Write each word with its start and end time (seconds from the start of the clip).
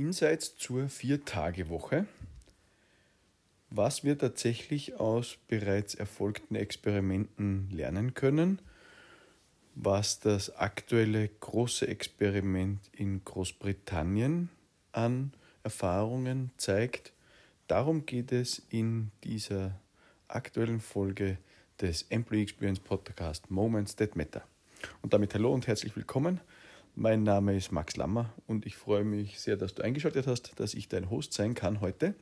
Insights 0.00 0.56
zur 0.56 0.88
Vier-Tage-Woche. 0.88 2.06
Was 3.68 4.02
wir 4.02 4.16
tatsächlich 4.16 4.94
aus 4.94 5.36
bereits 5.46 5.94
erfolgten 5.94 6.54
Experimenten 6.54 7.68
lernen 7.70 8.14
können, 8.14 8.60
was 9.74 10.18
das 10.18 10.56
aktuelle 10.56 11.28
große 11.28 11.86
Experiment 11.86 12.80
in 12.92 13.22
Großbritannien 13.24 14.48
an 14.92 15.34
Erfahrungen 15.64 16.50
zeigt. 16.56 17.12
Darum 17.66 18.06
geht 18.06 18.32
es 18.32 18.62
in 18.70 19.10
dieser 19.22 19.78
aktuellen 20.28 20.80
Folge 20.80 21.36
des 21.78 22.06
Employee 22.08 22.42
Experience 22.42 22.80
Podcast 22.80 23.50
Moments 23.50 23.96
That 23.96 24.16
Matter. 24.16 24.42
Und 25.02 25.12
damit 25.12 25.34
hallo 25.34 25.52
und 25.52 25.66
herzlich 25.66 25.94
willkommen. 25.94 26.40
Mein 27.02 27.22
Name 27.22 27.56
ist 27.56 27.72
Max 27.72 27.96
Lammer 27.96 28.30
und 28.46 28.66
ich 28.66 28.76
freue 28.76 29.04
mich 29.04 29.40
sehr, 29.40 29.56
dass 29.56 29.74
du 29.74 29.82
eingeschaltet 29.82 30.26
hast, 30.26 30.60
dass 30.60 30.74
ich 30.74 30.86
dein 30.86 31.08
Host 31.08 31.32
sein 31.32 31.54
kann 31.54 31.80
heute 31.80 32.14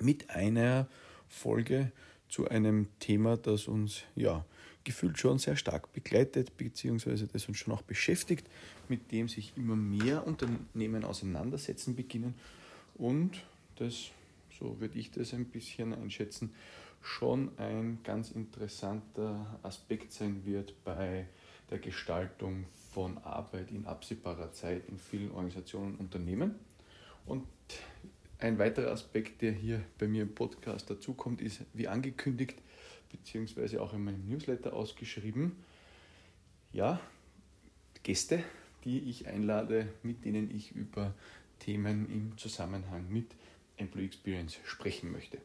mit 0.00 0.30
einer 0.30 0.88
Folge 1.28 1.92
zu 2.28 2.48
einem 2.48 2.88
Thema, 2.98 3.36
das 3.36 3.68
uns 3.68 4.02
ja 4.16 4.44
gefühlt 4.82 5.16
schon 5.16 5.38
sehr 5.38 5.54
stark 5.54 5.92
begleitet, 5.92 6.56
beziehungsweise 6.56 7.28
das 7.28 7.46
uns 7.46 7.58
schon 7.58 7.72
auch 7.72 7.82
beschäftigt, 7.82 8.48
mit 8.88 9.12
dem 9.12 9.28
sich 9.28 9.52
immer 9.56 9.76
mehr 9.76 10.26
Unternehmen 10.26 11.04
auseinandersetzen 11.04 11.94
beginnen. 11.94 12.34
Und 12.96 13.40
das, 13.76 14.10
so 14.58 14.80
würde 14.80 14.98
ich 14.98 15.12
das 15.12 15.32
ein 15.34 15.44
bisschen 15.44 15.94
einschätzen, 15.94 16.52
schon 17.00 17.56
ein 17.58 18.00
ganz 18.02 18.32
interessanter 18.32 19.60
Aspekt 19.62 20.12
sein 20.12 20.44
wird 20.44 20.74
bei 20.82 21.28
der 21.70 21.78
Gestaltung 21.78 22.64
von 22.92 23.18
Arbeit 23.18 23.70
in 23.70 23.86
absehbarer 23.86 24.52
Zeit 24.52 24.88
in 24.88 24.98
vielen 24.98 25.30
Organisationen 25.30 25.94
und 25.94 26.00
Unternehmen. 26.00 26.54
Und 27.26 27.46
ein 28.38 28.58
weiterer 28.58 28.90
Aspekt, 28.90 29.42
der 29.42 29.52
hier 29.52 29.84
bei 29.98 30.08
mir 30.08 30.22
im 30.22 30.34
Podcast 30.34 30.90
dazukommt, 30.90 31.40
ist, 31.40 31.62
wie 31.74 31.88
angekündigt, 31.88 32.56
beziehungsweise 33.10 33.80
auch 33.82 33.92
in 33.92 34.04
meinem 34.04 34.26
Newsletter 34.26 34.72
ausgeschrieben, 34.72 35.56
ja, 36.72 37.00
Gäste, 38.02 38.42
die 38.84 39.10
ich 39.10 39.26
einlade, 39.28 39.88
mit 40.02 40.24
denen 40.24 40.50
ich 40.50 40.72
über 40.72 41.14
Themen 41.58 42.10
im 42.10 42.38
Zusammenhang 42.38 43.10
mit 43.10 43.26
Employee 43.76 44.06
Experience 44.06 44.56
sprechen 44.64 45.12
möchte. 45.12 45.38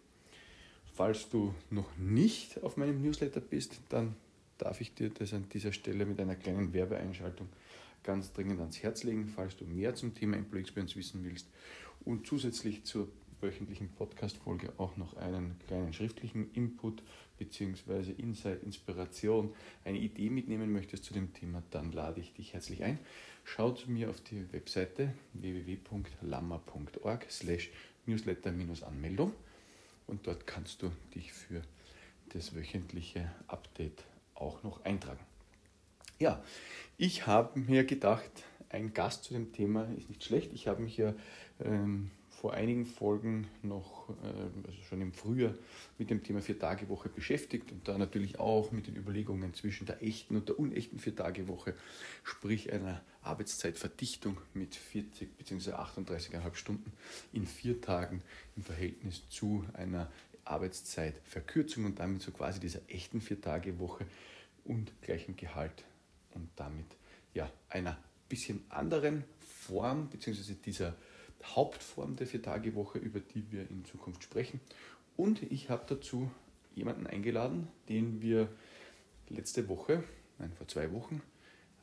Falls 0.94 1.30
du 1.30 1.54
noch 1.70 1.98
nicht 1.98 2.64
auf 2.64 2.78
meinem 2.78 3.02
Newsletter 3.02 3.42
bist, 3.42 3.82
dann 3.90 4.16
darf 4.58 4.82
ich 4.82 4.94
dir 4.94 5.10
das 5.10 5.34
an 5.34 5.50
dieser 5.50 5.72
Stelle 5.72 6.06
mit 6.06 6.20
einer 6.20 6.36
kleinen 6.36 6.74
Werbeeinschaltung 6.74 7.48
ganz 8.04 8.32
dringend 8.34 8.60
ans 8.60 8.82
Herz 8.84 9.04
legen, 9.04 9.28
falls 9.28 9.58
du 9.58 9.66
mehr 9.66 9.96
zum 9.96 10.14
Thema 10.14 10.38
Employee 10.38 10.62
Experience 10.62 10.96
wissen 10.96 11.24
willst 11.24 11.48
und 12.06 12.28
zusätzlich 12.28 12.84
zur 12.84 13.08
wöchentlichen 13.42 13.90
Podcast-Folge 13.90 14.74
auch 14.78 14.96
noch 14.98 15.18
einen 15.18 15.60
kleinen 15.68 15.94
schriftlichen 15.94 16.52
Input 16.54 17.04
bzw. 17.38 18.12
Insight, 18.18 18.64
Inspiration, 18.64 19.54
eine 19.84 20.00
Idee 20.00 20.30
mitnehmen 20.30 20.72
möchtest 20.72 21.04
zu 21.04 21.14
dem 21.14 21.34
Thema, 21.34 21.62
dann 21.72 21.92
lade 21.92 22.22
ich 22.22 22.34
dich 22.34 22.54
herzlich 22.54 22.84
ein. 22.84 23.00
Schau 23.44 23.72
zu 23.72 23.92
mir 23.92 24.10
auf 24.10 24.22
die 24.22 24.52
Webseite 24.54 25.14
www.lammer.org 25.34 27.26
slash 27.30 27.70
newsletter-anmeldung 28.06 29.34
und 30.08 30.26
dort 30.28 30.48
kannst 30.48 30.82
du 30.82 30.92
dich 31.14 31.34
für 31.34 31.62
das 32.30 32.56
wöchentliche 32.56 33.32
Update 33.48 34.04
auch 34.36 34.64
noch 34.64 34.84
eintragen. 34.86 35.20
Ja, 36.20 36.44
ich 36.98 37.28
habe 37.28 37.60
mir 37.60 37.84
gedacht, 37.84 38.32
ein 38.70 38.94
Gast 38.94 39.26
zu 39.26 39.34
dem 39.34 39.52
Thema 39.52 39.88
ist 39.98 40.10
nicht 40.10 40.24
schlecht. 40.24 40.54
Ich 40.54 40.68
habe 40.68 40.82
mich 40.82 40.98
ja 40.98 41.14
ähm, 41.64 42.12
vor 42.30 42.54
einigen 42.54 42.86
Folgen 42.86 43.48
noch, 43.64 44.10
äh, 44.10 44.68
also 44.68 44.82
schon 44.88 45.02
im 45.02 45.14
Frühjahr, 45.14 45.56
mit 45.98 46.10
dem 46.10 46.24
Thema 46.24 46.42
Vier-Tage-Woche 46.42 47.10
beschäftigt 47.10 47.72
und 47.72 47.88
da 47.88 47.98
natürlich 47.98 48.40
auch 48.40 48.72
mit 48.72 48.88
den 48.88 48.96
Überlegungen 48.96 49.54
zwischen 49.54 49.86
der 49.86 50.04
echten 50.04 50.36
und 50.36 50.48
der 50.50 50.60
unechten 50.60 51.00
Vier-Tage-Woche, 51.00 51.74
sprich 52.24 52.72
einer 52.72 53.02
Arbeitszeitverdichtung 53.24 54.38
mit 54.54 54.76
40 54.76 55.38
bzw. 55.38 55.72
38,5 55.72 56.56
Stunden 56.56 56.92
in 57.34 57.48
vier 57.48 57.82
Tagen 57.82 58.22
im 58.56 58.64
Verhältnis 58.64 59.28
zu 59.30 59.66
einer 59.74 60.12
Arbeitszeitverkürzung 60.44 61.86
und 61.86 62.00
damit 62.00 62.22
so 62.22 62.32
quasi 62.32 62.60
dieser 62.60 62.82
echten 62.88 63.22
Vier-Tage-Woche 63.22 64.06
und 64.66 64.92
gleichem 65.02 65.36
Gehalt 65.38 65.86
und 66.34 66.50
damit 66.56 66.86
ja 67.34 67.50
einer 67.70 67.98
bisschen 68.28 68.64
anderen 68.70 69.24
Form 69.40 70.10
bzw. 70.10 70.56
dieser 70.66 70.96
Hauptform 71.44 72.16
der 72.16 72.28
Vier-Tage-Woche, 72.28 72.98
über 72.98 73.20
die 73.20 73.52
wir 73.52 73.70
in 73.70 73.86
Zukunft 73.86 74.24
sprechen. 74.24 74.60
Und 75.16 75.44
ich 75.44 75.70
habe 75.70 75.86
dazu 75.88 76.32
jemanden 76.74 77.08
eingeladen, 77.08 77.68
den 77.88 78.22
wir 78.22 78.50
letzte 79.30 79.70
Woche, 79.70 80.04
nein, 80.40 80.52
vor 80.58 80.68
zwei 80.68 80.92
Wochen, 80.92 81.22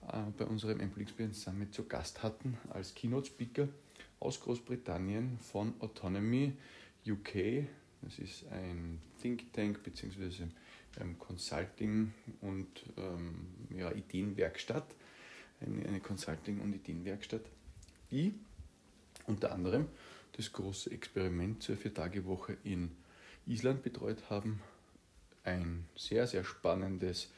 äh, 0.09 0.23
bei 0.37 0.45
unserem 0.45 0.81
Employee 0.81 1.05
Experience 1.05 1.43
Summit 1.43 1.73
zu 1.73 1.87
Gast 1.87 2.23
hatten 2.23 2.59
als 2.71 2.95
Keynote-Speaker 2.95 3.69
aus 4.21 4.41
Großbritannien 4.41 5.39
von 5.39 5.75
Autonomy 5.81 6.53
UK. 7.07 7.67
Das 8.03 8.19
ist 8.19 8.47
ein 8.51 9.01
Think 9.21 9.53
Tank 9.53 9.83
bzw. 9.83 10.47
Ähm, 11.01 11.19
Consulting 11.19 12.13
und 12.41 12.69
ähm, 12.97 13.47
ja, 13.77 13.91
Ideenwerkstatt, 13.93 14.87
eine, 15.61 15.87
eine 15.87 16.01
Consulting- 16.01 16.61
und 16.61 16.75
Ideenwerkstatt, 16.75 17.43
die 18.11 18.35
unter 19.27 19.53
anderem 19.53 19.87
das 20.37 20.53
große 20.53 20.91
Experiment 20.91 21.63
zur 21.63 21.77
Vier-Tage-Woche 21.77 22.57
in 22.65 22.91
Island 23.47 23.83
betreut 23.83 24.31
haben. 24.31 24.61
Ein 25.45 25.87
sehr, 25.97 26.27
sehr 26.27 26.45
spannendes, 26.45 27.31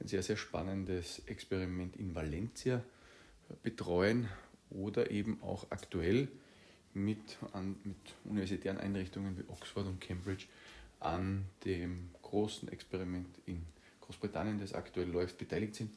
ein 0.00 0.08
sehr, 0.08 0.22
sehr 0.22 0.36
spannendes 0.36 1.20
Experiment 1.26 1.96
in 1.96 2.14
Valencia 2.14 2.82
betreuen 3.62 4.28
oder 4.70 5.10
eben 5.10 5.42
auch 5.42 5.66
aktuell 5.70 6.28
mit, 6.94 7.38
an, 7.52 7.76
mit 7.84 7.96
universitären 8.24 8.78
Einrichtungen 8.78 9.36
wie 9.38 9.50
Oxford 9.50 9.86
und 9.86 10.00
Cambridge 10.00 10.46
an 11.00 11.44
dem 11.64 12.10
großen 12.32 12.68
Experiment 12.70 13.28
in 13.44 13.62
Großbritannien, 14.00 14.58
das 14.58 14.72
aktuell 14.72 15.10
läuft, 15.10 15.36
beteiligt 15.36 15.74
sind. 15.74 15.92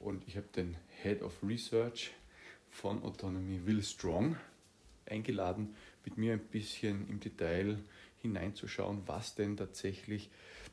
Und 0.00 0.26
ich 0.26 0.36
habe 0.36 0.48
den 0.48 0.76
Head 1.02 1.22
of 1.22 1.32
Research 1.44 2.10
von 2.70 3.00
Autonomy, 3.04 3.64
Will 3.64 3.80
Strong, 3.80 4.36
eingeladen, 5.06 5.76
mit 6.04 6.18
mir 6.18 6.32
ein 6.32 6.40
bisschen 6.40 7.08
im 7.08 7.20
Detail 7.20 7.78
hineinzuschauen, 8.20 9.02
was 9.06 9.36
denn 9.36 9.56
tatsächlich 9.56 10.28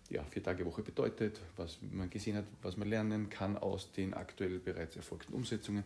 ja, 0.09 0.23
vier 0.23 0.41
Tage 0.41 0.65
Woche 0.65 0.81
bedeutet, 0.81 1.41
was 1.57 1.77
man 1.91 2.09
gesehen 2.09 2.35
hat, 2.35 2.45
was 2.63 2.75
man 2.75 2.89
lernen 2.89 3.29
kann 3.29 3.55
aus 3.55 3.91
den 3.91 4.15
aktuell 4.15 4.57
bereits 4.57 4.95
erfolgten 4.95 5.33
Umsetzungen 5.33 5.83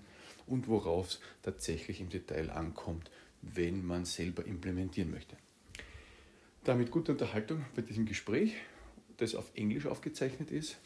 und 0.47 0.69
worauf 0.69 1.07
es 1.07 1.19
tatsächlich 1.41 1.99
im 1.99 2.07
Detail 2.07 2.49
ankommt, 2.49 3.11
wenn 3.41 3.85
man 3.85 4.05
selber 4.05 4.45
implementieren 4.45 5.11
möchte. 5.11 5.35
Damit 6.63 6.91
gute 6.91 7.11
Unterhaltung 7.11 7.65
bei 7.75 7.81
diesem 7.81 8.05
Gespräch, 8.05 8.55
das 9.21 9.35
auf 9.35 9.51
Englisch 9.55 9.85
aufgezeichnet 9.85 10.51
ist. 10.51 10.77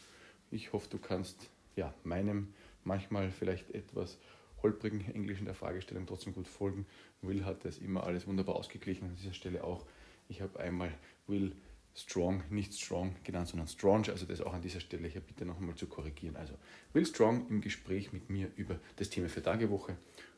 Ich 0.51 0.73
hoffe, 0.73 0.89
du 0.89 0.97
kannst 0.97 1.49
ja, 1.75 1.93
meinem 2.03 2.53
manchmal 2.83 3.31
vielleicht 3.31 3.71
etwas 3.71 4.17
holprigen 4.61 5.01
Englischen 5.13 5.45
der 5.45 5.55
Fragestellung 5.55 6.05
trotzdem 6.05 6.33
gut 6.33 6.47
folgen. 6.47 6.85
Will 7.21 7.45
hat 7.45 7.65
das 7.65 7.77
immer 7.77 8.03
alles 8.03 8.27
wunderbar 8.27 8.55
ausgeglichen 8.55 9.07
an 9.07 9.15
dieser 9.15 9.33
Stelle 9.33 9.63
auch. 9.63 9.85
Ich 10.27 10.41
habe 10.41 10.59
einmal 10.59 10.91
Will 11.27 11.55
Strong, 11.95 12.43
nicht 12.49 12.73
Strong 12.73 13.15
genannt, 13.23 13.47
sondern 13.47 13.67
Strong, 13.67 14.09
also 14.09 14.25
das 14.25 14.41
auch 14.41 14.53
an 14.53 14.61
dieser 14.61 14.81
Stelle 14.81 15.07
hier 15.07 15.21
bitte 15.21 15.45
noch 15.45 15.57
einmal 15.57 15.75
zu 15.75 15.87
korrigieren. 15.87 16.35
Also 16.35 16.55
Will 16.93 17.05
Strong 17.05 17.47
im 17.49 17.61
Gespräch 17.61 18.11
mit 18.11 18.29
mir 18.29 18.51
über 18.57 18.79
das 18.97 19.09
Thema 19.09 19.29
Vier-Tage-Woche 19.29 19.95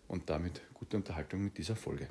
und 0.07 0.30
damit 0.30 0.62
gute 0.74 0.98
Unterhaltung 0.98 1.45
mit 1.45 1.57
dieser 1.57 1.75
Folge. 1.75 2.10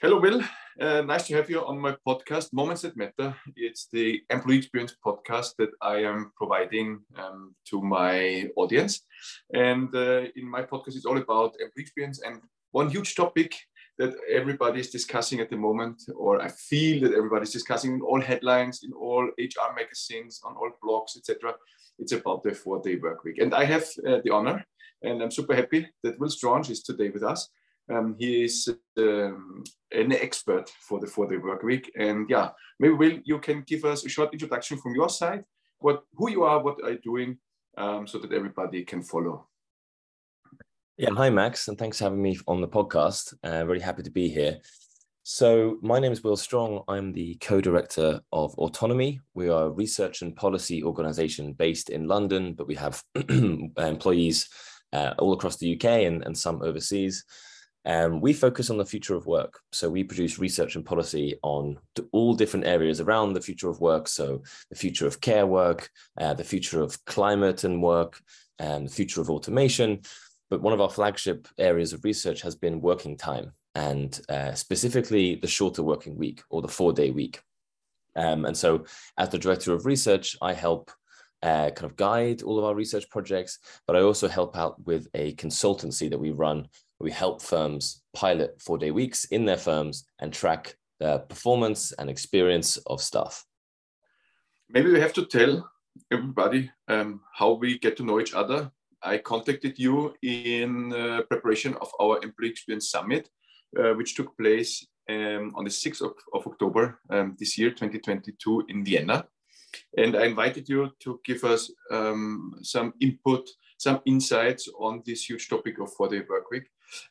Hello, 0.00 0.20
Will. 0.20 0.40
Uh, 0.80 1.02
nice 1.02 1.26
to 1.26 1.34
have 1.34 1.50
you 1.50 1.66
on 1.66 1.76
my 1.76 1.96
podcast, 2.06 2.52
Moments 2.52 2.82
That 2.82 2.96
Matter. 2.96 3.34
It's 3.56 3.88
the 3.92 4.22
employee 4.30 4.58
experience 4.58 4.94
podcast 5.04 5.56
that 5.58 5.70
I 5.82 6.04
am 6.04 6.30
providing 6.36 7.00
um, 7.16 7.56
to 7.70 7.82
my 7.82 8.48
audience. 8.54 9.00
And 9.52 9.92
uh, 9.92 10.26
in 10.36 10.48
my 10.48 10.62
podcast, 10.62 10.94
it's 10.94 11.04
all 11.04 11.18
about 11.18 11.56
employee 11.58 11.82
experience. 11.82 12.22
And 12.24 12.42
one 12.70 12.90
huge 12.90 13.16
topic 13.16 13.56
that 13.98 14.14
everybody 14.30 14.78
is 14.78 14.90
discussing 14.90 15.40
at 15.40 15.50
the 15.50 15.56
moment, 15.56 16.00
or 16.14 16.40
I 16.40 16.46
feel 16.46 17.00
that 17.02 17.16
everybody 17.16 17.42
is 17.42 17.52
discussing 17.52 17.94
in 17.94 18.00
all 18.00 18.20
headlines, 18.20 18.84
in 18.84 18.92
all 18.92 19.24
HR 19.36 19.74
magazines, 19.74 20.40
on 20.44 20.54
all 20.54 20.70
blogs, 20.80 21.16
etc. 21.16 21.54
It's 21.98 22.12
about 22.12 22.44
the 22.44 22.54
four-day 22.54 22.98
work 23.02 23.24
week. 23.24 23.38
And 23.38 23.52
I 23.52 23.64
have 23.64 23.82
uh, 24.06 24.18
the 24.22 24.30
honor, 24.30 24.64
and 25.02 25.20
I'm 25.20 25.32
super 25.32 25.56
happy 25.56 25.88
that 26.04 26.20
Will 26.20 26.30
Strange 26.30 26.70
is 26.70 26.84
today 26.84 27.10
with 27.10 27.24
us. 27.24 27.48
Um, 27.90 28.16
he 28.18 28.44
is 28.44 28.68
um, 28.98 29.64
an 29.92 30.12
expert 30.12 30.70
for 30.80 31.00
the 31.00 31.06
four-day 31.06 31.38
work 31.38 31.62
week. 31.62 31.90
And 31.96 32.28
yeah, 32.28 32.50
maybe 32.78 32.94
Will, 32.94 33.18
you 33.24 33.38
can 33.38 33.64
give 33.66 33.84
us 33.84 34.04
a 34.04 34.08
short 34.08 34.32
introduction 34.32 34.78
from 34.78 34.94
your 34.94 35.08
side. 35.08 35.44
What, 35.80 36.02
who 36.14 36.30
you 36.30 36.42
are, 36.42 36.62
what 36.62 36.82
are 36.82 36.92
you 36.92 36.98
doing, 36.98 37.38
um, 37.76 38.06
so 38.06 38.18
that 38.18 38.32
everybody 38.32 38.84
can 38.84 39.02
follow. 39.02 39.48
Yeah, 40.96 41.10
hi 41.12 41.30
Max, 41.30 41.68
and 41.68 41.78
thanks 41.78 41.98
for 41.98 42.04
having 42.04 42.20
me 42.20 42.36
on 42.48 42.60
the 42.60 42.66
podcast. 42.66 43.32
Uh, 43.44 43.64
really 43.64 43.80
happy 43.80 44.02
to 44.02 44.10
be 44.10 44.28
here. 44.28 44.58
So, 45.22 45.76
my 45.82 46.00
name 46.00 46.10
is 46.10 46.24
Will 46.24 46.36
Stronge. 46.36 46.82
I'm 46.88 47.12
the 47.12 47.36
co 47.36 47.60
director 47.60 48.20
of 48.32 48.54
Autonomy. 48.54 49.20
We 49.34 49.48
are 49.48 49.66
a 49.66 49.70
research 49.70 50.22
and 50.22 50.34
policy 50.34 50.82
organization 50.82 51.52
based 51.52 51.90
in 51.90 52.08
London, 52.08 52.54
but 52.54 52.66
we 52.66 52.74
have 52.76 53.04
employees 53.76 54.48
uh, 54.92 55.14
all 55.18 55.34
across 55.34 55.58
the 55.58 55.76
UK 55.76 55.84
and, 55.84 56.24
and 56.24 56.36
some 56.36 56.62
overseas. 56.62 57.24
Um, 57.88 58.20
we 58.20 58.32
focus 58.32 58.70
on 58.70 58.76
the 58.76 58.84
future 58.84 59.16
of 59.16 59.26
work. 59.26 59.58
So, 59.72 59.90
we 59.90 60.04
produce 60.04 60.38
research 60.38 60.76
and 60.76 60.84
policy 60.84 61.38
on 61.42 61.78
all 62.12 62.34
different 62.34 62.66
areas 62.66 63.00
around 63.00 63.32
the 63.32 63.40
future 63.40 63.68
of 63.68 63.80
work. 63.80 64.06
So, 64.06 64.42
the 64.70 64.76
future 64.76 65.06
of 65.06 65.20
care 65.20 65.46
work, 65.46 65.90
uh, 66.20 66.34
the 66.34 66.44
future 66.44 66.82
of 66.82 67.04
climate 67.06 67.64
and 67.64 67.82
work, 67.82 68.20
and 68.58 68.86
the 68.86 68.92
future 68.92 69.20
of 69.20 69.30
automation. 69.30 70.02
But 70.50 70.62
one 70.62 70.72
of 70.72 70.80
our 70.80 70.90
flagship 70.90 71.48
areas 71.58 71.92
of 71.92 72.04
research 72.04 72.42
has 72.42 72.54
been 72.54 72.80
working 72.80 73.16
time 73.16 73.52
and 73.74 74.20
uh, 74.28 74.54
specifically 74.54 75.36
the 75.36 75.46
shorter 75.46 75.82
working 75.82 76.16
week 76.16 76.42
or 76.50 76.62
the 76.62 76.68
four 76.68 76.92
day 76.92 77.10
week. 77.10 77.40
Um, 78.16 78.44
and 78.44 78.56
so, 78.56 78.84
as 79.16 79.28
the 79.28 79.38
director 79.38 79.72
of 79.72 79.86
research, 79.86 80.36
I 80.42 80.52
help 80.52 80.90
uh, 81.42 81.70
kind 81.70 81.84
of 81.84 81.96
guide 81.96 82.42
all 82.42 82.58
of 82.58 82.64
our 82.64 82.74
research 82.74 83.08
projects, 83.10 83.60
but 83.86 83.94
I 83.94 84.00
also 84.00 84.26
help 84.26 84.56
out 84.56 84.84
with 84.84 85.06
a 85.14 85.34
consultancy 85.34 86.10
that 86.10 86.18
we 86.18 86.32
run. 86.32 86.68
We 87.00 87.10
help 87.10 87.42
firms 87.42 88.02
pilot 88.14 88.60
four 88.60 88.78
day 88.78 88.90
weeks 88.90 89.24
in 89.26 89.44
their 89.44 89.56
firms 89.56 90.04
and 90.18 90.32
track 90.32 90.76
the 90.98 91.20
performance 91.20 91.92
and 91.92 92.10
experience 92.10 92.76
of 92.86 93.00
staff. 93.00 93.44
Maybe 94.68 94.90
we 94.90 95.00
have 95.00 95.12
to 95.14 95.24
tell 95.24 95.70
everybody 96.10 96.70
um, 96.88 97.20
how 97.32 97.52
we 97.52 97.78
get 97.78 97.96
to 97.98 98.04
know 98.04 98.20
each 98.20 98.34
other. 98.34 98.70
I 99.02 99.18
contacted 99.18 99.78
you 99.78 100.14
in 100.22 100.92
uh, 100.92 101.22
preparation 101.30 101.74
of 101.80 101.90
our 102.00 102.18
Employee 102.22 102.50
Experience 102.50 102.90
Summit 102.90 103.30
uh, 103.76 103.92
which 103.92 104.14
took 104.14 104.36
place 104.36 104.86
um, 105.10 105.52
on 105.54 105.64
the 105.64 105.70
6th 105.70 106.00
of, 106.02 106.12
of 106.32 106.46
October 106.46 107.00
um, 107.10 107.36
this 107.38 107.58
year, 107.58 107.70
2022, 107.70 108.64
in 108.68 108.84
Vienna. 108.84 109.26
And 109.96 110.16
I 110.16 110.24
invited 110.24 110.68
you 110.68 110.90
to 111.00 111.20
give 111.24 111.44
us 111.44 111.70
um, 111.90 112.54
some 112.62 112.94
input, 113.00 113.48
some 113.76 114.00
insights 114.06 114.68
on 114.78 115.02
this 115.04 115.28
huge 115.28 115.48
topic 115.48 115.78
of 115.78 115.92
four 115.92 116.08
day 116.08 116.22
work 116.28 116.50
week. 116.50 116.64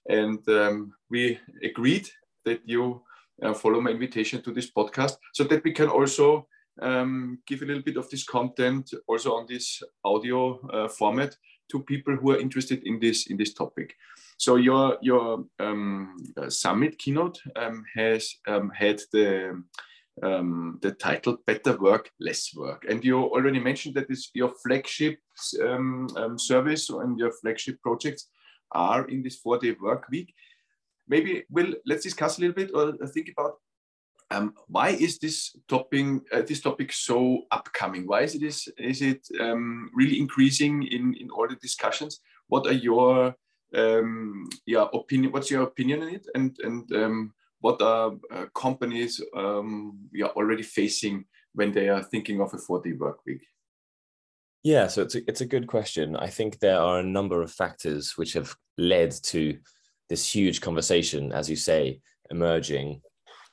And 0.07 0.47
um, 0.49 0.93
we 1.09 1.39
agreed 1.63 2.09
that 2.45 2.61
you 2.65 3.01
uh, 3.43 3.53
follow 3.53 3.81
my 3.81 3.91
invitation 3.91 4.41
to 4.41 4.51
this 4.51 4.71
podcast 4.71 5.17
so 5.33 5.43
that 5.45 5.63
we 5.63 5.71
can 5.71 5.89
also 5.89 6.47
um, 6.81 7.39
give 7.47 7.61
a 7.61 7.65
little 7.65 7.83
bit 7.83 7.97
of 7.97 8.09
this 8.09 8.23
content 8.23 8.93
also 9.07 9.35
on 9.35 9.45
this 9.47 9.81
audio 10.03 10.59
uh, 10.69 10.87
format 10.87 11.35
to 11.71 11.83
people 11.83 12.15
who 12.15 12.31
are 12.31 12.39
interested 12.39 12.81
in 12.85 12.99
this 12.99 13.27
in 13.27 13.37
this 13.37 13.53
topic. 13.53 13.95
So 14.37 14.55
your 14.55 14.97
your 15.01 15.45
um, 15.59 16.17
uh, 16.37 16.49
summit 16.49 16.97
keynote 16.97 17.41
um, 17.55 17.83
has 17.95 18.35
um, 18.47 18.71
had 18.73 19.01
the 19.11 19.63
um, 20.23 20.79
the 20.81 20.91
title 20.91 21.37
"Better 21.45 21.77
Work, 21.77 22.11
Less 22.19 22.55
Work," 22.55 22.85
and 22.89 23.03
you 23.03 23.19
already 23.19 23.59
mentioned 23.59 23.95
that 23.95 24.07
this 24.07 24.29
your 24.33 24.53
flagship 24.63 25.19
um, 25.61 26.37
service 26.37 26.89
and 26.89 27.19
your 27.19 27.31
flagship 27.31 27.81
projects 27.81 28.29
are 28.71 29.05
in 29.07 29.23
this 29.23 29.37
four-day 29.37 29.75
work 29.81 30.07
week. 30.09 30.33
Maybe 31.07 31.45
we'll 31.49 31.75
let's 31.85 32.03
discuss 32.03 32.37
a 32.37 32.41
little 32.41 32.55
bit 32.55 32.71
or 32.73 32.93
think 33.07 33.29
about 33.29 33.55
um, 34.29 34.53
why 34.67 34.89
is 34.89 35.19
this 35.19 35.55
topic 35.67 36.05
uh, 36.33 36.41
this 36.41 36.61
topic 36.61 36.91
so 36.91 37.43
upcoming? 37.51 38.07
Why 38.07 38.21
is 38.21 38.35
it 38.35 38.43
is 38.43 38.67
is 38.77 39.01
it 39.01 39.27
um, 39.39 39.89
really 39.93 40.19
increasing 40.19 40.83
in 40.83 41.13
in 41.15 41.29
all 41.29 41.47
the 41.47 41.55
discussions? 41.55 42.19
What 42.47 42.67
are 42.67 42.73
your 42.73 43.35
um, 43.73 44.49
yeah 44.65 44.87
opinion? 44.93 45.31
What's 45.31 45.49
your 45.49 45.63
opinion 45.63 46.01
on 46.03 46.09
it? 46.09 46.27
And 46.35 46.57
and 46.63 46.91
um, 46.91 47.33
what 47.61 47.81
are 47.81 48.13
uh, 48.31 48.45
companies 48.53 49.21
um, 49.35 49.97
yeah 50.13 50.27
already 50.35 50.63
facing 50.63 51.25
when 51.53 51.71
they 51.71 51.87
are 51.87 52.03
thinking 52.03 52.41
of 52.41 52.53
a 52.53 52.57
four 52.57 52.81
day 52.81 52.93
work 52.93 53.19
week? 53.25 53.47
Yeah, 54.63 54.87
so 54.87 55.01
it's 55.01 55.15
a, 55.15 55.29
it's 55.29 55.41
a 55.41 55.45
good 55.45 55.67
question. 55.67 56.15
I 56.15 56.27
think 56.27 56.59
there 56.59 56.79
are 56.79 56.99
a 56.99 57.03
number 57.03 57.41
of 57.41 57.51
factors 57.51 58.17
which 58.17 58.33
have 58.33 58.53
led 58.77 59.11
to 59.23 59.57
this 60.09 60.29
huge 60.29 60.61
conversation, 60.61 61.31
as 61.31 61.49
you 61.49 61.55
say, 61.55 62.01
emerging 62.29 63.01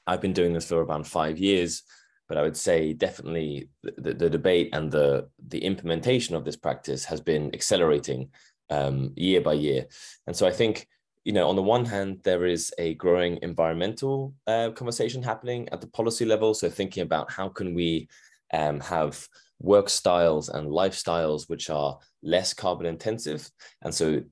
I've 0.06 0.20
been 0.20 0.32
doing 0.32 0.52
this 0.52 0.68
for 0.68 0.80
about 0.80 1.06
five 1.06 1.38
years, 1.38 1.82
but 2.28 2.38
I 2.38 2.42
would 2.42 2.56
say 2.56 2.92
definitely 2.92 3.68
the, 3.82 4.14
the 4.14 4.30
debate 4.30 4.70
and 4.72 4.90
the 4.90 5.28
the 5.48 5.64
implementation 5.64 6.34
of 6.34 6.44
this 6.44 6.56
practice 6.56 7.04
has 7.04 7.20
been 7.20 7.54
accelerating 7.54 8.30
um, 8.70 9.12
year 9.16 9.40
by 9.40 9.54
year. 9.54 9.86
And 10.26 10.36
so 10.36 10.46
I 10.46 10.50
think 10.50 10.86
you 11.24 11.32
know 11.32 11.48
on 11.48 11.56
the 11.56 11.62
one 11.62 11.84
hand 11.84 12.20
there 12.22 12.44
is 12.44 12.72
a 12.78 12.94
growing 12.94 13.38
environmental 13.42 14.34
uh, 14.46 14.70
conversation 14.70 15.22
happening 15.22 15.68
at 15.70 15.80
the 15.80 15.88
policy 15.88 16.24
level. 16.24 16.54
So 16.54 16.68
thinking 16.68 17.02
about 17.02 17.30
how 17.30 17.48
can 17.48 17.74
we 17.74 18.08
um, 18.52 18.80
have 18.80 19.26
work 19.64 19.88
styles 19.88 20.48
and 20.48 20.68
lifestyles 20.68 21.48
which 21.48 21.70
are 21.70 21.98
less 22.22 22.52
carbon 22.52 22.86
intensive. 22.86 23.50
And 23.82 23.94
so 23.94 24.22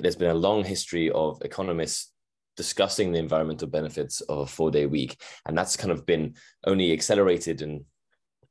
there's 0.00 0.16
been 0.16 0.30
a 0.30 0.34
long 0.34 0.64
history 0.64 1.10
of 1.10 1.40
economists 1.44 2.12
discussing 2.56 3.12
the 3.12 3.18
environmental 3.18 3.68
benefits 3.68 4.20
of 4.22 4.38
a 4.38 4.46
four 4.46 4.70
day 4.70 4.86
week. 4.86 5.20
And 5.44 5.56
that's 5.56 5.76
kind 5.76 5.92
of 5.92 6.06
been 6.06 6.34
only 6.66 6.92
accelerated 6.92 7.62
and 7.62 7.84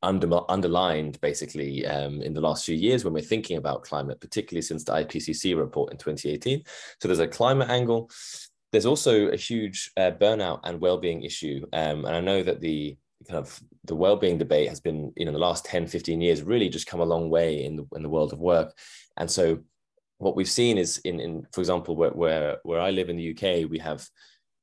under, 0.04 0.40
underlined 0.50 1.20
basically 1.22 1.86
um, 1.88 2.22
in 2.22 2.34
the 2.34 2.42
last 2.42 2.66
few 2.66 2.76
years 2.76 3.04
when 3.04 3.14
we're 3.14 3.22
thinking 3.22 3.58
about 3.58 3.84
climate, 3.84 4.20
particularly 4.20 4.62
since 4.62 4.84
the 4.84 4.92
IPCC 4.92 5.58
report 5.58 5.92
in 5.92 5.98
2018. 5.98 6.64
So 7.02 7.08
there's 7.08 7.20
a 7.20 7.28
climate 7.28 7.70
angle. 7.70 8.10
There's 8.72 8.86
also 8.86 9.30
a 9.30 9.38
huge 9.38 9.90
uh, 9.98 10.12
burnout 10.12 10.60
and 10.64 10.82
well-being 10.82 11.24
issue. 11.24 11.66
Um, 11.74 12.06
and 12.06 12.16
I 12.16 12.20
know 12.20 12.44
that 12.44 12.62
the 12.62 12.98
kind 13.28 13.40
of 13.40 13.60
the 13.84 13.96
well-being 13.96 14.38
debate 14.38 14.70
has 14.70 14.80
been, 14.80 15.12
you 15.16 15.26
know, 15.26 15.30
in 15.30 15.34
the 15.34 15.40
last 15.40 15.66
10, 15.66 15.88
15 15.88 16.22
years, 16.22 16.44
really 16.44 16.70
just 16.70 16.88
come 16.88 17.00
a 17.00 17.06
long 17.06 17.30
way 17.30 17.64
in 17.64 17.76
the, 17.76 17.86
in 17.96 18.04
the 18.04 18.10
world 18.10 18.34
of 18.34 18.40
work. 18.40 18.74
And 19.18 19.30
so 19.30 19.60
what 20.18 20.36
we've 20.36 20.50
seen 20.50 20.78
is 20.78 21.00
in, 21.00 21.20
in 21.20 21.46
for 21.52 21.62
example, 21.62 21.96
where, 21.96 22.12
where, 22.12 22.58
where 22.64 22.82
I 22.82 22.92
live 22.92 23.10
in 23.10 23.18
the 23.18 23.32
UK, 23.32 23.70
we 23.70 23.80
have, 23.80 24.08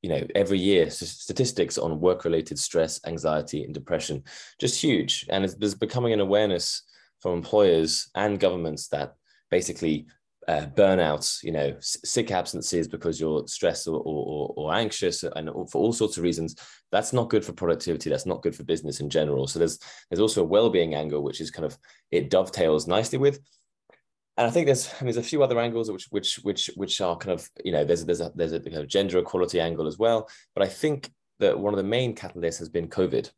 you 0.01 0.09
know, 0.09 0.25
every 0.35 0.59
year 0.59 0.89
statistics 0.89 1.77
on 1.77 1.99
work-related 1.99 2.59
stress, 2.59 2.99
anxiety, 3.05 3.63
and 3.63 3.73
depression, 3.73 4.23
just 4.59 4.81
huge. 4.81 5.25
And 5.29 5.47
there's 5.59 5.75
becoming 5.75 6.13
an 6.13 6.19
awareness 6.19 6.83
for 7.21 7.33
employers 7.33 8.09
and 8.15 8.39
governments 8.39 8.89
that 8.89 9.15
basically 9.49 10.07
uh, 10.47 10.65
burnouts, 10.75 11.41
you 11.43 11.51
know, 11.51 11.75
sick 11.79 12.31
absences 12.31 12.87
because 12.87 13.19
you're 13.19 13.47
stressed 13.47 13.87
or, 13.87 14.01
or, 14.05 14.53
or, 14.55 14.73
anxious, 14.73 15.23
and 15.23 15.49
for 15.69 15.77
all 15.81 15.93
sorts 15.93 16.17
of 16.17 16.23
reasons, 16.23 16.55
that's 16.91 17.13
not 17.13 17.29
good 17.29 17.45
for 17.45 17.53
productivity. 17.53 18.09
That's 18.09 18.25
not 18.25 18.41
good 18.41 18.55
for 18.55 18.63
business 18.63 18.99
in 18.99 19.09
general. 19.09 19.47
So 19.47 19.59
there's 19.59 19.79
there's 20.09 20.19
also 20.19 20.41
a 20.41 20.47
well-being 20.47 20.95
angle, 20.95 21.23
which 21.23 21.41
is 21.41 21.51
kind 21.51 21.65
of 21.65 21.77
it 22.11 22.29
dovetails 22.29 22.87
nicely 22.87 23.19
with 23.19 23.39
and 24.37 24.47
I 24.47 24.49
think 24.49 24.65
there's 24.65 24.87
I 24.87 25.03
mean, 25.03 25.13
there's 25.13 25.25
a 25.25 25.29
few 25.29 25.43
other 25.43 25.59
angles 25.59 25.91
which 25.91 26.07
which 26.09 26.39
which 26.43 26.69
which 26.75 27.01
are 27.01 27.15
kind 27.17 27.33
of 27.33 27.47
you 27.63 27.71
know 27.71 27.83
there's 27.83 28.05
there's 28.05 28.21
a 28.21 28.31
there's 28.35 28.53
a 28.53 28.59
kind 28.59 28.77
of 28.77 28.87
gender 28.87 29.19
equality 29.19 29.59
angle 29.59 29.87
as 29.87 29.99
well. 29.99 30.29
But 30.55 30.63
I 30.63 30.69
think 30.69 31.11
that 31.39 31.59
one 31.59 31.73
of 31.73 31.77
the 31.77 31.83
main 31.83 32.15
catalysts 32.15 32.59
has 32.59 32.69
been 32.69 32.87
COVID, 32.87 33.29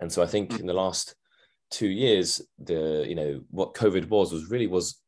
and 0.00 0.12
so 0.12 0.22
I 0.22 0.26
think 0.26 0.50
mm. 0.50 0.60
in 0.60 0.66
the 0.66 0.74
last 0.74 1.16
two 1.70 1.88
years, 1.88 2.40
the 2.58 3.04
you 3.08 3.16
know 3.16 3.40
what 3.50 3.74
COVID 3.74 4.08
was 4.08 4.32
was 4.32 4.50
really 4.50 4.68
was 4.68 5.00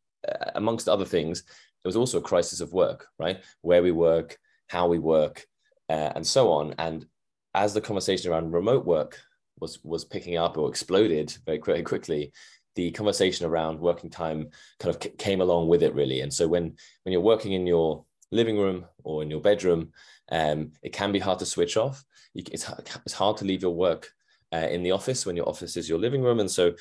amongst 0.55 0.89
other 0.89 1.05
things, 1.05 1.41
it 1.41 1.89
was 1.89 1.97
also 1.97 2.19
a 2.19 2.23
crisis 2.23 2.61
of 2.61 2.73
work, 2.73 3.09
right? 3.19 3.43
Where 3.61 3.83
we 3.83 3.91
work, 3.91 4.39
how 4.69 4.89
we 4.89 4.99
work, 4.99 5.47
uh, 5.89 6.13
and 6.15 6.27
so 6.27 6.51
on. 6.53 6.75
And 6.79 7.07
as 7.55 7.75
the 7.75 7.81
conversation 7.81 8.31
around 8.31 8.53
remote 8.53 8.85
work 8.85 9.21
was 9.61 9.83
was 9.85 10.05
picking 10.05 10.37
up 10.37 10.59
or 10.59 10.69
exploded 10.69 11.37
very, 11.47 11.59
very 11.59 11.83
quickly, 11.83 12.33
the 12.75 12.91
conversation 12.91 13.47
around 13.47 13.79
working 13.79 14.11
time 14.11 14.49
kind 14.81 14.95
of 14.95 15.19
came 15.19 15.41
along 15.41 15.69
with 15.69 15.83
it 15.83 15.95
really. 15.95 16.21
And 16.21 16.33
so 16.33 16.49
when 16.49 16.77
when 17.03 17.13
you're 17.13 17.21
working 17.21 17.53
in 17.53 17.67
your 17.67 18.05
living 18.31 18.59
room 18.59 18.87
or 19.05 19.23
in 19.23 19.31
your 19.31 19.41
bedroom, 19.41 19.93
um, 20.33 20.73
it 20.83 20.93
can 20.93 21.13
be 21.13 21.21
hard 21.21 21.39
to 21.39 21.47
switch 21.47 21.77
off. 21.77 22.05
It's 22.35 22.69
it's 23.07 23.15
hard 23.15 23.37
to 23.39 23.45
leave 23.45 23.63
your 23.63 23.75
work 23.75 24.11
uh, 24.53 24.69
in 24.71 24.83
the 24.83 24.91
office 24.91 25.25
when 25.25 25.37
your 25.37 25.49
office 25.49 25.77
is 25.77 25.89
your 25.89 25.99
living 25.99 26.23
room, 26.23 26.41
and 26.41 26.51
so 26.51 26.73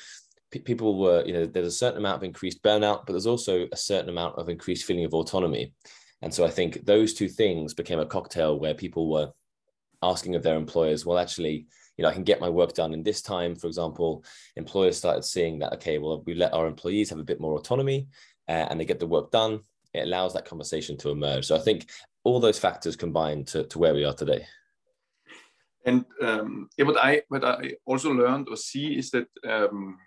people 0.60 0.98
were 0.98 1.24
you 1.24 1.32
know 1.32 1.46
there's 1.46 1.66
a 1.66 1.70
certain 1.70 1.98
amount 1.98 2.16
of 2.16 2.24
increased 2.24 2.62
burnout, 2.62 3.06
but 3.06 3.12
there's 3.12 3.26
also 3.26 3.66
a 3.72 3.76
certain 3.76 4.10
amount 4.10 4.36
of 4.36 4.48
increased 4.48 4.84
feeling 4.86 5.04
of 5.04 5.14
autonomy. 5.14 5.72
And 6.22 6.32
so 6.32 6.44
I 6.44 6.50
think 6.50 6.86
those 6.86 7.12
two 7.12 7.28
things 7.28 7.74
became 7.74 7.98
a 7.98 8.06
cocktail 8.06 8.58
where 8.58 8.74
people 8.74 9.10
were 9.10 9.32
asking 10.02 10.34
of 10.34 10.42
their 10.42 10.56
employers, 10.56 11.04
well, 11.04 11.18
actually, 11.18 11.66
you 11.96 12.02
know, 12.02 12.08
I 12.08 12.14
can 12.14 12.24
get 12.24 12.40
my 12.40 12.48
work 12.48 12.72
done 12.72 12.94
in 12.94 13.02
this 13.02 13.22
time. 13.22 13.56
For 13.56 13.66
example, 13.66 14.24
employers 14.56 14.96
started 14.96 15.24
seeing 15.24 15.58
that, 15.58 15.74
okay, 15.74 15.98
well, 15.98 16.22
we 16.26 16.34
let 16.34 16.54
our 16.54 16.66
employees 16.66 17.10
have 17.10 17.18
a 17.18 17.24
bit 17.24 17.40
more 17.40 17.54
autonomy 17.54 18.08
uh, 18.48 18.66
and 18.70 18.80
they 18.80 18.84
get 18.84 19.00
the 19.00 19.06
work 19.06 19.30
done. 19.30 19.60
It 19.92 20.04
allows 20.04 20.34
that 20.34 20.46
conversation 20.46 20.96
to 20.98 21.10
emerge. 21.10 21.46
So 21.46 21.56
I 21.56 21.60
think 21.60 21.90
all 22.24 22.40
those 22.40 22.58
factors 22.58 22.96
combine 22.96 23.44
to, 23.46 23.64
to 23.64 23.78
where 23.78 23.94
we 23.94 24.04
are 24.04 24.14
today. 24.14 24.46
And 25.86 26.04
um, 26.22 26.68
yeah, 26.78 26.86
what 26.86 26.96
I 26.96 27.22
what 27.28 27.44
I 27.44 27.74
also 27.84 28.12
learned 28.12 28.48
or 28.48 28.56
see 28.56 28.96
is 28.98 29.10
that 29.10 29.26
um, 29.48 29.98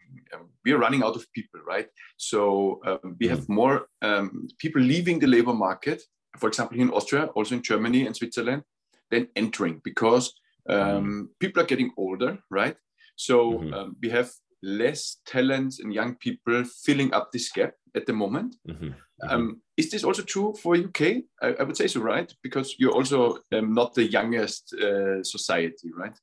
we 0.65 0.72
are 0.72 0.79
running 0.79 1.03
out 1.03 1.15
of 1.15 1.31
people, 1.34 1.60
right? 1.67 1.88
So 2.17 2.81
um, 2.86 3.15
we 3.19 3.27
have 3.27 3.41
mm. 3.41 3.50
more 3.50 3.88
um, 4.01 4.48
people 4.57 4.81
leaving 4.81 5.19
the 5.19 5.27
labor 5.27 5.53
market, 5.53 6.01
for 6.38 6.48
example, 6.48 6.77
here 6.77 6.88
in 6.88 6.93
Austria, 6.93 7.25
also 7.36 7.55
in 7.55 7.62
Germany 7.62 8.07
and 8.07 8.15
Switzerland, 8.15 8.63
than 9.12 9.27
entering 9.36 9.81
because 9.84 10.34
um, 10.67 10.77
mm. 10.77 11.27
people 11.39 11.62
are 11.62 11.67
getting 11.67 11.91
older, 11.98 12.39
right? 12.50 12.75
So 13.15 13.53
mm-hmm. 13.53 13.74
Um, 13.74 13.96
we 14.01 14.10
have 14.10 14.31
less 14.63 15.17
talents 15.25 15.79
and 15.79 15.93
young 15.93 16.15
people 16.15 16.63
filling 16.63 17.13
up 17.13 17.31
this 17.31 17.51
gap 17.51 17.74
at 17.96 18.05
the 18.05 18.13
moment. 18.13 18.55
Mm-hmm. 18.67 18.86
Mm-hmm. 18.86 19.51
Is 19.77 19.91
this 19.91 20.03
also 20.03 20.24
true 20.24 20.55
for 20.62 20.75
UK? 20.75 21.01
I, 21.41 21.53
I, 21.60 21.63
would 21.63 21.77
say 21.77 21.88
so, 21.88 22.01
right? 22.01 22.34
Because 22.41 22.75
you're 22.79 22.96
also 22.96 23.38
um, 23.53 23.75
not 23.75 23.93
the 23.93 24.05
youngest 24.05 24.74
uh, 24.74 25.24
society, 25.24 25.91
right? 25.96 26.17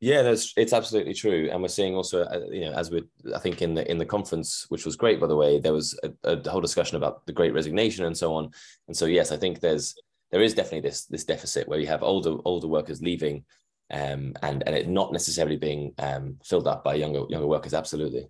Yeah, 0.00 0.22
that's 0.22 0.54
it's 0.56 0.72
absolutely 0.72 1.12
true, 1.12 1.50
and 1.52 1.60
we're 1.60 1.68
seeing 1.68 1.94
also, 1.94 2.24
uh, 2.24 2.40
you 2.50 2.62
know, 2.62 2.72
as 2.72 2.90
we, 2.90 3.04
I 3.34 3.38
think 3.38 3.60
in 3.60 3.74
the 3.74 3.88
in 3.88 3.98
the 3.98 4.06
conference, 4.06 4.64
which 4.70 4.86
was 4.86 4.96
great 4.96 5.20
by 5.20 5.26
the 5.26 5.36
way, 5.36 5.60
there 5.60 5.74
was 5.74 5.98
a, 6.02 6.10
a, 6.24 6.50
whole 6.50 6.62
discussion 6.62 6.96
about 6.96 7.26
the 7.26 7.34
Great 7.34 7.52
Resignation 7.52 8.06
and 8.06 8.16
so 8.16 8.32
on, 8.34 8.50
and 8.88 8.96
so 8.96 9.04
yes, 9.04 9.30
I 9.30 9.36
think 9.36 9.60
there's 9.60 9.94
there 10.30 10.40
is 10.40 10.54
definitely 10.54 10.88
this 10.88 11.04
this 11.04 11.24
deficit 11.24 11.68
where 11.68 11.78
you 11.78 11.86
have 11.88 12.02
older 12.02 12.36
older 12.46 12.66
workers 12.66 13.02
leaving, 13.02 13.44
um, 13.90 14.32
and 14.42 14.62
and 14.66 14.74
it 14.74 14.88
not 14.88 15.12
necessarily 15.12 15.56
being 15.56 15.92
um, 15.98 16.38
filled 16.42 16.66
up 16.66 16.82
by 16.82 16.94
younger 16.94 17.24
younger 17.28 17.46
workers. 17.46 17.74
Absolutely. 17.74 18.26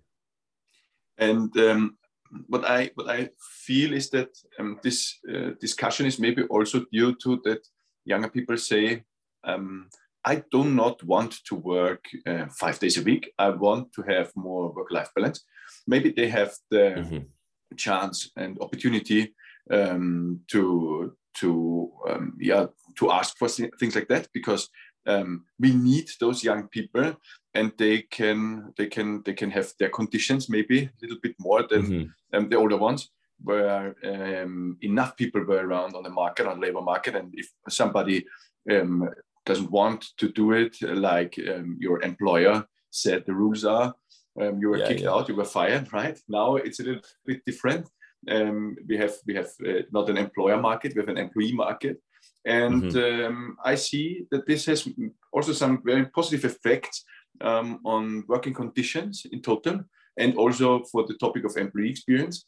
And 1.17 1.55
um, 1.57 1.97
what 2.47 2.65
I 2.65 2.91
what 2.95 3.09
I 3.09 3.29
feel 3.65 3.93
is 3.93 4.09
that 4.11 4.29
um, 4.59 4.79
this 4.83 5.19
uh, 5.29 5.51
discussion 5.59 6.05
is 6.05 6.19
maybe 6.19 6.43
also 6.43 6.85
due 6.91 7.15
to 7.23 7.41
that 7.43 7.67
younger 8.05 8.29
people 8.29 8.57
say, 8.57 9.03
um, 9.43 9.89
I 10.23 10.43
do 10.51 10.63
not 10.63 11.03
want 11.03 11.43
to 11.45 11.55
work 11.55 12.05
uh, 12.25 12.45
five 12.59 12.79
days 12.79 12.97
a 12.97 13.03
week. 13.03 13.31
I 13.39 13.49
want 13.49 13.91
to 13.93 14.03
have 14.03 14.31
more 14.35 14.71
work-life 14.71 15.09
balance. 15.15 15.43
Maybe 15.87 16.11
they 16.11 16.29
have 16.29 16.53
the 16.69 16.95
mm-hmm. 16.97 17.75
chance 17.75 18.31
and 18.37 18.57
opportunity 18.59 19.33
um, 19.71 20.41
to 20.51 21.15
to 21.33 21.91
um, 22.09 22.33
yeah 22.39 22.65
to 22.97 23.11
ask 23.11 23.37
for 23.37 23.47
things 23.47 23.95
like 23.95 24.07
that 24.09 24.27
because 24.33 24.69
um, 25.07 25.45
we 25.59 25.73
need 25.73 26.09
those 26.19 26.43
young 26.43 26.67
people 26.67 27.15
and 27.53 27.71
they 27.77 28.03
can 28.03 28.73
they 28.77 28.87
can 28.87 29.21
they 29.23 29.33
can 29.33 29.51
have 29.51 29.73
their 29.79 29.89
conditions 29.89 30.49
maybe 30.49 30.83
a 30.83 30.91
little 31.01 31.17
bit 31.21 31.35
more 31.39 31.63
than 31.63 31.83
mm-hmm. 31.83 32.37
um, 32.37 32.49
the 32.49 32.55
older 32.55 32.77
ones 32.77 33.09
where 33.43 33.95
um, 34.05 34.77
enough 34.81 35.17
people 35.17 35.43
were 35.43 35.65
around 35.65 35.95
on 35.95 36.03
the 36.03 36.09
market 36.09 36.45
on 36.45 36.59
the 36.59 36.67
labor 36.67 36.81
market 36.81 37.15
and 37.15 37.33
if 37.33 37.49
somebody 37.69 38.25
um, 38.71 39.09
doesn't 39.45 39.71
want 39.71 40.05
to 40.17 40.31
do 40.31 40.51
it 40.51 40.75
like 40.81 41.39
um, 41.49 41.77
your 41.79 42.01
employer 42.03 42.65
said 42.91 43.23
the 43.25 43.33
rules 43.33 43.65
are 43.65 43.93
um, 44.39 44.59
you 44.59 44.69
were 44.69 44.77
yeah, 44.77 44.87
kicked 44.87 45.01
yeah. 45.01 45.11
out 45.11 45.27
you 45.27 45.35
were 45.35 45.43
fired 45.45 45.91
right 45.91 46.19
now 46.29 46.55
it's 46.55 46.79
a 46.79 46.83
little 46.83 47.01
bit 47.25 47.43
different 47.45 47.89
um, 48.29 48.75
we 48.87 48.95
have 48.97 49.13
we 49.25 49.33
have 49.33 49.49
uh, 49.67 49.81
not 49.91 50.09
an 50.09 50.17
employer 50.17 50.57
market 50.57 50.93
we 50.95 51.01
have 51.01 51.09
an 51.09 51.17
employee 51.17 51.53
market 51.53 51.97
and 52.45 52.83
mm-hmm. 52.83 53.25
um, 53.25 53.57
I 53.63 53.75
see 53.75 54.25
that 54.31 54.47
this 54.47 54.65
has 54.65 54.87
also 55.31 55.53
some 55.53 55.81
very 55.85 56.05
positive 56.05 56.45
effects 56.45 57.03
um, 57.41 57.79
on 57.85 58.23
working 58.27 58.53
conditions 58.53 59.25
in 59.31 59.41
total, 59.41 59.81
and 60.17 60.35
also 60.35 60.83
for 60.91 61.05
the 61.05 61.15
topic 61.15 61.45
of 61.45 61.57
employee 61.57 61.89
experience. 61.89 62.45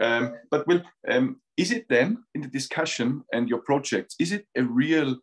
Um, 0.00 0.34
but 0.50 0.66
will 0.66 0.82
um, 1.08 1.40
is 1.56 1.70
it 1.70 1.86
then 1.88 2.18
in 2.34 2.42
the 2.42 2.48
discussion 2.48 3.22
and 3.32 3.48
your 3.48 3.60
projects? 3.60 4.14
Is 4.18 4.32
it 4.32 4.46
a 4.56 4.62
real 4.62 5.16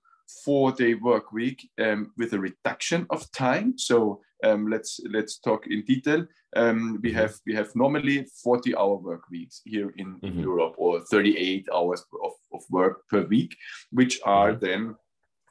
four-day 0.43 0.95
work 0.95 1.31
week 1.31 1.69
um, 1.81 2.11
with 2.17 2.33
a 2.33 2.39
reduction 2.39 3.05
of 3.09 3.31
time? 3.31 3.77
So 3.77 4.21
um, 4.43 4.67
let's 4.69 4.99
let's 5.11 5.39
talk 5.39 5.67
in 5.67 5.83
detail. 5.85 6.25
Um, 6.55 6.99
we 7.01 7.09
mm-hmm. 7.09 7.19
have 7.19 7.35
we 7.45 7.55
have 7.55 7.75
normally 7.75 8.27
40 8.43 8.75
hour 8.75 8.95
work 8.95 9.29
weeks 9.31 9.61
here 9.65 9.93
in, 9.97 10.19
mm-hmm. 10.19 10.39
Europe 10.39 10.75
or 10.77 11.01
38 11.01 11.67
hours 11.73 12.05
of, 12.23 12.31
of 12.53 12.61
work 12.69 13.07
per 13.07 13.23
week, 13.25 13.55
which 13.91 14.19
are 14.25 14.53
mm-hmm. 14.53 14.65
then 14.65 14.95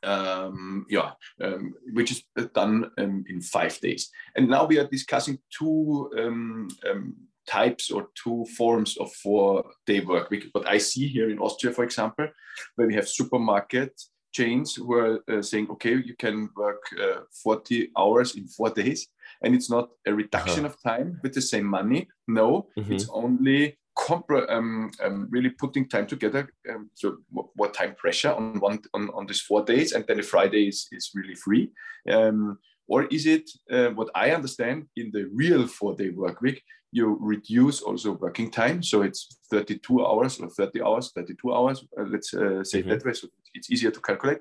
um, 0.05 0.87
yeah, 0.89 1.13
um, 1.41 1.75
which 1.93 2.11
is 2.11 2.23
done 2.55 2.91
um, 2.99 3.25
in 3.29 3.41
five 3.41 3.79
days. 3.81 4.11
And 4.37 4.49
now 4.49 4.67
we 4.67 4.79
are 4.79 4.89
discussing 4.89 5.39
two 5.57 6.11
um, 6.19 6.69
um, 6.91 7.15
types 7.47 7.91
or 7.91 8.09
two 8.15 8.45
forms 8.57 8.97
of 8.99 9.13
four-day 9.13 10.01
work 10.01 10.31
week. 10.31 10.47
What 10.53 10.67
I 10.67 10.79
see 10.79 11.07
here 11.09 11.31
in 11.31 11.39
Austria, 11.39 11.73
for 11.73 11.85
example, 11.85 12.29
where 12.77 12.89
we 12.89 12.95
have 12.95 13.09
supermarket 13.09 14.01
chains 14.33 14.75
who 14.75 14.93
are 14.95 15.23
uh, 15.31 15.43
saying, 15.43 15.69
okay, 15.71 15.95
you 15.95 16.15
can 16.19 16.49
work 16.57 16.83
uh, 17.01 17.21
40 17.43 17.91
hours 17.97 18.35
in 18.37 18.47
four 18.49 18.71
days, 18.71 19.09
and 19.43 19.55
it's 19.55 19.71
not 19.71 19.91
a 20.07 20.15
reduction 20.15 20.65
uh-huh. 20.65 20.75
of 20.75 20.83
time 20.83 21.21
with 21.23 21.35
the 21.35 21.43
same 21.43 21.67
money. 21.67 22.09
No, 22.27 22.69
mm-hmm. 22.79 22.93
it's 22.93 23.09
only 23.13 23.79
compre- 23.97 24.51
um, 24.51 24.91
um, 25.03 25.29
really 25.31 25.51
putting 25.51 25.89
time 25.89 26.07
together. 26.07 26.53
Um, 26.69 26.91
so 26.95 27.19
what 27.31 27.75
time 27.75 27.95
pressure 27.95 28.33
on 28.33 28.59
one 28.61 28.81
on, 28.95 29.11
on 29.11 29.27
these 29.27 29.41
four 29.41 29.65
days, 29.65 29.93
and 29.93 30.05
then 30.07 30.17
the 30.17 30.23
Friday 30.23 30.69
is, 30.69 30.89
is 30.93 31.11
really 31.15 31.35
free. 31.35 31.71
Um, 32.11 32.59
or 32.89 33.05
is 33.05 33.27
it 33.27 33.51
uh, 33.71 33.91
what 33.91 34.11
I 34.15 34.33
understand 34.33 34.87
in 34.97 35.11
the 35.13 35.29
real 35.33 35.67
four-day 35.67 36.11
work 36.11 36.41
week? 36.41 36.63
You 36.93 37.17
reduce 37.21 37.81
also 37.81 38.13
working 38.13 38.51
time, 38.51 38.83
so 38.83 39.03
it's 39.03 39.39
32 39.51 40.05
hours 40.05 40.39
or 40.41 40.51
30 40.51 40.83
hours, 40.83 41.13
32 41.17 41.55
hours. 41.55 41.85
Uh, 41.99 42.05
let's 42.05 42.35
uh, 42.35 42.63
say 42.63 42.81
mm-hmm. 42.81 42.91
that 42.91 43.05
way, 43.05 43.15
so 43.15 43.29
it's 43.55 43.71
easier 43.71 43.91
to 43.91 44.01
calculate 44.01 44.41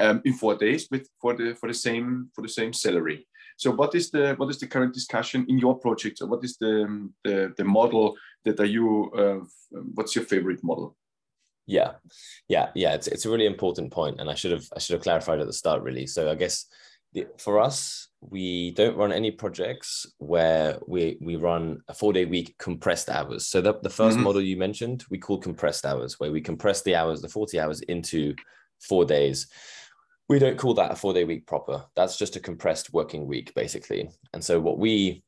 um, 0.00 0.20
in 0.24 0.34
four 0.34 0.56
days 0.56 0.88
with 0.90 1.08
for 1.20 1.34
the 1.36 1.54
for 1.54 1.68
the 1.68 1.74
same 1.74 2.30
for 2.34 2.42
the 2.42 2.48
same 2.48 2.72
salary. 2.72 3.26
So 3.56 3.72
what 3.72 3.94
is 3.94 4.10
the 4.10 4.34
what 4.36 4.50
is 4.50 4.58
the 4.58 4.66
current 4.66 4.94
discussion 4.94 5.44
in 5.48 5.58
your 5.58 5.78
project? 5.78 6.18
So 6.18 6.26
what 6.26 6.44
is 6.44 6.56
the 6.58 6.84
um, 6.84 7.14
the, 7.24 7.52
the 7.56 7.64
model 7.64 8.16
that 8.44 8.60
are 8.60 8.64
you? 8.64 9.10
Uh, 9.12 9.78
what's 9.94 10.14
your 10.14 10.24
favorite 10.24 10.62
model? 10.62 10.96
Yeah, 11.66 11.92
yeah, 12.48 12.70
yeah. 12.74 12.94
It's 12.94 13.08
it's 13.08 13.26
a 13.26 13.30
really 13.30 13.46
important 13.46 13.92
point, 13.92 14.20
and 14.20 14.30
I 14.30 14.34
should 14.34 14.52
have 14.52 14.66
I 14.74 14.78
should 14.78 14.94
have 14.94 15.02
clarified 15.02 15.40
at 15.40 15.46
the 15.46 15.52
start 15.52 15.82
really. 15.82 16.06
So 16.06 16.30
I 16.30 16.34
guess 16.34 16.66
the, 17.12 17.26
for 17.38 17.60
us, 17.60 18.08
we 18.20 18.72
don't 18.72 18.96
run 18.96 19.12
any 19.12 19.30
projects 19.30 20.06
where 20.18 20.78
we 20.86 21.16
we 21.20 21.36
run 21.36 21.80
a 21.88 21.94
four 21.94 22.12
day 22.12 22.24
week 22.24 22.54
compressed 22.58 23.08
hours. 23.08 23.46
So 23.46 23.60
the, 23.60 23.74
the 23.82 23.88
1st 23.88 24.12
mm-hmm. 24.12 24.22
model 24.22 24.42
you 24.42 24.56
mentioned, 24.56 25.04
we 25.10 25.18
call 25.18 25.38
compressed 25.38 25.86
hours, 25.86 26.18
where 26.18 26.32
we 26.32 26.40
compress 26.40 26.82
the 26.82 26.96
hours, 26.96 27.22
the 27.22 27.28
40 27.28 27.60
hours 27.60 27.80
into 27.82 28.34
four 28.80 29.04
days 29.04 29.46
we 30.28 30.38
don't 30.38 30.58
call 30.58 30.74
that 30.74 30.92
a 30.92 30.96
four 30.96 31.14
day 31.14 31.24
week 31.24 31.46
proper. 31.46 31.84
That's 31.96 32.18
just 32.18 32.36
a 32.36 32.40
compressed 32.40 32.92
working 32.92 33.26
week, 33.26 33.54
basically. 33.54 34.10
And 34.32 34.44
so 34.44 34.60
what 34.60 34.78
we 34.78 35.22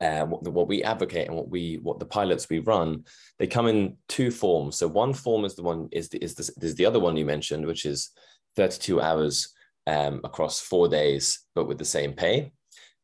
uh, 0.00 0.24
what, 0.24 0.42
what, 0.48 0.66
we 0.66 0.82
advocate 0.82 1.28
and 1.28 1.36
what 1.36 1.48
we 1.48 1.78
what 1.82 2.00
the 2.00 2.06
pilots 2.06 2.48
we 2.50 2.58
run 2.58 3.04
they 3.38 3.46
come 3.46 3.68
in 3.68 3.96
two 4.08 4.32
forms 4.32 4.76
so 4.76 4.88
one 4.88 5.14
form 5.14 5.44
is 5.44 5.54
the 5.54 5.62
one 5.62 5.88
is 5.92 6.08
the 6.08 6.18
is 6.18 6.34
the, 6.34 6.50
is 6.60 6.74
the 6.74 6.84
other 6.84 6.98
one 6.98 7.16
you 7.16 7.24
mentioned 7.24 7.64
which 7.64 7.86
is 7.86 8.10
32 8.56 9.00
hours 9.00 9.52
um, 9.86 10.20
across 10.24 10.60
four 10.60 10.88
days 10.88 11.46
but 11.54 11.66
with 11.66 11.78
the 11.78 11.84
same 11.84 12.12
pay 12.12 12.52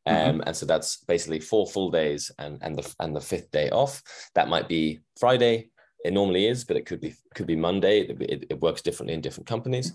um, 0.05 0.15
mm-hmm. 0.15 0.41
and 0.45 0.55
so 0.55 0.65
that's 0.65 0.97
basically 1.05 1.39
four 1.39 1.67
full 1.67 1.91
days 1.91 2.31
and 2.39 2.57
and 2.61 2.75
the 2.75 2.95
and 2.99 3.15
the 3.15 3.21
fifth 3.21 3.51
day 3.51 3.69
off 3.69 4.01
that 4.35 4.47
might 4.47 4.67
be 4.67 4.99
friday 5.19 5.69
it 6.05 6.13
normally 6.13 6.47
is, 6.47 6.63
but 6.63 6.77
it 6.77 6.85
could 6.85 7.01
be 7.01 7.13
could 7.35 7.47
be 7.47 7.55
Monday. 7.55 8.01
It, 8.01 8.45
it 8.49 8.61
works 8.61 8.81
differently 8.81 9.13
in 9.13 9.21
different 9.21 9.47
companies. 9.47 9.93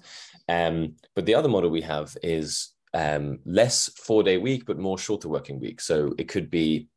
Um, 0.49 0.97
but 1.14 1.25
the 1.25 1.35
other 1.35 1.49
model 1.49 1.71
we 1.71 1.81
have 1.83 2.17
is 2.23 2.73
um, 2.93 3.38
less 3.45 3.91
four 3.97 4.23
day 4.23 4.38
week, 4.38 4.64
but 4.67 4.79
more 4.79 4.99
shorter 4.99 5.29
working 5.29 5.61
week. 5.61 5.81
So 5.81 6.14
it 6.19 6.29
could 6.29 6.50
be, 6.50 6.88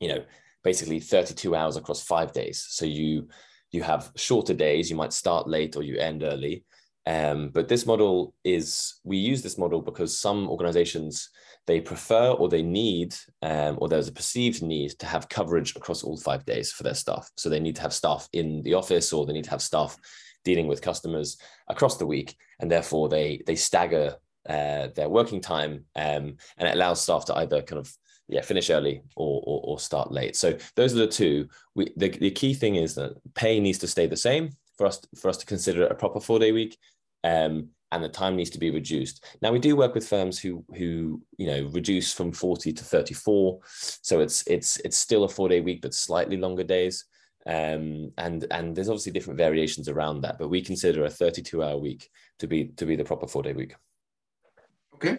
you 0.00 0.08
know, 0.08 0.24
basically 0.62 1.00
32 1.00 1.54
hours 1.54 1.76
across 1.76 2.02
five 2.02 2.32
days. 2.32 2.64
So 2.68 2.84
you 2.84 3.28
you 3.70 3.82
have 3.82 4.12
shorter 4.16 4.54
days. 4.54 4.90
You 4.90 4.96
might 4.96 5.14
start 5.14 5.48
late 5.48 5.76
or 5.76 5.82
you 5.82 5.96
end 5.96 6.22
early. 6.22 6.64
Um, 7.06 7.48
but 7.48 7.68
this 7.68 7.86
model 7.86 8.34
is 8.44 8.94
we 9.04 9.16
use 9.16 9.42
this 9.42 9.58
model 9.58 9.82
because 9.82 10.16
some 10.16 10.48
organizations 10.48 11.30
they 11.66 11.80
prefer 11.80 12.30
or 12.30 12.48
they 12.48 12.62
need, 12.62 13.14
um, 13.42 13.78
or 13.80 13.88
there's 13.88 14.08
a 14.08 14.12
perceived 14.12 14.62
need 14.62 14.90
to 14.98 15.06
have 15.06 15.28
coverage 15.28 15.76
across 15.76 16.02
all 16.02 16.16
five 16.16 16.44
days 16.44 16.72
for 16.72 16.82
their 16.82 16.94
staff. 16.94 17.30
So 17.36 17.48
they 17.48 17.60
need 17.60 17.76
to 17.76 17.82
have 17.82 17.92
staff 17.92 18.28
in 18.32 18.62
the 18.62 18.74
office 18.74 19.12
or 19.12 19.26
they 19.26 19.32
need 19.32 19.44
to 19.44 19.50
have 19.50 19.62
staff 19.62 19.96
dealing 20.44 20.66
with 20.66 20.82
customers 20.82 21.36
across 21.68 21.98
the 21.98 22.06
week. 22.06 22.36
And 22.58 22.70
therefore 22.70 23.08
they, 23.08 23.42
they 23.46 23.54
stagger 23.54 24.16
uh, 24.48 24.88
their 24.94 25.08
working 25.08 25.40
time 25.40 25.84
um, 25.94 26.36
and 26.58 26.68
it 26.68 26.74
allows 26.74 27.02
staff 27.02 27.24
to 27.26 27.36
either 27.36 27.62
kind 27.62 27.78
of 27.78 27.92
yeah 28.28 28.40
finish 28.40 28.70
early 28.70 29.02
or, 29.16 29.42
or, 29.44 29.60
or 29.64 29.78
start 29.78 30.10
late 30.10 30.36
so 30.36 30.56
those 30.74 30.94
are 30.94 30.98
the 30.98 31.06
two 31.06 31.46
we 31.74 31.92
the, 31.96 32.08
the 32.08 32.30
key 32.30 32.54
thing 32.54 32.76
is 32.76 32.94
that 32.94 33.14
pay 33.34 33.60
needs 33.60 33.78
to 33.78 33.86
stay 33.86 34.06
the 34.06 34.16
same 34.16 34.50
for 34.82 34.86
us 34.86 35.00
for 35.16 35.28
us 35.28 35.36
to 35.36 35.46
consider 35.46 35.86
a 35.86 35.94
proper 35.94 36.20
four 36.20 36.38
day 36.40 36.50
week 36.50 36.76
um, 37.22 37.68
and 37.92 38.02
the 38.02 38.08
time 38.08 38.34
needs 38.34 38.50
to 38.50 38.58
be 38.58 38.70
reduced. 38.70 39.24
Now 39.40 39.52
we 39.52 39.60
do 39.60 39.76
work 39.76 39.94
with 39.94 40.08
firms 40.08 40.40
who 40.40 40.64
who 40.76 41.22
you 41.36 41.46
know 41.46 41.70
reduce 41.72 42.12
from 42.12 42.32
40 42.32 42.72
to 42.72 42.84
34. 42.84 43.60
So 44.02 44.20
it's 44.20 44.44
it's 44.46 44.78
it's 44.78 44.98
still 44.98 45.24
a 45.24 45.28
four 45.28 45.48
day 45.48 45.60
week, 45.60 45.82
but 45.82 45.94
slightly 45.94 46.36
longer 46.36 46.64
days. 46.64 47.04
Um, 47.46 48.12
and 48.18 48.44
and 48.50 48.74
there's 48.74 48.88
obviously 48.88 49.12
different 49.12 49.38
variations 49.38 49.88
around 49.88 50.22
that, 50.22 50.38
but 50.38 50.48
we 50.48 50.62
consider 50.62 51.04
a 51.04 51.10
32 51.10 51.62
hour 51.62 51.76
week 51.76 52.08
to 52.40 52.46
be 52.46 52.66
to 52.76 52.84
be 52.84 52.96
the 52.96 53.04
proper 53.04 53.28
four 53.28 53.42
day 53.42 53.52
week. 53.52 53.74
Okay, 54.94 55.18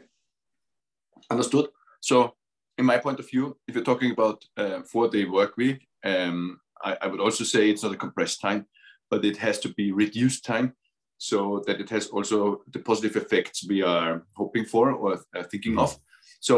understood. 1.29 1.67
So, 2.01 2.35
in 2.77 2.85
my 2.85 2.97
point 2.97 3.19
of 3.19 3.29
view, 3.29 3.57
if 3.67 3.75
you're 3.75 3.83
talking 3.83 4.11
about 4.11 4.43
uh, 4.57 4.81
four-day 4.81 5.25
work 5.25 5.55
week, 5.57 5.87
um, 6.03 6.59
I, 6.83 6.97
I, 7.01 7.07
would 7.07 7.21
also 7.21 7.43
say 7.45 7.69
it's 7.69 7.83
not 7.83 7.93
a 7.93 7.97
compressed 7.97 8.41
time, 8.41 8.65
but 9.13 9.23
it 9.23 9.37
has 9.37 9.59
to 9.59 9.69
be 9.79 9.91
reduced 9.91 10.43
time 10.43 10.73
so 11.19 11.61
that 11.67 11.79
it 11.79 11.89
has 11.89 12.07
also 12.07 12.37
the 12.73 12.79
positive 12.79 13.15
effects 13.15 13.67
we 13.73 13.83
are 13.83 14.25
hoping 14.35 14.65
for 14.65 14.85
or 14.91 15.11
uh, 15.37 15.43
thinking 15.51 15.77
of. 15.77 15.95
So 16.39 16.55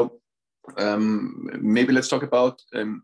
um, 0.77 1.49
maybe 1.75 1.91
let's 1.91 2.07
talk 2.07 2.23
about 2.23 2.61
um, 2.73 3.03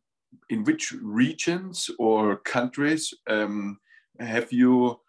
in 0.50 0.64
which 0.64 0.94
regions 1.02 1.90
or 2.00 2.38
countries 2.38 3.14
um, 3.28 3.78
have 4.20 4.54
you 4.54 5.02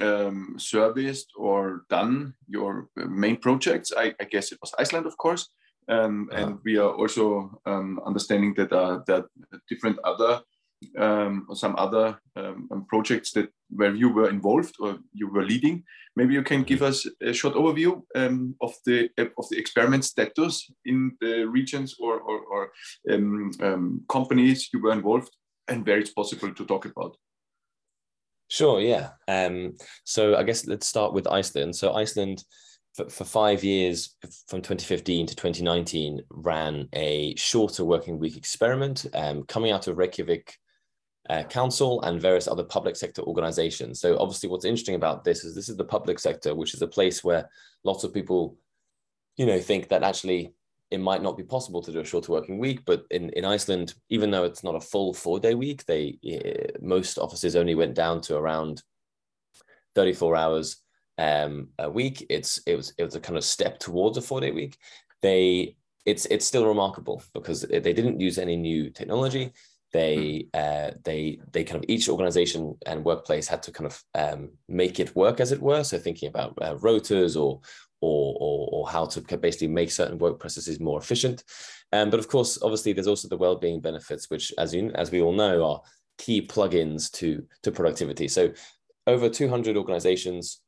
um, 0.00 0.54
serviced 0.56 1.28
or 1.36 1.82
done 1.90 2.34
your 2.46 2.88
main 2.96 3.36
projects? 3.36 3.92
I, 3.94 4.14
I, 4.18 4.24
guess 4.24 4.50
it 4.52 4.58
was 4.62 4.72
Iceland, 4.78 5.06
of 5.06 5.16
course. 5.18 5.50
Um, 5.88 6.30
uh-huh. 6.32 6.42
And 6.42 6.58
we 6.64 6.78
are 6.78 6.94
also 7.02 7.60
um, 7.66 8.00
understanding 8.06 8.54
that 8.54 8.72
uh, 8.72 9.00
that 9.08 9.24
different 9.68 9.98
other 10.04 10.40
um, 10.98 11.46
or 11.48 11.56
some 11.56 11.74
other 11.76 12.18
um, 12.36 12.68
um, 12.70 12.86
projects 12.88 13.32
that 13.32 13.48
where 13.70 13.94
you 13.94 14.08
were 14.08 14.30
involved 14.30 14.74
or 14.80 14.98
you 15.12 15.28
were 15.28 15.44
leading. 15.44 15.84
Maybe 16.16 16.34
you 16.34 16.42
can 16.42 16.62
give 16.62 16.82
us 16.82 17.06
a 17.22 17.32
short 17.32 17.54
overview 17.54 18.02
um, 18.14 18.54
of 18.60 18.74
the 18.84 19.10
of 19.18 19.48
the 19.50 19.58
experiment 19.58 20.04
status 20.04 20.70
in 20.84 21.16
the 21.20 21.44
regions 21.44 21.94
or, 22.00 22.20
or, 22.20 22.40
or 22.40 22.72
um, 23.10 23.50
um, 23.60 24.02
companies 24.08 24.68
you 24.72 24.80
were 24.80 24.92
involved 24.92 25.34
and 25.68 25.86
where 25.86 25.98
it's 25.98 26.12
possible 26.12 26.52
to 26.52 26.64
talk 26.64 26.84
about. 26.84 27.16
Sure. 28.48 28.80
Yeah. 28.80 29.10
So 30.04 30.34
I 30.36 30.42
guess 30.42 30.66
let's 30.66 30.86
start 30.86 31.12
with 31.12 31.26
Iceland. 31.26 31.76
So 31.76 31.94
Iceland. 31.94 32.44
For, 32.96 33.08
for 33.08 33.24
five 33.24 33.62
years, 33.62 34.16
from 34.48 34.62
2015 34.62 35.26
to 35.26 35.36
2019, 35.36 36.22
ran 36.28 36.88
a 36.92 37.36
shorter 37.36 37.84
working 37.84 38.18
week 38.18 38.36
experiment 38.36 39.06
coming 39.46 39.70
out 39.70 39.86
of 39.86 39.96
Reykjavik 39.96 40.58
uh, 41.30 41.44
council 41.44 42.02
and 42.02 42.20
various 42.20 42.48
other 42.48 42.64
public 42.64 42.96
sector 42.96 43.22
organizations. 43.22 44.00
So 44.00 44.18
obviously 44.18 44.48
what's 44.48 44.64
interesting 44.64 44.96
about 44.96 45.22
this 45.22 45.44
is 45.44 45.54
this 45.54 45.68
is 45.68 45.76
the 45.76 45.84
public 45.84 46.18
sector, 46.18 46.56
which 46.56 46.74
is 46.74 46.82
a 46.82 46.88
place 46.88 47.22
where 47.22 47.48
lots 47.84 48.02
of 48.02 48.12
people, 48.12 48.56
you 49.36 49.46
know, 49.46 49.60
think 49.60 49.88
that 49.88 50.02
actually 50.02 50.52
it 50.90 50.98
might 50.98 51.22
not 51.22 51.36
be 51.36 51.44
possible 51.44 51.82
to 51.82 51.92
do 51.92 52.00
a 52.00 52.04
shorter 52.04 52.32
working 52.32 52.58
week, 52.58 52.80
but 52.84 53.04
in, 53.12 53.30
in 53.30 53.44
Iceland, 53.44 53.94
even 54.08 54.32
though 54.32 54.42
it's 54.42 54.64
not 54.64 54.74
a 54.74 54.80
full 54.80 55.14
four 55.14 55.38
day 55.38 55.54
week, 55.54 55.86
they 55.86 56.18
uh, 56.26 56.76
most 56.82 57.16
offices 57.16 57.54
only 57.54 57.76
went 57.76 57.94
down 57.94 58.20
to 58.22 58.36
around 58.36 58.82
34 59.94 60.34
hours 60.34 60.78
um, 61.16 61.68
a 61.78 61.88
week. 61.88 62.26
It's 62.28 62.58
it 62.66 62.74
was 62.74 62.92
it 62.98 63.04
was 63.04 63.14
a 63.14 63.20
kind 63.20 63.36
of 63.36 63.44
step 63.44 63.78
towards 63.78 64.18
a 64.18 64.22
four 64.22 64.40
day 64.40 64.50
week. 64.50 64.76
They 65.22 65.76
it's 66.04 66.26
it's 66.26 66.46
still 66.46 66.66
remarkable 66.66 67.22
because 67.34 67.60
they 67.62 67.92
didn't 67.92 68.18
use 68.18 68.36
any 68.36 68.56
new 68.56 68.90
technology 68.90 69.52
they 69.92 70.46
uh, 70.54 70.92
they 71.04 71.40
they 71.52 71.64
kind 71.64 71.82
of 71.82 71.88
each 71.88 72.08
organization 72.08 72.76
and 72.86 73.04
workplace 73.04 73.48
had 73.48 73.62
to 73.64 73.72
kind 73.72 73.86
of 73.86 74.02
um, 74.14 74.50
make 74.68 75.00
it 75.00 75.14
work 75.16 75.40
as 75.40 75.52
it 75.52 75.60
were. 75.60 75.82
So 75.84 75.98
thinking 75.98 76.28
about 76.28 76.56
uh, 76.60 76.74
rotas 76.76 77.36
or, 77.36 77.60
or 78.00 78.36
or 78.40 78.68
or 78.72 78.88
how 78.88 79.06
to 79.06 79.20
basically 79.38 79.68
make 79.68 79.90
certain 79.90 80.18
work 80.18 80.38
processes 80.38 80.80
more 80.80 81.00
efficient. 81.00 81.44
Um, 81.92 82.10
but 82.10 82.20
of 82.20 82.28
course 82.28 82.58
obviously 82.62 82.92
there's 82.92 83.08
also 83.08 83.28
the 83.28 83.36
well-being 83.36 83.80
benefits 83.80 84.30
which 84.30 84.52
as 84.58 84.72
you 84.72 84.92
as 84.94 85.10
we 85.10 85.20
all 85.20 85.32
know 85.32 85.64
are 85.64 85.82
key 86.18 86.46
plugins 86.46 87.10
to 87.12 87.44
to 87.62 87.72
productivity. 87.72 88.28
So 88.28 88.52
over 89.06 89.28
200 89.28 89.76
organizations 89.76 90.60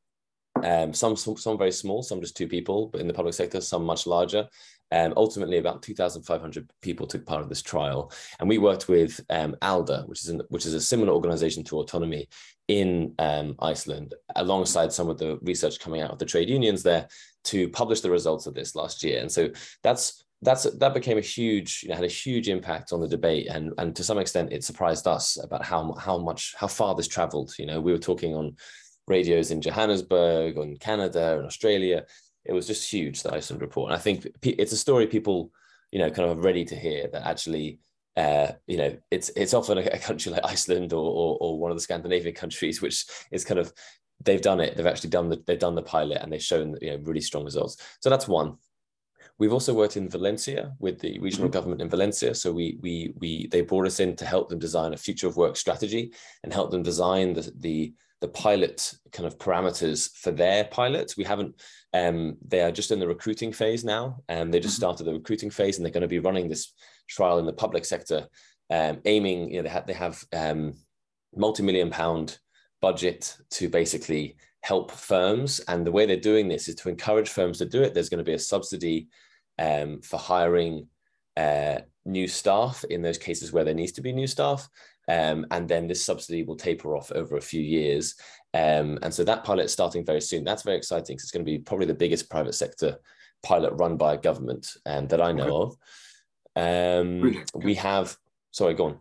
um, 0.62 0.92
some, 0.92 1.16
some 1.16 1.36
some 1.36 1.58
very 1.58 1.72
small, 1.72 2.02
some 2.02 2.20
just 2.20 2.36
two 2.36 2.46
people, 2.46 2.88
but 2.88 3.00
in 3.00 3.08
the 3.08 3.14
public 3.14 3.34
sector, 3.34 3.60
some 3.60 3.84
much 3.84 4.06
larger. 4.06 4.48
Um, 4.92 5.14
ultimately, 5.16 5.58
about 5.58 5.82
2,500 5.82 6.70
people 6.82 7.06
took 7.06 7.26
part 7.26 7.42
of 7.42 7.48
this 7.48 7.62
trial, 7.62 8.12
and 8.38 8.48
we 8.48 8.58
worked 8.58 8.88
with 8.88 9.20
um, 9.30 9.56
ALDA, 9.62 10.06
which 10.06 10.22
is 10.22 10.28
an, 10.28 10.42
which 10.50 10.66
is 10.66 10.74
a 10.74 10.80
similar 10.80 11.12
organization 11.12 11.64
to 11.64 11.78
Autonomy 11.78 12.28
in 12.68 13.14
um, 13.18 13.56
Iceland, 13.58 14.14
alongside 14.36 14.92
some 14.92 15.08
of 15.08 15.18
the 15.18 15.38
research 15.42 15.80
coming 15.80 16.02
out 16.02 16.10
of 16.10 16.18
the 16.18 16.26
trade 16.26 16.48
unions 16.48 16.82
there, 16.82 17.08
to 17.44 17.68
publish 17.70 18.00
the 18.02 18.10
results 18.10 18.46
of 18.46 18.54
this 18.54 18.76
last 18.76 19.02
year. 19.02 19.20
And 19.20 19.32
so 19.32 19.50
that's 19.82 20.22
that's 20.42 20.64
that 20.64 20.92
became 20.92 21.18
a 21.18 21.22
huge, 21.22 21.82
you 21.82 21.88
know, 21.88 21.94
had 21.94 22.04
a 22.04 22.08
huge 22.08 22.48
impact 22.48 22.92
on 22.92 23.00
the 23.00 23.08
debate, 23.08 23.46
and 23.48 23.72
and 23.78 23.96
to 23.96 24.04
some 24.04 24.18
extent, 24.18 24.52
it 24.52 24.64
surprised 24.64 25.06
us 25.06 25.42
about 25.42 25.64
how 25.64 25.94
how 25.94 26.18
much 26.18 26.54
how 26.58 26.66
far 26.66 26.94
this 26.94 27.08
travelled. 27.08 27.54
You 27.58 27.66
know, 27.66 27.80
we 27.80 27.92
were 27.92 27.98
talking 27.98 28.34
on 28.34 28.56
radios 29.06 29.50
in 29.50 29.60
Johannesburg, 29.60 30.58
and 30.58 30.78
Canada, 30.78 31.38
and 31.38 31.46
Australia. 31.46 32.04
It 32.44 32.52
was 32.52 32.66
just 32.66 32.90
huge, 32.90 33.22
the 33.22 33.34
Iceland 33.34 33.62
report. 33.62 33.90
And 33.90 33.98
I 33.98 34.00
think 34.00 34.26
it's 34.42 34.72
a 34.72 34.76
story 34.76 35.06
people, 35.06 35.52
you 35.90 35.98
know, 35.98 36.10
kind 36.10 36.30
of 36.30 36.44
ready 36.44 36.64
to 36.64 36.76
hear 36.76 37.08
that 37.12 37.26
actually, 37.26 37.78
uh, 38.16 38.52
you 38.66 38.76
know, 38.76 38.96
it's 39.10 39.30
it's 39.36 39.54
often 39.54 39.78
a, 39.78 39.82
a 39.82 39.98
country 39.98 40.32
like 40.32 40.44
Iceland 40.44 40.92
or, 40.92 41.04
or, 41.04 41.38
or 41.40 41.58
one 41.58 41.70
of 41.70 41.76
the 41.76 41.82
Scandinavian 41.82 42.34
countries, 42.34 42.82
which 42.82 43.06
is 43.30 43.44
kind 43.44 43.60
of 43.60 43.72
they've 44.24 44.42
done 44.42 44.60
it. 44.60 44.76
They've 44.76 44.86
actually 44.86 45.10
done 45.10 45.28
the 45.28 45.42
they've 45.46 45.58
done 45.58 45.74
the 45.74 45.82
pilot 45.82 46.18
and 46.22 46.32
they've 46.32 46.42
shown 46.42 46.76
you 46.80 46.90
know 46.90 47.02
really 47.04 47.20
strong 47.20 47.44
results. 47.44 47.76
So 48.00 48.10
that's 48.10 48.28
one. 48.28 48.56
We've 49.38 49.52
also 49.52 49.74
worked 49.74 49.96
in 49.96 50.08
Valencia 50.08 50.74
with 50.78 51.00
the 51.00 51.18
regional 51.18 51.48
mm-hmm. 51.48 51.52
government 51.52 51.82
in 51.82 51.88
Valencia. 51.88 52.34
So 52.34 52.52
we 52.52 52.78
we 52.80 53.14
we 53.18 53.46
they 53.48 53.62
brought 53.62 53.86
us 53.86 54.00
in 54.00 54.16
to 54.16 54.24
help 54.24 54.48
them 54.48 54.58
design 54.58 54.94
a 54.94 54.96
future 54.96 55.26
of 55.26 55.36
work 55.36 55.56
strategy 55.56 56.12
and 56.42 56.52
help 56.52 56.70
them 56.70 56.82
design 56.82 57.34
the 57.34 57.52
the 57.58 57.94
the 58.22 58.28
pilot 58.28 58.94
kind 59.12 59.26
of 59.26 59.36
parameters 59.36 60.10
for 60.16 60.30
their 60.30 60.64
pilots. 60.64 61.16
We 61.16 61.24
haven't, 61.24 61.60
um, 61.92 62.38
they 62.46 62.62
are 62.62 62.72
just 62.72 62.90
in 62.90 63.00
the 63.00 63.06
recruiting 63.06 63.52
phase 63.52 63.84
now, 63.84 64.22
and 64.28 64.54
they 64.54 64.60
just 64.60 64.74
mm-hmm. 64.74 64.84
started 64.84 65.04
the 65.04 65.12
recruiting 65.12 65.50
phase, 65.50 65.76
and 65.76 65.84
they're 65.84 65.92
going 65.92 66.08
to 66.08 66.08
be 66.08 66.20
running 66.20 66.48
this 66.48 66.72
trial 67.08 67.38
in 67.38 67.46
the 67.46 67.52
public 67.52 67.84
sector, 67.84 68.26
um, 68.70 69.00
aiming, 69.04 69.50
you 69.50 69.56
know, 69.56 69.64
they 69.64 69.68
have, 69.68 69.86
they 69.86 69.92
have 69.92 70.24
um, 70.32 70.74
multi-million 71.34 71.90
pound 71.90 72.38
budget 72.80 73.36
to 73.50 73.68
basically 73.68 74.36
help 74.62 74.90
firms. 74.90 75.60
And 75.68 75.84
the 75.84 75.92
way 75.92 76.06
they're 76.06 76.16
doing 76.16 76.48
this 76.48 76.68
is 76.68 76.76
to 76.76 76.88
encourage 76.88 77.28
firms 77.28 77.58
to 77.58 77.66
do 77.66 77.82
it. 77.82 77.92
There's 77.92 78.08
going 78.08 78.24
to 78.24 78.30
be 78.30 78.34
a 78.34 78.38
subsidy 78.38 79.08
um, 79.58 80.00
for 80.00 80.18
hiring 80.18 80.86
uh, 81.36 81.80
new 82.04 82.28
staff 82.28 82.84
in 82.84 83.02
those 83.02 83.18
cases 83.18 83.52
where 83.52 83.64
there 83.64 83.74
needs 83.74 83.92
to 83.92 84.02
be 84.02 84.12
new 84.12 84.26
staff. 84.26 84.68
Um, 85.08 85.46
and 85.50 85.68
then 85.68 85.88
this 85.88 86.04
subsidy 86.04 86.44
will 86.44 86.56
taper 86.56 86.96
off 86.96 87.10
over 87.12 87.36
a 87.36 87.42
few 87.42 87.60
years. 87.60 88.14
Um, 88.54 88.98
and 89.02 89.12
so 89.12 89.24
that 89.24 89.44
pilot 89.44 89.64
is 89.64 89.72
starting 89.72 90.04
very 90.04 90.20
soon. 90.20 90.44
That's 90.44 90.62
very 90.62 90.76
exciting 90.76 91.16
because 91.16 91.24
it's 91.24 91.32
going 91.32 91.44
to 91.44 91.50
be 91.50 91.58
probably 91.58 91.86
the 91.86 91.94
biggest 91.94 92.30
private 92.30 92.54
sector 92.54 92.98
pilot 93.42 93.72
run 93.74 93.96
by 93.96 94.14
a 94.14 94.18
government 94.18 94.70
um, 94.86 95.08
that 95.08 95.20
I 95.20 95.32
know 95.32 95.62
of. 95.62 95.76
Um, 96.54 97.44
we 97.54 97.74
have, 97.74 98.16
sorry, 98.50 98.74
go 98.74 98.86
on. 98.86 98.98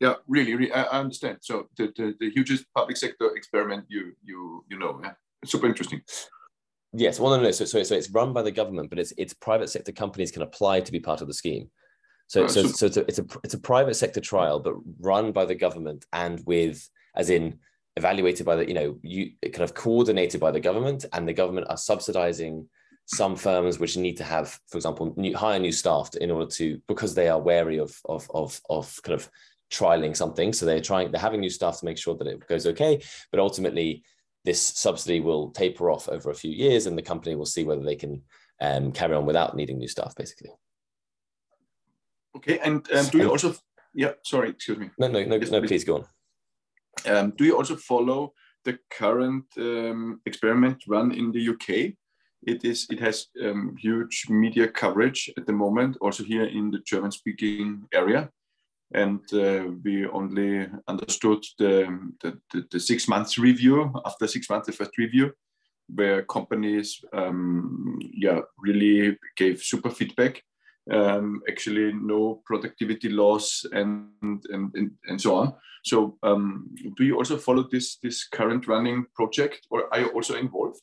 Yeah, 0.00 0.14
really, 0.26 0.54
really, 0.54 0.72
I 0.72 0.82
understand. 1.00 1.38
So 1.40 1.68
the, 1.76 1.92
the, 1.96 2.14
the 2.20 2.30
hugest 2.30 2.66
public 2.74 2.96
sector 2.96 3.34
experiment 3.34 3.84
you 3.88 4.12
you 4.22 4.64
you 4.68 4.78
know, 4.78 5.00
yeah? 5.02 5.12
It's 5.42 5.52
super 5.52 5.66
interesting. 5.66 6.02
Yes, 6.92 7.18
well, 7.18 7.36
no, 7.36 7.42
no. 7.42 7.50
So, 7.50 7.64
so, 7.64 7.82
so 7.82 7.94
it's 7.94 8.10
run 8.10 8.32
by 8.32 8.42
the 8.42 8.50
government, 8.50 8.90
but 8.90 8.98
it's 8.98 9.12
it's 9.16 9.32
private 9.32 9.70
sector 9.70 9.92
companies 9.92 10.30
can 10.30 10.42
apply 10.42 10.80
to 10.80 10.92
be 10.92 11.00
part 11.00 11.22
of 11.22 11.28
the 11.28 11.34
scheme. 11.34 11.70
So, 12.28 12.46
so, 12.48 12.64
so, 12.66 12.90
so 12.90 13.04
it's 13.06 13.18
a 13.18 13.26
it's 13.44 13.54
a 13.54 13.58
private 13.58 13.94
sector 13.94 14.20
trial, 14.20 14.58
but 14.58 14.74
run 15.00 15.32
by 15.32 15.44
the 15.44 15.54
government 15.54 16.06
and 16.12 16.42
with, 16.44 16.88
as 17.14 17.30
in, 17.30 17.60
evaluated 17.96 18.44
by 18.44 18.56
the 18.56 18.68
you 18.68 18.74
know 18.74 18.98
you 19.02 19.32
kind 19.42 19.62
of 19.62 19.74
coordinated 19.74 20.40
by 20.40 20.50
the 20.50 20.60
government, 20.60 21.04
and 21.12 21.28
the 21.28 21.32
government 21.32 21.68
are 21.70 21.76
subsidizing 21.76 22.68
some 23.06 23.36
firms 23.36 23.78
which 23.78 23.96
need 23.96 24.16
to 24.16 24.24
have, 24.24 24.58
for 24.66 24.76
example, 24.76 25.14
new, 25.16 25.36
hire 25.36 25.60
new 25.60 25.70
staff 25.70 26.10
in 26.20 26.30
order 26.30 26.50
to 26.50 26.80
because 26.88 27.14
they 27.14 27.28
are 27.28 27.40
wary 27.40 27.78
of 27.78 27.96
of 28.06 28.28
of 28.34 28.60
of 28.68 29.00
kind 29.02 29.14
of 29.14 29.30
trialing 29.70 30.16
something. 30.16 30.52
So 30.52 30.66
they're 30.66 30.80
trying 30.80 31.12
they're 31.12 31.20
having 31.20 31.40
new 31.40 31.50
staff 31.50 31.78
to 31.78 31.84
make 31.84 31.98
sure 31.98 32.16
that 32.16 32.26
it 32.26 32.46
goes 32.48 32.66
okay, 32.66 33.02
but 33.30 33.40
ultimately 33.40 34.02
this 34.44 34.62
subsidy 34.62 35.20
will 35.20 35.50
taper 35.50 35.90
off 35.90 36.08
over 36.08 36.30
a 36.30 36.34
few 36.34 36.52
years, 36.52 36.86
and 36.86 36.98
the 36.98 37.02
company 37.02 37.34
will 37.34 37.46
see 37.46 37.64
whether 37.64 37.82
they 37.82 37.96
can 37.96 38.22
um, 38.60 38.92
carry 38.92 39.14
on 39.14 39.26
without 39.26 39.56
needing 39.56 39.78
new 39.78 39.88
staff, 39.88 40.14
basically. 40.16 40.50
Okay, 42.36 42.58
and 42.58 42.86
um, 42.92 43.06
do 43.06 43.18
you 43.18 43.30
also? 43.30 43.54
Yeah, 43.94 44.12
sorry, 44.24 44.50
excuse 44.50 44.78
me. 44.78 44.90
No, 44.98 45.08
no, 45.08 45.24
no, 45.24 45.36
yes, 45.36 45.50
no. 45.50 45.62
Please 45.62 45.84
go 45.84 45.96
on. 45.96 46.04
Um, 47.06 47.32
do 47.36 47.44
you 47.44 47.56
also 47.56 47.76
follow 47.76 48.34
the 48.64 48.78
current 48.90 49.44
um, 49.56 50.20
experiment 50.26 50.84
run 50.86 51.12
in 51.12 51.32
the 51.32 51.48
UK? 51.48 51.94
It 52.46 52.64
is. 52.64 52.86
It 52.90 53.00
has 53.00 53.26
um, 53.42 53.74
huge 53.78 54.26
media 54.28 54.68
coverage 54.68 55.30
at 55.38 55.46
the 55.46 55.52
moment, 55.52 55.96
also 56.00 56.24
here 56.24 56.44
in 56.44 56.70
the 56.70 56.80
German-speaking 56.86 57.88
area. 57.92 58.30
And 58.94 59.20
uh, 59.32 59.72
we 59.82 60.06
only 60.06 60.68
understood 60.86 61.42
the, 61.58 62.12
the, 62.22 62.38
the, 62.52 62.66
the, 62.70 62.78
six 62.78 63.08
months 63.08 63.36
review 63.36 63.92
after 64.04 64.28
six 64.28 64.48
months, 64.48 64.66
the 64.66 64.72
first 64.72 64.96
review, 64.96 65.32
where 65.92 66.22
companies, 66.22 67.00
um, 67.12 67.98
yeah, 68.12 68.40
really 68.58 69.18
gave 69.36 69.60
super 69.60 69.90
feedback 69.90 70.40
um, 70.92 71.42
actually 71.48 71.92
no 71.92 72.42
productivity 72.44 73.08
loss 73.08 73.64
and 73.72 74.08
and, 74.22 74.44
and, 74.74 74.90
and 75.06 75.20
so 75.20 75.34
on. 75.36 75.54
So 75.84 76.18
um, 76.22 76.68
do 76.96 77.04
you 77.04 77.16
also 77.16 77.36
follow 77.36 77.68
this 77.70 77.96
this 78.02 78.26
current 78.26 78.66
running 78.66 79.06
project 79.14 79.66
or 79.70 79.92
are 79.92 80.00
you 80.00 80.08
also 80.08 80.36
involved? 80.36 80.80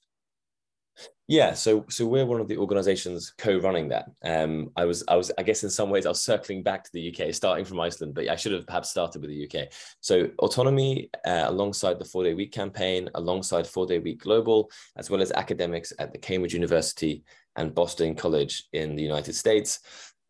Yeah, 1.28 1.54
so 1.54 1.86
so 1.90 2.06
we're 2.06 2.26
one 2.26 2.42
of 2.42 2.50
the 2.50 2.58
organisations 2.58 3.34
co-running 3.38 3.88
that. 3.90 4.12
Um, 4.26 4.72
I 4.76 4.84
was 4.84 5.06
I 5.08 5.16
was 5.16 5.32
I 5.38 5.44
guess 5.44 5.64
in 5.64 5.70
some 5.70 5.90
ways 5.90 6.06
I 6.06 6.10
was 6.10 6.22
circling 6.22 6.64
back 6.64 6.84
to 6.84 6.92
the 6.94 7.16
UK, 7.16 7.34
starting 7.34 7.64
from 7.64 7.80
Iceland, 7.80 8.14
but 8.14 8.28
I 8.28 8.36
should 8.36 8.52
have 8.52 8.68
perhaps 8.68 8.90
started 8.90 9.22
with 9.22 9.32
the 9.32 9.46
UK. 9.48 9.70
So 10.02 10.30
autonomy 10.40 11.10
uh, 11.26 11.46
alongside 11.48 11.98
the 11.98 12.06
four 12.06 12.26
day 12.26 12.34
week 12.34 12.52
campaign, 12.52 13.10
alongside 13.16 13.66
four 13.66 13.86
day 13.86 14.00
week 14.00 14.22
global, 14.22 14.70
as 14.98 15.10
well 15.10 15.22
as 15.22 15.32
academics 15.32 15.94
at 15.98 16.12
the 16.12 16.20
Cambridge 16.20 16.54
University 16.54 17.24
and 17.56 17.76
Boston 17.76 18.16
College 18.16 18.66
in 18.74 18.96
the 18.96 19.04
United 19.04 19.34
States, 19.34 19.80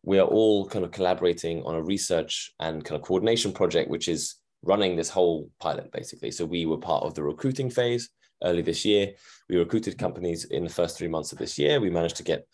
we 0.03 0.19
are 0.19 0.27
all 0.27 0.67
kind 0.67 0.83
of 0.83 0.91
collaborating 0.91 1.63
on 1.63 1.75
a 1.75 1.81
research 1.81 2.51
and 2.59 2.83
kind 2.83 2.99
of 2.99 3.07
coordination 3.07 3.53
project, 3.53 3.89
which 3.89 4.07
is 4.07 4.35
running 4.61 4.95
this 4.95 5.09
whole 5.09 5.49
pilot 5.59 5.91
basically. 5.91 6.31
So 6.31 6.45
we 6.45 6.65
were 6.65 6.77
part 6.77 7.03
of 7.03 7.13
the 7.13 7.23
recruiting 7.23 7.69
phase 7.69 8.09
early 8.43 8.61
this 8.61 8.83
year. 8.85 9.13
We 9.49 9.57
recruited 9.57 9.97
companies 9.97 10.45
in 10.45 10.63
the 10.63 10.69
first 10.69 10.97
three 10.97 11.07
months 11.07 11.31
of 11.31 11.37
this 11.37 11.57
year. 11.57 11.79
We 11.79 11.89
managed 11.89 12.17
to 12.17 12.23
get 12.23 12.47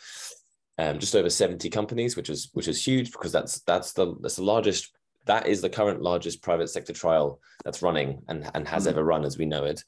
um, 0.77 0.99
just 0.99 1.15
over 1.15 1.29
70 1.29 1.69
companies, 1.69 2.15
which 2.15 2.29
is 2.29 2.49
which 2.53 2.67
is 2.67 2.86
huge 2.86 3.12
because 3.12 3.32
that's 3.32 3.62
that's 3.62 3.93
the 3.93 4.15
that's 4.21 4.38
the 4.38 4.43
largest 4.43 4.91
that 5.25 5.47
is 5.47 5.62
the 5.62 5.69
current 5.69 6.01
largest 6.01 6.41
private 6.41 6.69
sector 6.69 6.93
trial 6.93 7.39
that's 7.63 7.82
running 7.82 8.21
and, 8.29 8.49
and 8.55 8.67
has 8.67 8.84
mm-hmm. 8.84 8.91
ever 8.91 9.03
run 9.03 9.25
as 9.25 9.38
we 9.38 9.45
know 9.45 9.65
it. 9.65 9.84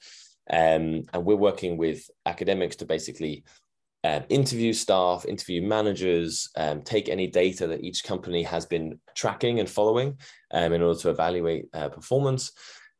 Um, 0.50 1.06
and 1.14 1.24
we're 1.24 1.36
working 1.36 1.78
with 1.78 2.10
academics 2.26 2.76
to 2.78 2.86
basically 2.86 3.44
um, 4.04 4.24
interview 4.30 4.74
staff, 4.74 5.26
interview 5.26 5.62
managers, 5.62 6.50
um, 6.58 6.82
take 6.82 7.08
any 7.08 7.28
data 7.28 7.68
that 7.68 7.84
each 7.84 8.04
company 8.04 8.44
has 8.44 8.66
been 8.66 9.00
tracking 9.16 9.60
and 9.60 9.70
following 9.70 10.18
um, 10.52 10.74
in 10.74 10.82
order 10.82 11.00
to 11.00 11.10
evaluate 11.10 11.66
uh, 11.74 11.90
performance. 11.90 12.52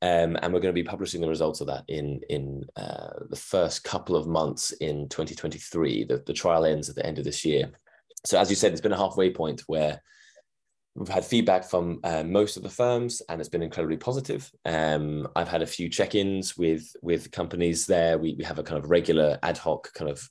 Um, 0.04 0.36
and 0.42 0.52
we're 0.52 0.60
going 0.60 0.74
to 0.74 0.82
be 0.82 0.84
publishing 0.84 1.22
the 1.22 1.30
results 1.30 1.62
of 1.62 1.68
that 1.68 1.84
in 1.88 2.22
in 2.30 2.66
uh, 2.76 3.12
the 3.30 3.36
first 3.36 3.84
couple 3.84 4.16
of 4.16 4.28
months 4.28 4.72
in 4.74 5.08
2023. 5.10 6.06
The, 6.06 6.24
the 6.26 6.34
trial 6.34 6.66
ends 6.66 6.90
at 6.90 6.96
the 6.96 7.06
end 7.06 7.20
of 7.20 7.24
this 7.24 7.46
year. 7.46 7.70
So 8.26 8.40
as 8.40 8.50
you 8.50 8.56
said, 8.56 8.72
it's 8.72 8.82
been 8.82 8.94
a 8.94 8.98
halfway 8.98 9.32
point 9.32 9.62
where 9.68 10.02
we've 10.96 11.08
had 11.08 11.24
feedback 11.24 11.64
from 11.64 12.00
uh, 12.04 12.24
most 12.24 12.58
of 12.58 12.64
the 12.64 12.70
firms, 12.70 13.22
and 13.30 13.40
it's 13.40 13.50
been 13.50 13.64
incredibly 13.64 13.98
positive. 13.98 14.52
Um, 14.66 15.28
I've 15.36 15.48
had 15.48 15.62
a 15.62 15.68
few 15.68 15.88
check-ins 15.88 16.58
with 16.58 16.96
with 17.04 17.32
companies 17.32 17.86
there. 17.86 18.18
We 18.18 18.36
we 18.36 18.44
have 18.44 18.60
a 18.60 18.64
kind 18.64 18.84
of 18.84 18.90
regular 18.90 19.38
ad 19.44 19.58
hoc 19.58 19.94
kind 19.94 20.10
of 20.10 20.28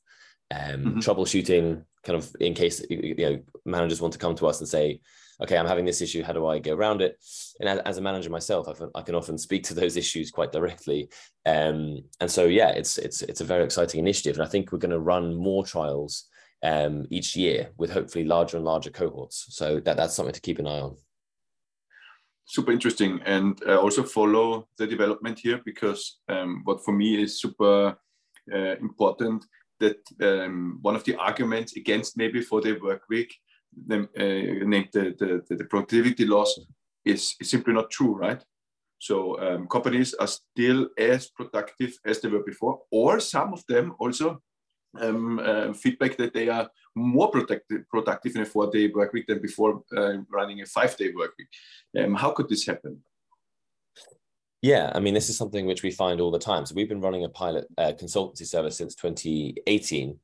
um, 0.51 0.61
mm-hmm. 0.61 0.99
troubleshooting, 0.99 1.85
kind 2.05 2.19
of 2.19 2.35
in 2.41 2.55
case 2.55 2.83
you 2.89 3.15
know 3.17 3.39
managers 3.65 4.01
want 4.01 4.13
to 4.13 4.19
come 4.19 4.35
to 4.37 4.47
us 4.47 4.61
and 4.61 4.69
say 4.69 5.01
okay, 5.43 5.57
I'm 5.57 5.67
having 5.67 5.85
this 5.85 6.03
issue. 6.03 6.23
How 6.23 6.33
do 6.33 6.47
I 6.47 6.59
go 6.59 6.75
around 6.75 7.01
it? 7.01 7.19
And 7.61 7.69
as, 7.69 7.79
as 7.81 7.99
a 7.99 8.03
manager 8.03 8.31
myself, 8.31 8.69
I, 8.95 9.03
can 9.03 9.15
often 9.15 9.39
speak 9.39 9.65
to 9.65 9.75
those 9.75 9.97
issues 10.03 10.31
quite 10.31 10.53
directly. 10.53 11.09
Um, 11.47 12.03
and 12.21 12.31
so, 12.31 12.45
yeah, 12.45 12.71
it's 12.71 12.99
it's 12.99 13.23
it's 13.23 13.41
a 13.41 13.45
very 13.45 13.65
exciting 13.65 14.01
initiative, 14.01 14.37
and 14.37 14.47
I 14.47 14.51
think 14.51 14.73
we're 14.73 14.79
going 14.79 14.91
to 14.91 15.01
run 15.01 15.35
more 15.35 15.65
trials 15.65 16.27
um, 16.63 17.07
each 17.11 17.37
year 17.37 17.71
with 17.79 17.91
hopefully 17.91 18.25
larger 18.25 18.57
and 18.57 18.67
larger 18.67 18.91
cohorts. 18.91 19.47
So 19.51 19.81
that 19.81 19.97
that's 19.97 20.15
something 20.15 20.35
to 20.35 20.41
keep 20.41 20.59
an 20.59 20.67
eye 20.67 20.81
on. 20.81 20.97
Super 22.45 22.73
interesting, 22.73 23.21
and 23.25 23.61
uh, 23.67 23.79
also 23.79 24.03
follow 24.03 24.69
the 24.77 24.87
development 24.87 25.39
here 25.39 25.61
because 25.65 26.19
um, 26.29 26.63
what 26.65 26.85
for 26.85 26.93
me 26.93 27.23
is 27.23 27.41
super 27.41 27.97
uh, 28.53 28.77
important 28.81 29.45
that 29.81 29.99
um, 30.23 30.79
one 30.83 30.97
of 30.97 31.05
the 31.05 31.17
arguments 31.17 31.77
against 31.77 32.17
maybe 32.17 32.41
for 32.41 32.61
the 32.61 32.73
work 32.73 33.03
week 33.09 33.35
the, 33.87 34.01
uh, 34.19 34.67
named 34.67 34.89
the, 34.93 35.43
the, 35.49 35.57
the 35.57 35.65
productivity 35.65 36.25
loss 36.27 36.59
is, 37.05 37.35
is 37.41 37.51
simply 37.51 37.75
not 37.75 37.91
true, 37.91 38.15
right? 38.15 38.43
So 38.99 39.41
um, 39.41 39.67
companies 39.67 40.15
are 40.15 40.27
still 40.27 40.89
as 40.99 41.29
productive 41.29 41.97
as 42.05 42.21
they 42.21 42.29
were 42.29 42.43
before, 42.43 42.81
or 42.91 43.19
some 43.21 43.53
of 43.53 43.65
them 43.67 43.95
also 43.99 44.43
um, 45.01 45.39
uh, 45.39 45.73
feedback 45.73 46.17
that 46.17 46.35
they 46.35 46.49
are 46.49 46.69
more 46.95 47.31
productive, 47.31 47.89
productive 47.89 48.37
in 48.37 48.43
a 48.43 48.47
four-day 48.47 48.89
work 48.89 49.13
week 49.13 49.27
than 49.27 49.41
before 49.41 49.83
uh, 49.97 50.19
running 50.29 50.61
a 50.61 50.67
five-day 50.67 51.13
work 51.17 51.33
week. 51.39 51.49
Um, 52.05 52.15
how 52.15 52.33
could 52.33 52.49
this 52.49 52.67
happen? 52.67 53.01
Yeah, 54.63 54.93
I 54.95 55.01
mean, 55.01 55.15
this 55.15 55.31
is 55.31 55.39
something 55.39 55.65
which 55.65 55.83
we 55.83 55.91
find 55.91 56.21
all 56.21 56.31
the 56.31 56.39
time. 56.39 56.67
So 56.67 56.75
we've 56.75 56.89
been 56.89 57.01
running 57.01 57.25
a 57.25 57.29
pilot 57.31 57.67
uh, 57.79 57.93
consultancy 57.99 58.47
service 58.47 58.77
since 58.77 58.95
2018, 58.95 60.19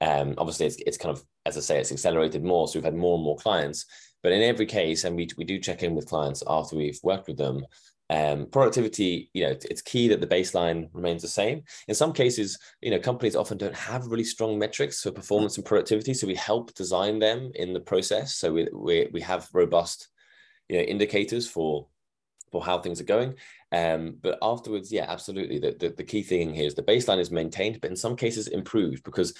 um, 0.00 0.34
obviously, 0.38 0.66
it's, 0.66 0.76
it's 0.86 0.96
kind 0.98 1.16
of, 1.16 1.24
as 1.46 1.56
I 1.56 1.60
say, 1.60 1.80
it's 1.80 1.92
accelerated 1.92 2.44
more. 2.44 2.68
So 2.68 2.78
we've 2.78 2.84
had 2.84 2.94
more 2.94 3.14
and 3.14 3.24
more 3.24 3.36
clients. 3.36 3.86
But 4.22 4.32
in 4.32 4.42
every 4.42 4.66
case, 4.66 5.04
and 5.04 5.16
we, 5.16 5.28
we 5.36 5.44
do 5.44 5.58
check 5.58 5.82
in 5.82 5.94
with 5.94 6.08
clients 6.08 6.42
after 6.46 6.76
we've 6.76 6.98
worked 7.02 7.28
with 7.28 7.36
them, 7.36 7.64
um, 8.10 8.46
productivity, 8.50 9.30
you 9.32 9.44
know, 9.44 9.50
it's, 9.50 9.64
it's 9.64 9.82
key 9.82 10.08
that 10.08 10.20
the 10.20 10.26
baseline 10.26 10.88
remains 10.92 11.22
the 11.22 11.28
same. 11.28 11.62
In 11.88 11.94
some 11.94 12.12
cases, 12.12 12.58
you 12.82 12.90
know, 12.90 12.98
companies 12.98 13.36
often 13.36 13.56
don't 13.56 13.74
have 13.74 14.06
really 14.06 14.24
strong 14.24 14.58
metrics 14.58 15.02
for 15.02 15.10
performance 15.10 15.56
and 15.56 15.64
productivity. 15.64 16.12
So 16.12 16.26
we 16.26 16.34
help 16.34 16.74
design 16.74 17.18
them 17.18 17.50
in 17.54 17.72
the 17.72 17.80
process. 17.80 18.34
So 18.36 18.52
we, 18.52 18.68
we, 18.74 19.08
we 19.12 19.20
have 19.22 19.48
robust, 19.54 20.08
you 20.68 20.76
know, 20.76 20.82
indicators 20.82 21.48
for 21.48 21.86
for 22.54 22.64
how 22.64 22.78
things 22.78 23.00
are 23.00 23.04
going. 23.04 23.34
Um, 23.74 24.18
but 24.22 24.38
afterwards, 24.40 24.92
yeah, 24.92 25.06
absolutely. 25.08 25.58
The, 25.58 25.72
the, 25.72 25.88
the, 25.88 26.04
key 26.04 26.22
thing 26.22 26.54
here 26.54 26.66
is 26.66 26.76
the 26.76 26.82
baseline 26.82 27.18
is 27.18 27.32
maintained, 27.32 27.80
but 27.80 27.90
in 27.90 27.96
some 27.96 28.14
cases 28.14 28.46
improved 28.46 29.02
because 29.02 29.34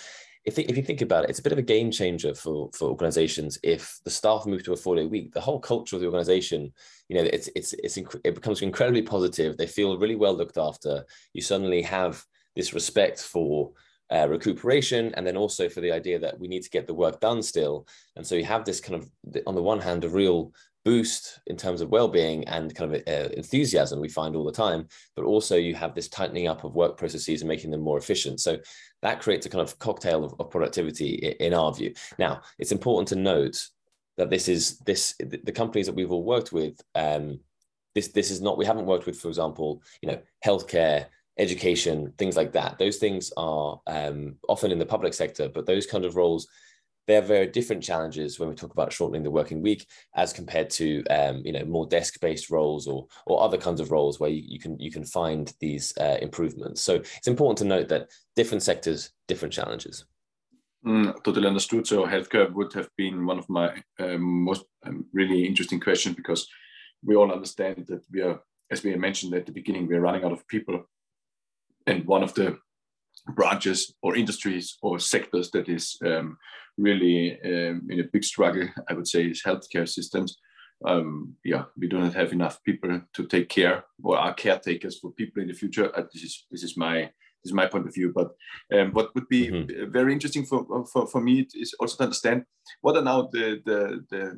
if, 0.45 0.59
if 0.59 0.77
you 0.77 0.83
think 0.83 1.03
about 1.03 1.23
it, 1.23 1.31
it's 1.31 1.39
a 1.39 1.43
bit 1.43 1.53
of 1.53 1.59
a 1.59 1.63
game 1.63 1.89
changer 1.93 2.35
for, 2.35 2.69
for 2.75 2.89
organizations. 2.89 3.61
If 3.63 4.01
the 4.05 4.11
staff 4.11 4.45
move 4.45 4.65
to 4.65 4.73
a 4.73 4.77
four 4.77 4.97
day 4.97 5.07
week, 5.07 5.33
the 5.33 5.41
whole 5.41 5.61
culture 5.61 5.95
of 5.95 6.01
the 6.01 6.09
organization, 6.09 6.73
you 7.09 7.17
know, 7.17 7.23
it's, 7.33 7.49
it's, 7.55 7.75
it's, 7.75 7.97
it 7.97 8.35
becomes 8.35 8.61
incredibly 8.61 9.03
positive. 9.03 9.57
They 9.57 9.69
feel 9.69 9.99
really 9.99 10.17
well 10.17 10.35
looked 10.35 10.59
after. 10.59 11.05
You 11.33 11.41
suddenly 11.41 11.83
have 11.83 12.25
this 12.57 12.75
respect 12.75 13.21
for 13.21 13.71
uh, 14.13 14.27
recuperation 14.29 15.15
and 15.15 15.25
then 15.25 15.37
also 15.37 15.69
for 15.69 15.81
the 15.81 15.93
idea 15.93 16.19
that 16.19 16.41
we 16.41 16.49
need 16.49 16.65
to 16.65 16.71
get 16.71 16.89
the 16.89 16.95
work 16.95 17.21
done 17.21 17.41
still. 17.41 17.87
And 18.17 18.27
so 18.27 18.35
you 18.35 18.45
have 18.47 18.65
this 18.65 18.81
kind 18.81 19.01
of, 19.01 19.09
on 19.47 19.55
the 19.55 19.63
one 19.63 19.81
hand, 19.81 20.05
a 20.05 20.09
real 20.09 20.53
boost 20.85 21.41
in 21.47 21.57
terms 21.57 21.81
of 21.81 21.91
well-being 21.91 22.47
and 22.47 22.75
kind 22.75 22.95
of 22.95 23.03
uh, 23.09 23.29
enthusiasm 23.35 24.01
we 24.01 24.09
find 24.09 24.37
all 24.37 24.45
the 24.45 24.53
time 24.53 24.87
but 25.17 25.25
also 25.25 25.57
you 25.57 25.75
have 25.75 25.95
this 25.95 26.09
tightening 26.09 26.47
up 26.47 26.63
of 26.65 26.75
work 26.75 26.97
processes 26.97 27.41
and 27.41 27.49
making 27.49 27.71
them 27.71 27.81
more 27.81 27.99
efficient. 27.99 28.41
So 28.41 28.59
that 29.03 29.21
creates 29.21 29.47
a 29.47 29.49
kind 29.49 29.63
of 29.63 29.79
cocktail 29.79 30.25
of, 30.25 30.35
of 30.39 30.51
productivity 30.51 31.37
in 31.41 31.55
our 31.55 31.73
view. 31.73 31.95
Now 32.19 32.43
it's 32.59 32.73
important 32.73 33.09
to 33.09 33.17
note 33.17 33.69
that 34.17 34.31
this 34.31 34.49
is 34.49 34.79
this 34.81 35.15
the 35.19 35.53
companies 35.53 35.87
that 35.87 35.95
we've 35.95 36.13
all 36.13 36.25
worked 36.25 36.53
with 36.53 36.81
um, 36.95 37.41
this 37.95 38.09
this 38.09 38.31
is 38.31 38.41
not 38.41 38.59
we 38.59 38.67
haven't 38.67 38.87
worked 38.87 39.07
with 39.07 39.19
for 39.19 39.29
example 39.29 39.83
you 40.03 40.09
know 40.09 40.21
healthcare 40.45 41.07
education 41.39 42.13
things 42.19 42.37
like 42.37 42.53
that. 42.53 42.79
Those 42.79 42.99
things 42.99 43.33
are 43.37 43.81
um, 43.87 44.37
often 44.49 44.71
in 44.71 44.79
the 44.79 44.87
public 44.87 45.15
sector 45.15 45.49
but 45.49 45.67
those 45.67 45.87
kind 45.87 46.05
of 46.05 46.17
roles 46.17 46.47
they 47.07 47.15
have 47.15 47.27
very 47.27 47.47
different 47.47 47.83
challenges 47.83 48.39
when 48.39 48.49
we 48.49 48.55
talk 48.55 48.73
about 48.73 48.93
shortening 48.93 49.23
the 49.23 49.31
working 49.31 49.61
week 49.63 49.87
as 50.15 50.33
compared 50.33 50.71
to 50.71 51.05
um, 51.07 51.43
you 51.45 51.53
know 51.53 51.65
more 51.65 51.87
desk-based 51.87 52.51
roles 52.51 52.87
or 52.87 53.07
or 53.27 53.43
other 53.43 53.59
kinds 53.59 53.81
of 53.81 53.91
roles 53.91 54.19
where 54.19 54.31
you, 54.31 54.43
you 54.47 54.59
can 54.59 54.79
you 54.79 54.91
can 54.91 55.05
find 55.05 55.53
these 55.61 55.93
uh, 56.01 56.19
improvements. 56.21 56.83
So 56.83 56.95
it's 56.95 57.29
important 57.29 57.59
to 57.59 57.65
note 57.65 57.89
that 57.89 58.11
different 58.37 58.63
sectors, 58.63 59.11
different 59.29 59.55
challenges. 59.55 60.05
Mm, 60.87 61.23
totally 61.25 61.47
understood. 61.47 61.87
So 61.87 62.05
healthcare 62.05 62.53
would 62.53 62.73
have 62.75 62.91
been 62.97 63.25
one 63.25 63.39
of 63.39 63.49
my 63.49 63.83
um, 63.99 64.45
most 64.45 64.65
um, 64.85 65.07
really 65.13 65.47
interesting 65.47 65.81
questions 65.81 66.15
because 66.15 66.47
we 67.03 67.17
all 67.17 67.33
understand 67.33 67.87
that 67.89 68.03
we 68.13 68.21
are, 68.21 68.41
as 68.71 68.83
we 68.83 68.95
mentioned 68.97 69.35
at 69.35 69.47
the 69.47 69.53
beginning, 69.53 69.87
we 69.87 69.95
are 69.95 70.01
running 70.01 70.25
out 70.25 70.33
of 70.33 70.47
people, 70.47 70.85
and 71.87 72.05
one 72.07 72.23
of 72.23 72.35
the 72.35 72.59
branches 73.29 73.95
or 74.03 74.17
industries 74.17 74.77
or 74.83 74.99
sectors 74.99 75.51
that 75.53 75.69
is 75.69 75.97
um, 76.05 76.37
really 76.77 77.39
um, 77.45 77.87
in 77.91 78.01
a 78.01 78.09
big 78.13 78.25
struggle, 78.25 78.69
I 78.89 78.95
would 78.95 79.09
say, 79.09 79.25
is 79.25 79.43
healthcare 79.43 79.89
systems. 79.89 80.39
Um, 80.85 81.35
yeah, 81.45 81.65
we 81.79 81.89
do 81.89 81.99
not 81.99 82.15
have 82.15 82.33
enough 82.33 82.63
people 82.65 83.01
to 83.15 83.27
take 83.27 83.49
care 83.49 83.85
or 84.03 84.19
are 84.19 84.35
caretakers 84.35 84.99
for 84.99 85.13
people 85.13 85.41
in 85.41 85.49
the 85.49 85.55
future. 85.55 85.91
Uh, 85.97 86.03
this 86.13 86.23
is 86.23 86.47
this 86.51 86.63
is 86.63 86.77
my 86.77 87.11
is 87.45 87.53
my 87.53 87.67
point 87.67 87.87
of 87.87 87.95
view. 87.95 88.13
But 88.15 88.33
um, 88.73 88.93
what 88.93 89.15
would 89.15 89.29
be 89.29 89.49
mm-hmm. 89.49 89.91
very 89.91 90.13
interesting 90.13 90.45
for, 90.45 90.87
for, 90.93 91.07
for 91.07 91.21
me 91.21 91.47
is 91.55 91.75
also 91.81 91.97
to 91.97 92.05
understand 92.05 92.45
what 92.81 92.97
are 92.97 93.03
now 93.03 93.29
the 93.33 93.61
the, 93.65 94.05
the, 94.11 94.37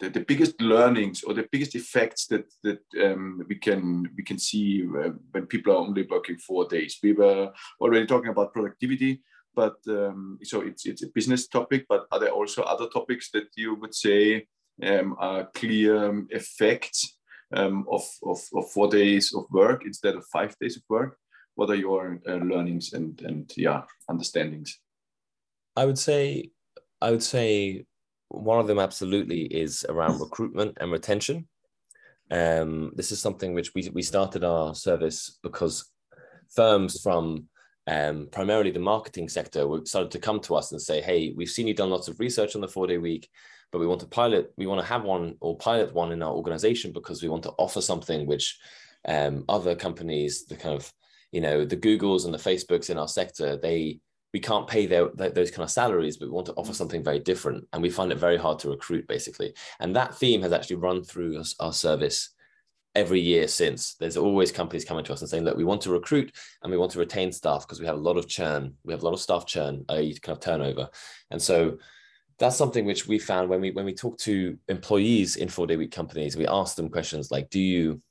the, 0.00 0.10
the 0.10 0.20
biggest 0.20 0.60
learnings 0.60 1.22
or 1.22 1.34
the 1.34 1.48
biggest 1.52 1.74
effects 1.74 2.26
that 2.26 2.46
that 2.62 2.80
um, 3.04 3.44
we 3.48 3.56
can 3.56 4.08
we 4.16 4.22
can 4.22 4.38
see 4.38 4.84
uh, 4.86 5.10
when 5.32 5.46
people 5.46 5.72
are 5.72 5.86
only 5.86 6.06
working 6.10 6.38
four 6.38 6.66
days. 6.66 6.98
We 7.02 7.12
were 7.12 7.52
already 7.80 8.06
talking 8.06 8.30
about 8.30 8.52
productivity 8.52 9.22
but 9.54 9.78
um, 9.88 10.38
so 10.44 10.60
it's 10.60 10.86
it's 10.86 11.02
a 11.02 11.08
business 11.14 11.48
topic. 11.48 11.86
But 11.88 12.06
are 12.12 12.20
there 12.20 12.30
also 12.30 12.62
other 12.62 12.88
topics 12.88 13.30
that 13.32 13.48
you 13.56 13.74
would 13.80 13.94
say 13.94 14.46
um, 14.82 15.16
are 15.18 15.48
clear 15.54 16.24
effects 16.30 17.18
um, 17.54 17.84
of, 17.90 18.02
of, 18.22 18.38
of 18.54 18.70
four 18.70 18.88
days 18.88 19.34
of 19.34 19.44
work 19.50 19.84
instead 19.84 20.14
of 20.14 20.24
five 20.32 20.56
days 20.60 20.76
of 20.76 20.82
work? 20.88 21.18
What 21.58 21.70
are 21.70 21.74
your 21.88 22.20
uh, 22.24 22.36
learnings 22.36 22.92
and 22.92 23.20
and 23.22 23.52
yeah 23.56 23.82
understandings? 24.08 24.78
I 25.74 25.86
would 25.86 25.98
say 25.98 26.52
I 27.02 27.10
would 27.10 27.22
say 27.22 27.84
one 28.28 28.60
of 28.60 28.68
them 28.68 28.78
absolutely 28.78 29.42
is 29.42 29.84
around 29.88 30.20
recruitment 30.20 30.78
and 30.80 30.92
retention. 30.92 31.48
Um, 32.30 32.92
this 32.94 33.10
is 33.10 33.20
something 33.20 33.54
which 33.54 33.74
we, 33.74 33.90
we 33.92 34.02
started 34.02 34.44
our 34.44 34.72
service 34.72 35.40
because 35.42 35.90
firms 36.54 37.02
from 37.02 37.48
um, 37.88 38.28
primarily 38.30 38.70
the 38.70 38.78
marketing 38.94 39.28
sector, 39.28 39.66
started 39.84 40.12
to 40.12 40.20
come 40.20 40.38
to 40.42 40.54
us 40.54 40.70
and 40.70 40.80
say, 40.80 41.00
"Hey, 41.00 41.32
we've 41.36 41.50
seen 41.50 41.66
you've 41.66 41.82
done 41.82 41.90
lots 41.90 42.06
of 42.06 42.20
research 42.20 42.54
on 42.54 42.60
the 42.60 42.68
four 42.68 42.86
day 42.86 42.98
week, 42.98 43.28
but 43.72 43.80
we 43.80 43.88
want 43.88 44.02
to 44.02 44.06
pilot, 44.06 44.52
we 44.56 44.68
want 44.68 44.80
to 44.80 44.86
have 44.86 45.02
one 45.02 45.34
or 45.40 45.58
pilot 45.58 45.92
one 45.92 46.12
in 46.12 46.22
our 46.22 46.34
organization 46.34 46.92
because 46.92 47.20
we 47.20 47.28
want 47.28 47.42
to 47.42 47.54
offer 47.58 47.80
something 47.80 48.28
which 48.28 48.56
um, 49.08 49.44
other 49.48 49.74
companies, 49.74 50.46
the 50.46 50.54
kind 50.54 50.76
of 50.76 50.92
you 51.32 51.40
know 51.40 51.64
the 51.64 51.76
Googles 51.76 52.24
and 52.24 52.34
the 52.34 52.38
Facebooks 52.38 52.90
in 52.90 52.98
our 52.98 53.08
sector, 53.08 53.56
they 53.56 54.00
we 54.34 54.40
can't 54.40 54.68
pay 54.68 54.86
their, 54.86 55.08
their, 55.14 55.30
those 55.30 55.50
kind 55.50 55.64
of 55.64 55.70
salaries, 55.70 56.18
but 56.18 56.26
we 56.26 56.32
want 56.32 56.46
to 56.46 56.52
offer 56.52 56.72
mm. 56.72 56.76
something 56.76 57.02
very 57.02 57.18
different, 57.18 57.66
and 57.72 57.82
we 57.82 57.90
find 57.90 58.12
it 58.12 58.18
very 58.18 58.36
hard 58.36 58.58
to 58.58 58.68
recruit, 58.68 59.08
basically. 59.08 59.54
And 59.80 59.96
that 59.96 60.14
theme 60.14 60.42
has 60.42 60.52
actually 60.52 60.76
run 60.76 61.02
through 61.02 61.42
our 61.60 61.72
service 61.72 62.30
every 62.94 63.20
year 63.20 63.48
since. 63.48 63.94
There's 63.94 64.16
always 64.16 64.52
companies 64.52 64.84
coming 64.84 65.04
to 65.04 65.12
us 65.12 65.20
and 65.20 65.30
saying, 65.30 65.44
look, 65.44 65.56
we 65.56 65.64
want 65.64 65.80
to 65.82 65.90
recruit 65.90 66.34
and 66.62 66.70
we 66.70 66.76
want 66.76 66.92
to 66.92 66.98
retain 66.98 67.32
staff 67.32 67.62
because 67.62 67.80
we 67.80 67.86
have 67.86 67.96
a 67.96 68.00
lot 68.00 68.16
of 68.16 68.28
churn. 68.28 68.74
We 68.84 68.92
have 68.92 69.02
a 69.02 69.04
lot 69.04 69.14
of 69.14 69.20
staff 69.20 69.46
churn, 69.46 69.84
i.e. 69.88 70.18
kind 70.18 70.36
of 70.36 70.42
turnover. 70.42 70.90
And 71.30 71.40
so 71.40 71.78
that's 72.38 72.56
something 72.56 72.84
which 72.84 73.06
we 73.06 73.18
found 73.18 73.48
when 73.48 73.60
we 73.60 73.70
when 73.70 73.84
we 73.84 73.94
talk 73.94 74.18
to 74.18 74.56
employees 74.68 75.36
in 75.36 75.48
four 75.48 75.66
day 75.66 75.76
week 75.76 75.92
companies, 75.92 76.36
we 76.36 76.46
ask 76.46 76.76
them 76.76 76.88
questions 76.88 77.30
like, 77.30 77.50
do 77.50 77.60
you 77.60 78.02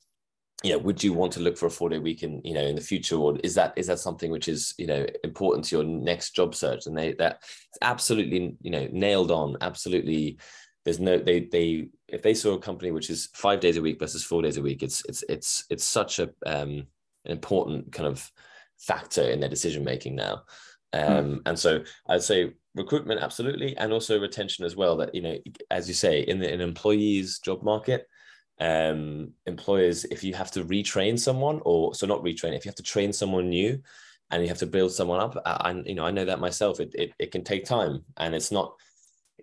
you 0.63 0.72
know, 0.72 0.80
would 0.80 1.04
you 1.04 1.13
want 1.13 1.34
to 1.34 1.39
look 1.39 1.58
for 1.58 1.67
a 1.67 1.72
four 1.72 1.89
day 1.89 2.00
week 2.00 2.24
in, 2.24 2.41
you 2.43 2.54
know, 2.54 2.63
in 2.63 2.76
the 2.76 2.82
future, 2.82 3.15
or 3.15 3.38
is 3.43 3.54
that 3.56 3.74
is 3.76 3.88
that 3.88 4.00
something 4.00 4.32
which 4.32 4.48
is, 4.48 4.74
you 4.78 4.88
know, 4.88 5.06
important 5.24 5.65
to 5.65 5.76
your 5.76 5.86
next 5.86 6.32
job 6.32 6.56
search? 6.56 6.88
And 6.88 6.98
they 6.98 7.13
that 7.13 7.43
it's 7.43 7.78
absolutely, 7.82 8.56
you 8.62 8.72
know, 8.72 8.88
nailed 8.91 9.30
on. 9.30 9.58
Absolutely, 9.62 10.39
there's 10.84 11.00
no 11.00 11.20
they 11.20 11.41
they 11.41 11.89
if 12.08 12.24
they 12.24 12.34
saw 12.34 12.54
a 12.54 12.60
company 12.60 12.91
which 12.91 13.10
is 13.10 13.30
five 13.34 13.60
days 13.60 13.78
a 13.78 13.82
week 13.82 14.00
versus 14.00 14.24
four 14.24 14.41
days 14.41 14.58
a 14.58 14.62
week, 14.62 14.82
it's 14.82 15.06
it's 15.06 15.24
it's 15.30 15.65
it's 15.70 15.84
such 15.84 16.17
a 16.17 16.30
um, 16.46 16.88
an 17.26 17.32
important 17.32 17.91
kind 17.91 18.08
of 18.08 18.32
factor 18.80 19.22
in 19.22 19.39
their 19.39 19.50
decision 19.50 19.84
making 19.84 20.15
now. 20.15 20.41
Hmm. 20.93 21.00
Um, 21.00 21.26
mm. 21.26 21.41
And 21.46 21.60
so 21.60 21.84
I'd 22.08 22.24
say 22.24 22.54
recruitment 22.74 23.22
absolutely, 23.22 23.78
and 23.78 23.93
also 23.93 24.20
retention 24.20 24.65
as 24.65 24.76
well. 24.76 24.98
That 24.98 25.13
you 25.13 25.22
know, 25.22 25.38
as 25.70 25.88
you 25.88 25.93
say, 25.93 26.22
in 26.22 26.39
the 26.39 26.52
in 26.52 26.62
employees 26.62 27.38
job 27.39 27.62
market, 27.62 28.08
um, 28.60 29.34
employers, 29.46 30.06
if 30.06 30.24
you 30.24 30.34
have 30.34 30.52
to 30.52 30.63
retrain 30.65 31.20
someone, 31.20 31.62
or 31.65 31.93
so 31.93 32.08
not 32.08 32.24
retrain, 32.24 32.56
if 32.56 32.65
you 32.65 32.70
have 32.70 32.76
to 32.76 32.84
train 32.84 33.13
someone 33.13 33.50
new, 33.50 33.82
and 34.32 34.41
you 34.41 34.50
have 34.50 34.58
to 34.60 34.65
build 34.67 34.91
someone 34.91 35.20
up, 35.20 35.38
and 35.65 35.86
you 35.86 35.96
know, 35.96 36.06
I 36.06 36.12
know 36.12 36.26
that 36.26 36.39
myself. 36.39 36.80
It, 36.80 36.93
it 36.96 37.13
it 37.20 37.32
can 37.32 37.43
take 37.43 37.65
time, 37.65 38.04
and 38.17 38.36
it's 38.36 38.52
not 38.52 38.76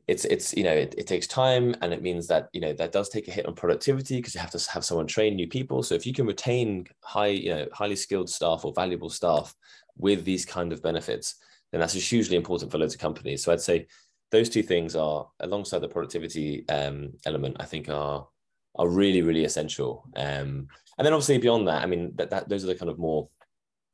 it's 0.06 0.24
it's 0.26 0.54
you 0.54 0.64
know 0.64 0.72
it, 0.72 0.94
it 0.98 1.06
takes 1.06 1.26
time 1.26 1.74
and 1.80 1.92
it 1.92 2.02
means 2.02 2.26
that 2.26 2.48
you 2.52 2.60
know 2.60 2.72
that 2.74 2.92
does 2.92 3.08
take 3.08 3.26
a 3.28 3.30
hit 3.30 3.46
on 3.46 3.54
productivity 3.54 4.16
because 4.16 4.34
you 4.34 4.40
have 4.40 4.50
to 4.50 4.70
have 4.70 4.84
someone 4.84 5.06
train 5.06 5.34
new 5.34 5.48
people 5.48 5.82
so 5.82 5.94
if 5.94 6.06
you 6.06 6.12
can 6.12 6.26
retain 6.26 6.86
high 7.02 7.28
you 7.28 7.50
know 7.50 7.66
highly 7.72 7.96
skilled 7.96 8.28
staff 8.28 8.64
or 8.64 8.72
valuable 8.74 9.08
staff 9.08 9.54
with 9.96 10.24
these 10.24 10.44
kind 10.44 10.72
of 10.72 10.82
benefits 10.82 11.36
then 11.72 11.80
that's 11.80 11.94
hugely 11.94 12.36
important 12.36 12.70
for 12.70 12.78
loads 12.78 12.94
of 12.94 13.00
companies 13.00 13.42
so 13.42 13.52
i'd 13.52 13.60
say 13.60 13.86
those 14.30 14.50
two 14.50 14.62
things 14.62 14.94
are 14.94 15.28
alongside 15.40 15.78
the 15.78 15.88
productivity 15.88 16.68
um, 16.68 17.12
element 17.24 17.56
i 17.60 17.64
think 17.64 17.88
are 17.88 18.26
are 18.76 18.88
really 18.88 19.22
really 19.22 19.44
essential 19.44 20.04
um, 20.16 20.68
and 20.98 21.06
then 21.06 21.12
obviously 21.12 21.38
beyond 21.38 21.68
that 21.68 21.82
i 21.82 21.86
mean 21.86 22.12
that, 22.16 22.30
that 22.30 22.48
those 22.48 22.64
are 22.64 22.68
the 22.68 22.74
kind 22.74 22.90
of 22.90 22.98
more 22.98 23.28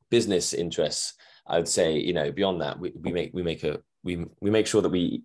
business 0.09 0.53
interests 0.53 1.13
i 1.47 1.57
would 1.57 1.67
say 1.67 1.97
you 1.97 2.13
know 2.13 2.31
beyond 2.31 2.61
that 2.61 2.79
we, 2.79 2.91
we 3.01 3.11
make 3.11 3.31
we 3.33 3.43
make 3.43 3.63
a 3.63 3.79
we 4.03 4.25
we 4.39 4.49
make 4.49 4.67
sure 4.67 4.81
that 4.81 4.89
we 4.89 5.23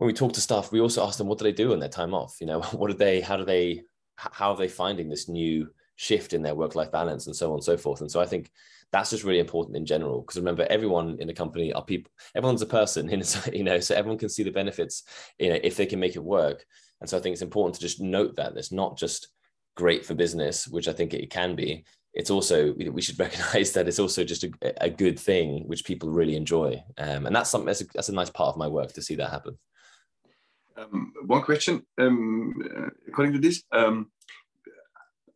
when 0.00 0.06
we 0.06 0.14
talk 0.14 0.32
to 0.32 0.40
staff, 0.40 0.72
we 0.72 0.80
also 0.80 1.06
ask 1.06 1.18
them 1.18 1.26
what 1.26 1.36
do 1.36 1.44
they 1.44 1.52
do 1.52 1.74
on 1.74 1.78
their 1.78 1.90
time 1.90 2.14
off? 2.14 2.38
You 2.40 2.46
know, 2.46 2.62
what 2.72 2.90
do 2.90 2.96
they, 2.96 3.20
how 3.20 3.36
do 3.36 3.44
they, 3.44 3.82
how 4.16 4.52
are 4.52 4.56
they 4.56 4.66
finding 4.66 5.10
this 5.10 5.28
new 5.28 5.68
shift 6.00 6.32
in 6.32 6.40
their 6.40 6.54
work-life 6.54 6.90
balance 6.90 7.26
and 7.26 7.36
so 7.36 7.48
on 7.48 7.56
and 7.56 7.64
so 7.64 7.76
forth. 7.76 8.00
And 8.00 8.10
so 8.10 8.22
I 8.22 8.26
think 8.26 8.50
that's 8.90 9.10
just 9.10 9.22
really 9.22 9.38
important 9.38 9.76
in 9.76 9.84
general 9.84 10.22
because 10.22 10.38
remember 10.38 10.66
everyone 10.70 11.18
in 11.20 11.26
the 11.28 11.34
company 11.34 11.74
are 11.74 11.84
people 11.84 12.10
everyone's 12.34 12.62
a 12.62 12.66
person 12.66 13.08
you 13.52 13.62
know 13.62 13.78
so 13.78 13.94
everyone 13.94 14.18
can 14.18 14.28
see 14.28 14.42
the 14.42 14.50
benefits 14.50 15.04
you 15.38 15.50
know 15.50 15.60
if 15.62 15.76
they 15.76 15.86
can 15.86 16.00
make 16.00 16.16
it 16.16 16.24
work 16.24 16.64
and 17.00 17.08
so 17.08 17.16
i 17.16 17.20
think 17.20 17.32
it's 17.34 17.42
important 17.42 17.76
to 17.76 17.80
just 17.80 18.00
note 18.00 18.34
that 18.34 18.56
it's 18.56 18.72
not 18.72 18.98
just 18.98 19.28
great 19.76 20.04
for 20.04 20.14
business 20.14 20.66
which 20.66 20.88
i 20.88 20.92
think 20.92 21.14
it 21.14 21.30
can 21.30 21.54
be 21.54 21.84
it's 22.14 22.30
also 22.30 22.72
we 22.72 23.00
should 23.00 23.18
recognize 23.26 23.70
that 23.70 23.86
it's 23.86 24.00
also 24.00 24.24
just 24.24 24.42
a, 24.42 24.50
a 24.80 24.90
good 24.90 25.16
thing 25.20 25.62
which 25.68 25.84
people 25.84 26.10
really 26.10 26.34
enjoy 26.34 26.82
um, 26.98 27.26
and 27.26 27.36
that's 27.36 27.50
something 27.50 27.66
that's 27.66 27.82
a, 27.82 27.86
that's 27.94 28.08
a 28.08 28.14
nice 28.20 28.30
part 28.30 28.48
of 28.48 28.56
my 28.56 28.66
work 28.66 28.92
to 28.92 29.02
see 29.02 29.14
that 29.14 29.30
happen 29.30 29.56
um, 30.76 31.12
one 31.26 31.42
question 31.42 31.82
um, 31.98 32.54
uh, 32.76 32.88
according 33.08 33.34
to 33.34 33.38
this. 33.38 33.62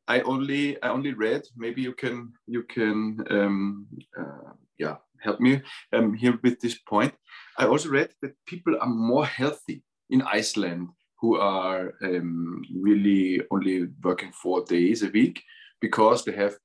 I 0.09 0.21
only 0.21 0.83
I 0.83 0.88
only 0.88 1.12
read. 1.14 1.43
Maybe 1.57 1.83
you 1.83 1.95
can 1.95 2.33
you 2.47 2.62
can 2.64 3.25
um, 3.31 3.87
uh, 4.19 4.53
yeah 4.79 4.97
help 5.21 5.40
me 5.40 5.62
um, 5.93 6.14
here 6.14 6.38
with 6.43 6.61
this 6.61 6.79
point. 6.79 7.14
I 7.59 7.67
also 7.67 7.88
read 7.88 8.11
that 8.23 8.35
people 8.47 8.77
are 8.81 8.88
more 8.88 9.27
healthy 9.27 9.83
in 10.11 10.23
Iceland 10.23 10.88
who 11.21 11.37
are 11.37 11.95
um, 12.03 12.62
really 12.75 13.40
only 13.51 13.88
working 14.03 14.33
four 14.33 14.64
days 14.64 15.03
a 15.03 15.09
week 15.09 15.43
because 15.81 16.25
they 16.25 16.33
have 16.33 16.59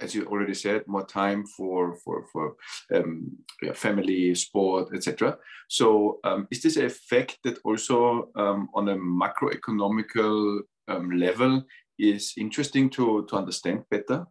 as 0.00 0.14
you 0.14 0.26
already 0.26 0.54
said, 0.54 0.86
more 0.86 1.06
time 1.06 1.46
for 1.46 1.96
for 2.04 2.26
for 2.32 2.56
um, 2.94 3.36
yeah, 3.62 3.72
family, 3.72 4.34
sport, 4.34 4.88
etc. 4.94 5.38
So, 5.68 6.18
um, 6.24 6.46
is 6.50 6.62
this 6.62 6.76
an 6.76 6.84
effect 6.84 7.38
that 7.44 7.58
also 7.64 8.30
um, 8.36 8.68
on 8.74 8.88
a 8.88 8.96
macroeconomical 8.96 10.60
um, 10.88 11.10
level 11.10 11.64
is 11.98 12.34
interesting 12.36 12.90
to 12.90 13.26
to 13.28 13.36
understand 13.36 13.84
better? 13.90 14.26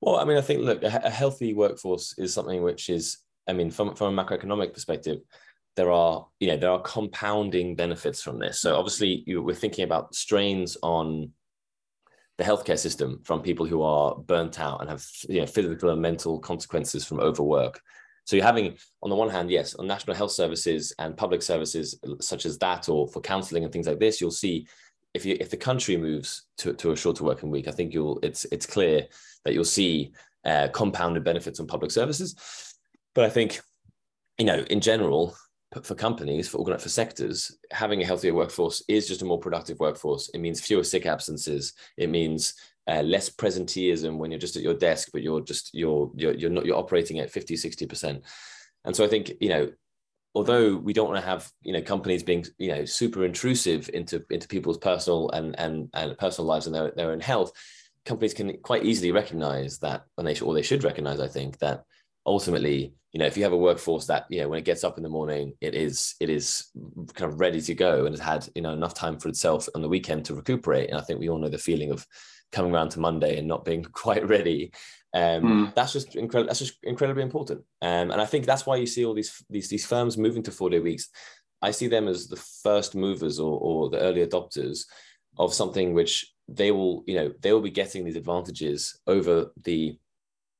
Well, 0.00 0.16
I 0.16 0.24
mean, 0.24 0.36
I 0.36 0.42
think 0.42 0.60
look, 0.60 0.82
a, 0.82 1.10
healthy 1.10 1.54
workforce 1.54 2.14
is 2.18 2.34
something 2.34 2.62
which 2.62 2.90
is, 2.90 3.18
I 3.48 3.52
mean, 3.52 3.70
from 3.70 3.94
from 3.94 4.18
a 4.18 4.24
macroeconomic 4.24 4.74
perspective, 4.74 5.20
there 5.76 5.90
are 5.90 6.26
you 6.40 6.48
know 6.48 6.56
there 6.56 6.70
are 6.70 6.82
compounding 6.82 7.74
benefits 7.74 8.22
from 8.22 8.38
this. 8.38 8.60
So 8.60 8.76
obviously, 8.76 9.24
you, 9.26 9.42
we're 9.42 9.54
thinking 9.54 9.84
about 9.84 10.14
strains 10.14 10.76
on 10.82 11.32
the 12.36 12.44
healthcare 12.44 12.78
system 12.78 13.20
from 13.22 13.42
people 13.42 13.64
who 13.64 13.82
are 13.82 14.16
burnt 14.16 14.58
out 14.58 14.80
and 14.80 14.90
have 14.90 15.06
you 15.28 15.40
know, 15.40 15.46
physical 15.46 15.90
and 15.90 16.02
mental 16.02 16.38
consequences 16.40 17.04
from 17.04 17.20
overwork. 17.20 17.80
So 18.26 18.36
you're 18.36 18.44
having, 18.44 18.76
on 19.02 19.10
the 19.10 19.16
one 19.16 19.28
hand, 19.28 19.50
yes, 19.50 19.74
on 19.74 19.86
national 19.86 20.16
health 20.16 20.32
services 20.32 20.92
and 20.98 21.16
public 21.16 21.42
services 21.42 21.98
such 22.20 22.46
as 22.46 22.58
that, 22.58 22.88
or 22.88 23.06
for 23.06 23.20
counselling 23.20 23.64
and 23.64 23.72
things 23.72 23.86
like 23.86 24.00
this, 24.00 24.20
you'll 24.20 24.30
see 24.30 24.66
if 25.14 25.24
you 25.24 25.36
if 25.40 25.50
the 25.50 25.56
country 25.56 25.96
moves 25.96 26.42
to, 26.58 26.74
to 26.74 26.90
a 26.90 26.96
shorter 26.96 27.24
working 27.24 27.50
week, 27.50 27.68
I 27.68 27.70
think 27.70 27.94
you'll 27.94 28.18
it's 28.22 28.44
it's 28.46 28.66
clear 28.66 29.06
that 29.44 29.54
you'll 29.54 29.64
see 29.64 30.12
uh, 30.44 30.68
compounded 30.68 31.24
benefits 31.24 31.60
on 31.60 31.66
public 31.66 31.90
services. 31.90 32.34
But 33.14 33.24
I 33.24 33.30
think, 33.30 33.60
you 34.38 34.44
know, 34.44 34.64
in 34.68 34.80
general, 34.80 35.36
for 35.82 35.94
companies, 35.94 36.48
for 36.48 36.78
for 36.78 36.88
sectors, 36.88 37.56
having 37.70 38.02
a 38.02 38.06
healthier 38.06 38.34
workforce 38.34 38.82
is 38.88 39.08
just 39.08 39.22
a 39.22 39.24
more 39.24 39.38
productive 39.38 39.78
workforce. 39.80 40.28
It 40.34 40.38
means 40.38 40.60
fewer 40.60 40.84
sick 40.84 41.06
absences. 41.06 41.72
It 41.96 42.10
means 42.10 42.54
uh, 42.86 43.02
less 43.02 43.30
presenteeism 43.30 44.18
when 44.18 44.30
you're 44.30 44.40
just 44.40 44.56
at 44.56 44.62
your 44.62 44.74
desk, 44.74 45.08
but 45.12 45.22
you're 45.22 45.40
just 45.40 45.70
you're 45.72 46.10
you're 46.14 46.34
you're 46.34 46.50
not 46.50 46.66
you're 46.66 46.76
operating 46.76 47.20
at 47.20 47.30
50, 47.30 47.56
60 47.56 47.86
percent. 47.86 48.22
And 48.84 48.94
so 48.94 49.04
I 49.04 49.08
think 49.08 49.32
you 49.40 49.48
know, 49.48 49.72
although 50.34 50.76
we 50.76 50.92
don't 50.92 51.08
want 51.08 51.20
to 51.20 51.26
have 51.26 51.50
you 51.62 51.72
know 51.72 51.82
companies 51.82 52.22
being 52.22 52.44
you 52.58 52.68
know 52.68 52.84
super 52.84 53.24
intrusive 53.24 53.88
into 53.94 54.24
into 54.30 54.48
people's 54.48 54.78
personal 54.78 55.30
and 55.30 55.58
and 55.58 55.88
and 55.94 56.18
personal 56.18 56.46
lives 56.46 56.66
and 56.66 56.74
their 56.74 56.92
their 56.96 57.12
own 57.12 57.20
health, 57.20 57.52
companies 58.04 58.34
can 58.34 58.56
quite 58.58 58.84
easily 58.84 59.12
recognize 59.12 59.78
that 59.78 60.04
when 60.14 60.24
they 60.24 60.34
should, 60.34 60.46
or 60.46 60.54
they 60.54 60.62
should 60.62 60.84
recognize, 60.84 61.20
I 61.20 61.28
think 61.28 61.58
that 61.58 61.84
ultimately 62.26 62.94
you 63.12 63.18
know 63.18 63.26
if 63.26 63.36
you 63.36 63.42
have 63.42 63.52
a 63.52 63.56
workforce 63.56 64.06
that 64.06 64.26
you 64.28 64.40
know 64.40 64.48
when 64.48 64.58
it 64.58 64.64
gets 64.64 64.84
up 64.84 64.96
in 64.96 65.02
the 65.02 65.08
morning 65.08 65.52
it 65.60 65.74
is 65.74 66.14
it 66.20 66.30
is 66.30 66.70
kind 67.14 67.30
of 67.30 67.38
ready 67.38 67.60
to 67.60 67.74
go 67.74 68.06
and 68.06 68.14
has 68.14 68.20
had 68.20 68.48
you 68.54 68.62
know 68.62 68.72
enough 68.72 68.94
time 68.94 69.18
for 69.18 69.28
itself 69.28 69.68
on 69.74 69.82
the 69.82 69.88
weekend 69.88 70.24
to 70.24 70.34
recuperate 70.34 70.88
and 70.88 70.98
i 70.98 71.02
think 71.02 71.20
we 71.20 71.28
all 71.28 71.38
know 71.38 71.48
the 71.48 71.58
feeling 71.58 71.90
of 71.90 72.06
coming 72.50 72.72
around 72.72 72.88
to 72.88 73.00
monday 73.00 73.38
and 73.38 73.46
not 73.46 73.64
being 73.64 73.84
quite 73.92 74.26
ready 74.26 74.72
um, 75.14 75.42
mm. 75.42 75.74
that's 75.74 75.92
just 75.92 76.16
incredible 76.16 76.48
that's 76.48 76.58
just 76.58 76.78
incredibly 76.82 77.22
important 77.22 77.60
um, 77.82 78.10
and 78.10 78.20
i 78.20 78.26
think 78.26 78.44
that's 78.44 78.66
why 78.66 78.76
you 78.76 78.86
see 78.86 79.04
all 79.04 79.14
these 79.14 79.42
these 79.48 79.68
these 79.68 79.86
firms 79.86 80.18
moving 80.18 80.42
to 80.42 80.50
four 80.50 80.70
day 80.70 80.80
weeks 80.80 81.08
i 81.62 81.70
see 81.70 81.86
them 81.86 82.08
as 82.08 82.28
the 82.28 82.36
first 82.36 82.94
movers 82.94 83.38
or, 83.38 83.58
or 83.60 83.90
the 83.90 83.98
early 83.98 84.26
adopters 84.26 84.84
of 85.38 85.54
something 85.54 85.94
which 85.94 86.32
they 86.48 86.70
will 86.70 87.04
you 87.06 87.14
know 87.14 87.32
they 87.40 87.52
will 87.52 87.60
be 87.60 87.70
getting 87.70 88.04
these 88.04 88.16
advantages 88.16 89.00
over 89.06 89.46
the 89.62 89.96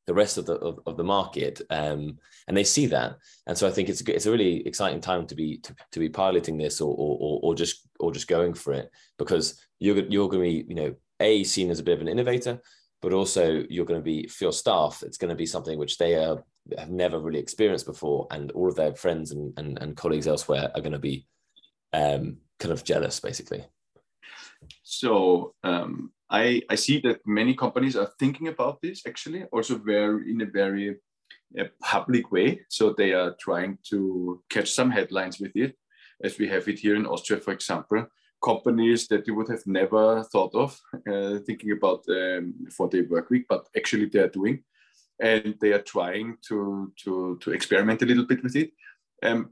the 0.07 0.15
rest 0.15 0.39
of 0.39 0.47
the 0.47 0.55
of, 0.55 0.81
of 0.87 0.97
the 0.97 1.05
market, 1.05 1.63
um, 1.71 2.19
and 2.47 2.57
they 2.57 2.65
see 2.65 2.87
that. 2.87 3.17
And 3.47 3.57
so 3.57 3.67
I 3.67 3.71
think 3.71 3.89
it's 3.89 4.03
a, 4.03 4.15
it's 4.15 4.27
a 4.27 4.31
really 4.31 4.67
exciting 4.67 5.01
time 5.01 5.27
to 5.27 5.35
be 5.35 5.59
to, 5.59 5.75
to 5.93 5.99
be 5.99 6.09
piloting 6.09 6.59
this 6.59 6.81
or, 6.81 6.95
or 6.95 7.41
or 7.43 7.55
just 7.55 7.89
or 8.01 8.13
just 8.13 8.29
going 8.29 8.55
for 8.55 8.73
it 8.73 8.91
because 9.19 9.61
you're 9.79 10.05
you're 10.07 10.29
going 10.29 10.43
to 10.43 10.65
be 10.65 10.69
you 10.69 10.75
know 10.75 10.95
a 11.21 11.45
seen 11.45 11.71
as 11.71 11.79
a 11.79 11.83
bit 11.83 11.95
of 11.95 12.01
an 12.01 12.09
innovator, 12.09 12.61
but 13.05 13.13
also 13.13 13.63
you're 13.69 13.85
going 13.85 14.01
to 14.01 14.05
be 14.05 14.27
for 14.27 14.45
your 14.45 14.53
staff. 14.53 15.03
It's 15.07 15.19
going 15.19 15.29
to 15.29 15.37
be 15.37 15.47
something 15.47 15.79
which 15.79 15.99
they 15.99 16.15
are 16.15 16.43
have 16.79 16.91
never 16.91 17.21
really 17.21 17.39
experienced 17.39 17.85
before, 17.85 18.27
and 18.31 18.51
all 18.53 18.69
of 18.69 18.77
their 18.77 18.95
friends 18.95 19.31
and 19.31 19.53
and, 19.59 19.79
and 19.83 19.97
colleagues 19.97 20.27
elsewhere 20.27 20.73
are 20.75 20.81
going 20.81 20.93
to 20.93 20.99
be 21.11 21.27
um, 21.93 22.39
kind 22.59 22.73
of 22.73 22.83
jealous, 22.83 23.21
basically. 23.21 23.63
So 24.83 25.55
um, 25.63 26.13
I, 26.31 26.63
I 26.71 26.77
see 26.77 26.99
that 27.01 27.21
many 27.27 27.55
companies 27.55 27.97
are 27.97 28.11
thinking 28.19 28.49
about 28.49 28.81
this 28.81 29.03
actually, 29.07 29.45
also 29.53 29.77
very 29.77 30.31
in 30.31 30.41
a 30.41 30.47
very 30.47 30.97
a 31.59 31.67
public 31.83 32.33
way. 32.33 32.61
So 32.71 32.95
they 32.95 33.13
are 33.13 33.37
trying 33.39 33.79
to 33.91 34.43
catch 34.49 34.71
some 34.73 34.91
headlines 34.91 35.39
with 35.39 35.53
it, 35.55 35.77
as 36.23 36.39
we 36.39 36.49
have 36.49 36.67
it 36.69 36.79
here 36.79 36.97
in 36.97 37.07
Austria, 37.07 37.41
for 37.41 37.53
example. 37.53 38.07
Companies 38.45 39.09
that 39.09 39.27
you 39.27 39.35
would 39.35 39.49
have 39.49 39.67
never 39.67 40.23
thought 40.25 40.55
of 40.55 40.79
uh, 41.11 41.39
thinking 41.47 41.73
about 41.73 42.05
um, 42.09 42.55
four-day 42.77 43.03
work 43.03 43.31
week, 43.31 43.47
but 43.49 43.67
actually 43.77 44.07
they 44.07 44.19
are 44.19 44.29
doing, 44.29 44.63
and 45.21 45.55
they 45.61 45.73
are 45.73 45.83
trying 45.83 46.37
to 46.49 46.93
to 47.05 47.39
to 47.41 47.53
experiment 47.53 48.03
a 48.03 48.07
little 48.07 48.27
bit 48.27 48.43
with 48.43 48.57
it. 48.57 48.71
Um, 49.23 49.51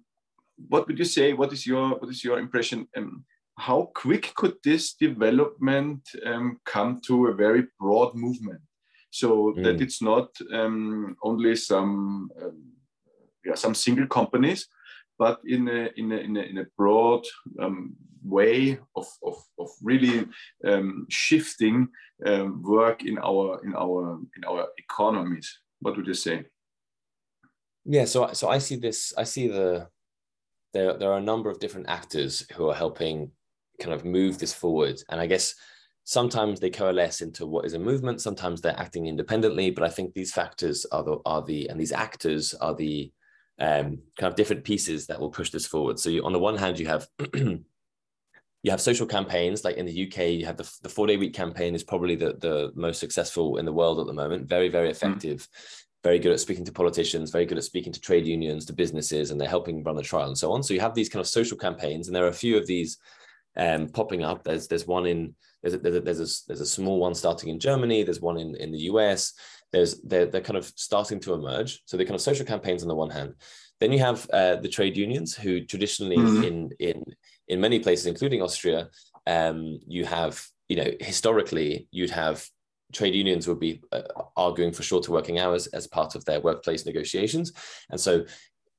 what 0.69 0.87
would 0.87 0.99
you 0.99 1.07
say? 1.07 1.33
What 1.33 1.53
is 1.53 1.67
your 1.67 1.99
what 1.99 2.11
is 2.11 2.23
your 2.23 2.39
impression? 2.39 2.89
Um, 2.97 3.25
how 3.59 3.91
quick 3.95 4.35
could 4.35 4.57
this 4.65 4.95
development 4.95 6.03
um, 6.27 6.59
come 6.65 7.01
to 7.07 7.27
a 7.27 7.35
very 7.35 7.65
broad 7.79 8.15
movement? 8.15 8.61
so 9.13 9.53
mm. 9.53 9.63
that 9.63 9.81
it's 9.81 10.03
not 10.03 10.29
um, 10.53 11.17
only 11.23 11.55
some 11.55 12.31
um, 12.43 12.73
yeah 13.45 13.55
some 13.55 13.75
single 13.75 14.07
companies 14.07 14.67
but 15.19 15.41
in 15.47 15.69
a 15.69 15.91
in 15.97 16.13
a, 16.13 16.17
in 16.17 16.37
a, 16.37 16.41
in 16.41 16.59
a 16.59 16.67
broad 16.77 17.25
um, 17.61 17.95
way 18.25 18.79
of, 18.97 19.07
of, 19.25 19.37
of 19.59 19.69
really 19.83 20.27
um, 20.65 21.07
shifting 21.09 21.89
um, 22.27 22.63
work 22.63 23.05
in 23.05 23.19
our 23.19 23.61
in 23.65 23.75
our 23.75 24.19
in 24.37 24.45
our 24.45 24.69
economies. 24.79 25.59
What 25.81 25.97
would 25.97 26.07
you 26.07 26.15
say? 26.15 26.45
Yeah 27.85 28.05
so 28.05 28.33
so 28.33 28.49
i 28.49 28.59
see 28.59 28.77
this 28.77 29.13
i 29.19 29.25
see 29.25 29.49
the 29.49 29.89
there 30.73 30.97
there 30.97 31.11
are 31.11 31.19
a 31.19 31.29
number 31.33 31.51
of 31.51 31.59
different 31.59 31.89
actors 31.89 32.47
who 32.55 32.69
are 32.71 32.75
helping 32.75 33.33
kind 33.81 33.93
of 33.93 34.05
move 34.05 34.39
this 34.39 34.55
forward. 34.55 35.03
And 35.09 35.21
i 35.21 35.27
guess 35.27 35.55
sometimes 36.05 36.61
they 36.61 36.71
coalesce 36.71 37.21
into 37.21 37.47
what 37.47 37.65
is 37.65 37.75
a 37.75 37.79
movement 37.79 38.21
sometimes 38.21 38.61
they're 38.61 38.79
acting 38.79 39.07
independently 39.07 39.71
but 39.71 39.85
i 39.85 39.89
think 39.89 40.13
these 40.13 40.33
factors 40.33 40.85
are 40.91 41.05
the 41.05 41.17
are 41.25 41.43
the 41.43 41.69
and 41.69 41.79
these 41.79 41.93
actors 41.93 42.55
are 42.55 42.75
the 42.75 43.13
um, 43.63 43.99
kind 44.19 44.31
of 44.31 44.35
different 44.35 44.65
pieces 44.65 45.07
that 45.07 45.21
will 45.21 45.31
push 45.31 45.51
this 45.51 45.67
forward 45.67 45.99
so 45.99 46.11
you, 46.11 46.25
on 46.25 46.33
the 46.33 46.39
one 46.39 46.57
hand 46.57 46.79
you 46.79 46.87
have 46.87 47.07
you 47.35 48.71
have 48.71 48.81
social 48.81 49.07
campaigns 49.07 49.63
like 49.65 49.77
in 49.77 49.87
the 49.87 50.07
uk 50.07 50.19
you 50.19 50.45
have 50.45 50.57
the, 50.57 50.71
the 50.83 50.89
four 50.89 51.07
day 51.07 51.17
week 51.17 51.33
campaign 51.33 51.75
is 51.75 51.85
probably 51.85 52.17
the, 52.17 52.35
the 52.41 52.73
most 52.75 52.99
successful 52.99 53.59
in 53.59 53.65
the 53.65 53.73
world 53.73 54.01
at 54.01 54.07
the 54.07 54.13
moment 54.13 54.49
very 54.49 54.69
very 54.69 54.89
mm. 54.89 54.91
effective 54.91 55.39
mm. 55.39 55.49
very 56.03 56.19
good 56.19 56.33
at 56.33 56.41
speaking 56.41 56.65
to 56.65 56.73
politicians 56.73 57.31
very 57.31 57.47
good 57.47 57.57
at 57.57 57.65
speaking 57.65 57.93
to 57.93 58.01
trade 58.01 58.27
unions 58.27 58.67
to 58.67 58.73
businesses 58.73 59.31
and 59.31 59.41
they're 59.41 59.49
helping 59.49 59.85
run 59.85 59.97
the 59.97 60.03
trial 60.03 60.27
and 60.27 60.39
so 60.39 60.51
on 60.51 60.63
so 60.63 60.75
you 60.75 60.81
have 60.81 60.95
these 60.95 61.09
kind 61.09 61.21
of 61.21 61.29
social 61.29 61.57
campaigns 61.57 62.09
and 62.09 62.17
there 62.17 62.25
are 62.25 62.29
a 62.29 62.45
few 62.45 62.57
of 62.57 62.67
these 62.67 62.99
um, 63.57 63.87
popping 63.89 64.25
up 64.25 64.43
there's 64.43 64.67
there's 64.67 64.87
one 64.87 65.07
in 65.07 65.35
there's 65.63 65.75
a, 65.75 65.79
there's 65.79 65.97
a, 65.97 66.01
there's 66.01 66.21
a, 66.21 66.47
there's 66.49 66.61
a 66.61 66.67
small 66.67 66.99
one 66.99 67.15
starting 67.15 67.49
in 67.49 67.59
Germany. 67.59 68.03
There's 68.03 68.21
one 68.21 68.39
in, 68.39 68.57
in 68.57 68.73
the 68.73 68.81
US. 68.81 69.33
There's 69.73 70.01
they're, 70.03 70.27
they're 70.27 70.41
kind 70.41 70.57
of 70.57 70.73
starting 70.77 71.21
to 71.21 71.35
emerge. 71.35 71.83
So 71.87 71.97
they're 71.97 72.07
kind 72.07 72.15
of 72.15 72.21
social 72.21 72.47
campaigns 72.47 72.83
on 72.83 72.89
the 72.89 72.95
one 72.95 73.11
hand. 73.11 73.35
Then 73.81 73.93
you 73.93 73.99
have 73.99 74.29
uh, 74.33 74.57
the 74.57 74.69
trade 74.69 74.97
unions 74.97 75.35
who 75.35 75.65
traditionally 75.65 76.17
mm-hmm. 76.17 76.45
in 76.45 76.71
in 76.79 77.05
in 77.49 77.61
many 77.61 77.79
places, 77.79 78.07
including 78.07 78.43
Austria, 78.43 78.89
um, 79.27 79.81
you 79.87 80.05
have 80.05 80.45
you 80.69 80.77
know 80.77 80.91
historically 81.01 81.89
you'd 81.91 82.11
have 82.11 82.47
trade 82.93 83.15
unions 83.15 83.49
would 83.49 83.59
be 83.59 83.81
uh, 83.91 84.03
arguing 84.37 84.73
for 84.73 84.83
shorter 84.83 85.13
working 85.13 85.39
hours 85.39 85.67
as 85.69 85.87
part 85.87 86.15
of 86.15 86.25
their 86.25 86.41
workplace 86.41 86.85
negotiations. 86.87 87.53
And 87.91 87.99
so 87.99 88.25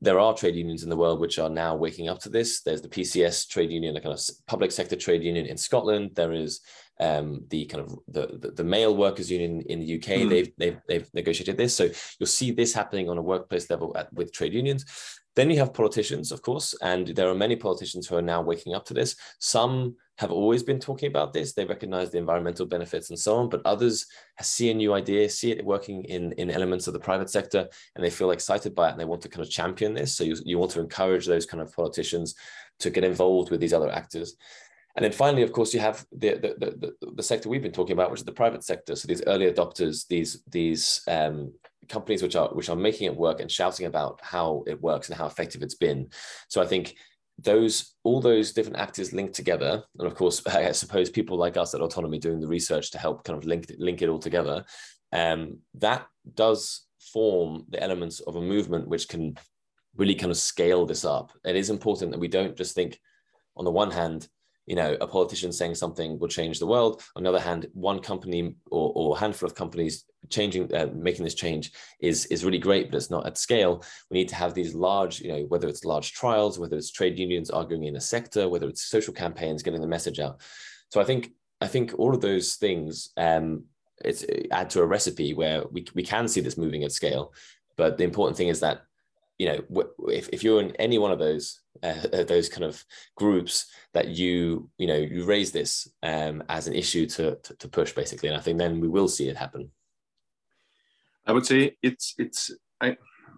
there 0.04 0.20
are 0.20 0.34
trade 0.34 0.56
unions 0.56 0.84
in 0.84 0.90
the 0.90 0.98
world 0.98 1.20
which 1.20 1.40
are 1.40 1.50
now 1.50 1.76
waking 1.76 2.10
up 2.10 2.20
to 2.20 2.30
this. 2.30 2.62
There's 2.62 2.82
the 2.82 2.90
PCS 2.90 3.48
trade 3.48 3.72
union, 3.72 3.96
a 3.96 4.02
kind 4.02 4.14
of 4.14 4.22
public 4.48 4.72
sector 4.72 4.98
trade 4.98 5.24
union 5.24 5.46
in 5.46 5.58
Scotland. 5.58 6.12
There 6.14 6.34
is 6.34 6.60
um, 7.00 7.46
the 7.50 7.66
kind 7.66 7.84
of 7.84 7.98
the, 8.08 8.38
the, 8.40 8.52
the 8.52 8.64
mail 8.64 8.96
workers 8.96 9.32
union 9.32 9.62
in 9.62 9.80
the 9.80 9.96
UK. 9.96 10.08
Mm. 10.08 10.30
They've, 10.30 10.52
they've 10.58 10.78
they've 10.88 11.10
negotiated 11.14 11.58
this, 11.58 11.76
so 11.76 11.90
you'll 12.20 12.28
see 12.28 12.52
this 12.52 12.74
happening 12.74 13.10
on 13.10 13.18
a 13.18 13.22
workplace 13.22 13.70
level 13.70 13.96
at, 13.98 14.12
with 14.14 14.34
trade 14.34 14.54
unions. 14.54 14.86
Then 15.36 15.50
you 15.50 15.58
have 15.58 15.74
politicians, 15.74 16.32
of 16.32 16.42
course, 16.42 16.76
and 16.82 17.08
there 17.08 17.30
are 17.30 17.36
many 17.36 17.56
politicians 17.56 18.06
who 18.06 18.16
are 18.16 18.22
now 18.22 18.42
waking 18.42 18.76
up 18.76 18.86
to 18.86 18.94
this. 18.94 19.16
Some 19.40 19.96
have 20.20 20.32
always 20.32 20.62
been 20.62 20.80
talking 20.80 21.08
about 21.08 21.34
this. 21.34 21.54
They 21.54 21.66
recognize 21.66 22.12
the 22.12 22.20
environmental 22.20 22.66
benefits 22.66 23.10
and 23.10 23.18
so 23.18 23.36
on, 23.36 23.50
but 23.50 23.62
others 23.66 24.06
see 24.42 24.70
a 24.70 24.74
new 24.74 24.94
idea, 24.94 25.30
see 25.30 25.52
it 25.52 25.66
working 25.66 26.04
in, 26.06 26.34
in 26.34 26.52
elements 26.52 26.88
of 26.88 26.94
the 26.94 27.00
private 27.00 27.30
sector, 27.30 27.68
and 27.96 28.06
they 28.06 28.12
feel 28.12 28.32
excited 28.32 28.76
by 28.76 28.90
it 28.90 28.92
and 28.92 29.00
they 29.00 29.06
want 29.06 29.22
to 29.24 29.30
kind 29.30 29.46
of 29.46 29.52
champion 29.52 29.94
this. 29.94 30.16
So 30.16 30.24
you, 30.24 30.38
you 30.46 30.60
want 30.60 30.72
to 30.72 30.82
encourage 30.82 31.26
those 31.26 31.46
kind 31.46 31.62
of 31.62 31.74
politicians 31.74 32.36
to 32.80 32.90
get 32.90 33.04
involved 33.04 33.50
with 33.50 33.60
these 33.60 33.74
other 33.74 33.92
actors. 33.92 34.36
And 34.96 35.04
then 35.04 35.12
finally, 35.12 35.42
of 35.42 35.52
course, 35.52 35.74
you 35.74 35.80
have 35.80 36.06
the, 36.12 36.34
the, 36.36 36.94
the, 37.02 37.12
the, 37.16 37.24
sector 37.24 37.50
we've 37.50 37.64
been 37.64 37.72
talking 37.72 37.94
about, 37.94 38.12
which 38.12 38.20
is 38.20 38.26
the 38.26 38.32
private 38.32 38.64
sector. 38.64 38.96
So 38.96 39.08
these 39.08 39.24
early 39.26 39.52
adopters, 39.52 40.06
these, 40.08 40.44
these 40.48 41.02
um, 41.08 41.52
companies 41.90 42.22
which 42.22 42.36
are 42.36 42.50
which 42.50 42.70
are 42.70 42.76
making 42.76 43.08
it 43.08 43.16
work 43.16 43.40
and 43.40 43.52
shouting 43.52 43.86
about 43.86 44.20
how 44.22 44.64
it 44.68 44.82
works 44.82 45.10
and 45.10 45.18
how 45.18 45.26
effective 45.26 45.64
it's 45.64 45.76
been. 45.76 46.10
So 46.48 46.62
I 46.62 46.66
think 46.66 46.96
those 47.40 47.96
all 48.04 48.22
those 48.22 48.54
different 48.54 48.78
actors 48.78 49.14
linked 49.14 49.34
together, 49.34 49.84
and 49.98 50.08
of 50.08 50.16
course, 50.16 50.46
I 50.48 50.72
suppose 50.72 51.10
people 51.10 51.38
like 51.38 51.58
us 51.58 51.74
at 51.74 51.82
Autonomy 51.82 52.20
doing 52.20 52.40
the 52.40 52.48
research 52.48 52.92
to 52.92 52.98
help 52.98 53.24
kind 53.24 53.38
of 53.38 53.46
link 53.46 53.72
link 53.78 54.02
it 54.02 54.10
all 54.10 54.20
together. 54.20 54.66
Um, 55.12 55.60
that 55.76 56.08
does 56.34 56.86
form 57.00 57.66
the 57.70 57.82
elements 57.82 58.20
of 58.22 58.36
a 58.36 58.42
movement 58.42 58.88
which 58.88 59.08
can 59.08 59.38
really 59.96 60.16
kind 60.16 60.32
of 60.32 60.38
scale 60.38 60.86
this 60.86 61.06
up. 61.06 61.32
It 61.46 61.56
is 61.56 61.70
important 61.70 62.12
that 62.12 62.20
we 62.20 62.28
don't 62.28 62.58
just 62.58 62.74
think, 62.74 63.00
on 63.56 63.66
the 63.66 63.72
one 63.72 63.92
hand, 63.92 64.28
you 64.66 64.76
know, 64.76 64.96
a 65.02 65.08
politician 65.08 65.52
saying 65.52 65.76
something 65.76 66.18
will 66.20 66.28
change 66.28 66.60
the 66.60 66.68
world. 66.68 67.02
On 67.16 67.24
the 67.24 67.30
other 67.30 67.40
hand, 67.40 67.68
one 67.74 68.00
company 68.00 68.56
or, 68.72 68.94
or 68.96 69.18
handful 69.18 69.48
of 69.48 69.56
companies 69.56 70.06
changing, 70.30 70.74
uh, 70.74 70.88
making 70.94 71.24
this 71.24 71.36
change 71.36 71.72
is 72.00 72.26
is 72.28 72.46
really 72.46 72.60
great, 72.60 72.90
but 72.90 72.98
it's 72.98 73.12
not 73.12 73.26
at 73.26 73.38
scale. 73.38 73.84
We 74.10 74.20
need 74.20 74.30
to 74.30 74.36
have 74.36 74.54
these 74.54 74.74
large, 74.74 75.20
you 75.20 75.32
know, 75.34 75.42
whether 75.50 75.68
it's 75.68 75.84
large 75.84 76.14
trials, 76.14 76.60
whether 76.60 76.78
it's 76.78 76.92
trade 76.92 77.20
unions 77.20 77.50
arguing 77.50 77.84
in 77.86 77.98
a 77.98 78.02
sector, 78.02 78.48
whether 78.48 78.70
it's 78.70 78.84
social 78.84 79.14
campaigns 79.14 79.64
getting 79.64 79.82
the 79.82 79.88
message 79.88 80.20
out. 80.20 80.42
So 80.90 81.02
I 81.02 81.04
think 81.04 81.32
I 81.60 81.68
think 81.68 81.94
all 81.98 82.14
of 82.14 82.22
those 82.22 82.56
things 82.56 83.10
um, 83.18 83.66
it's 84.04 84.26
add 84.52 84.70
to 84.72 84.82
a 84.82 84.86
recipe 84.86 85.34
where 85.34 85.64
we 85.72 85.86
we 85.94 86.04
can 86.04 86.28
see 86.28 86.42
this 86.42 86.58
moving 86.58 86.84
at 86.84 86.92
scale. 86.92 87.34
But 87.76 87.98
the 87.98 88.04
important 88.04 88.38
thing 88.38 88.50
is 88.50 88.60
that 88.62 88.84
you 89.44 89.50
know 89.50 89.84
if, 90.08 90.30
if 90.30 90.42
you're 90.42 90.62
in 90.62 90.74
any 90.78 90.98
one 90.98 91.12
of 91.12 91.20
those 91.20 91.62
uh, 91.84 92.08
uh, 92.14 92.24
those 92.24 92.48
kind 92.48 92.64
of 92.64 92.84
groups 93.18 93.66
that 93.94 94.08
you 94.08 94.70
you 94.78 94.88
know 94.88 94.96
you 94.96 95.26
raise 95.26 95.52
this 95.52 95.88
um, 96.02 96.42
as 96.48 96.68
an 96.68 96.74
issue 96.74 97.06
to, 97.06 97.36
to, 97.44 97.54
to 97.56 97.68
push 97.68 97.92
basically. 97.92 98.30
And 98.30 98.38
i 98.38 98.42
think 98.42 98.58
then 98.58 98.80
we 98.80 98.88
will 98.88 99.10
see 99.10 99.28
it 99.28 99.36
happen. 99.36 99.70
I 101.28 101.34
would 101.34 101.46
say 101.46 101.76
it's 101.82 102.16
it's 102.18 102.52
i 102.82 102.96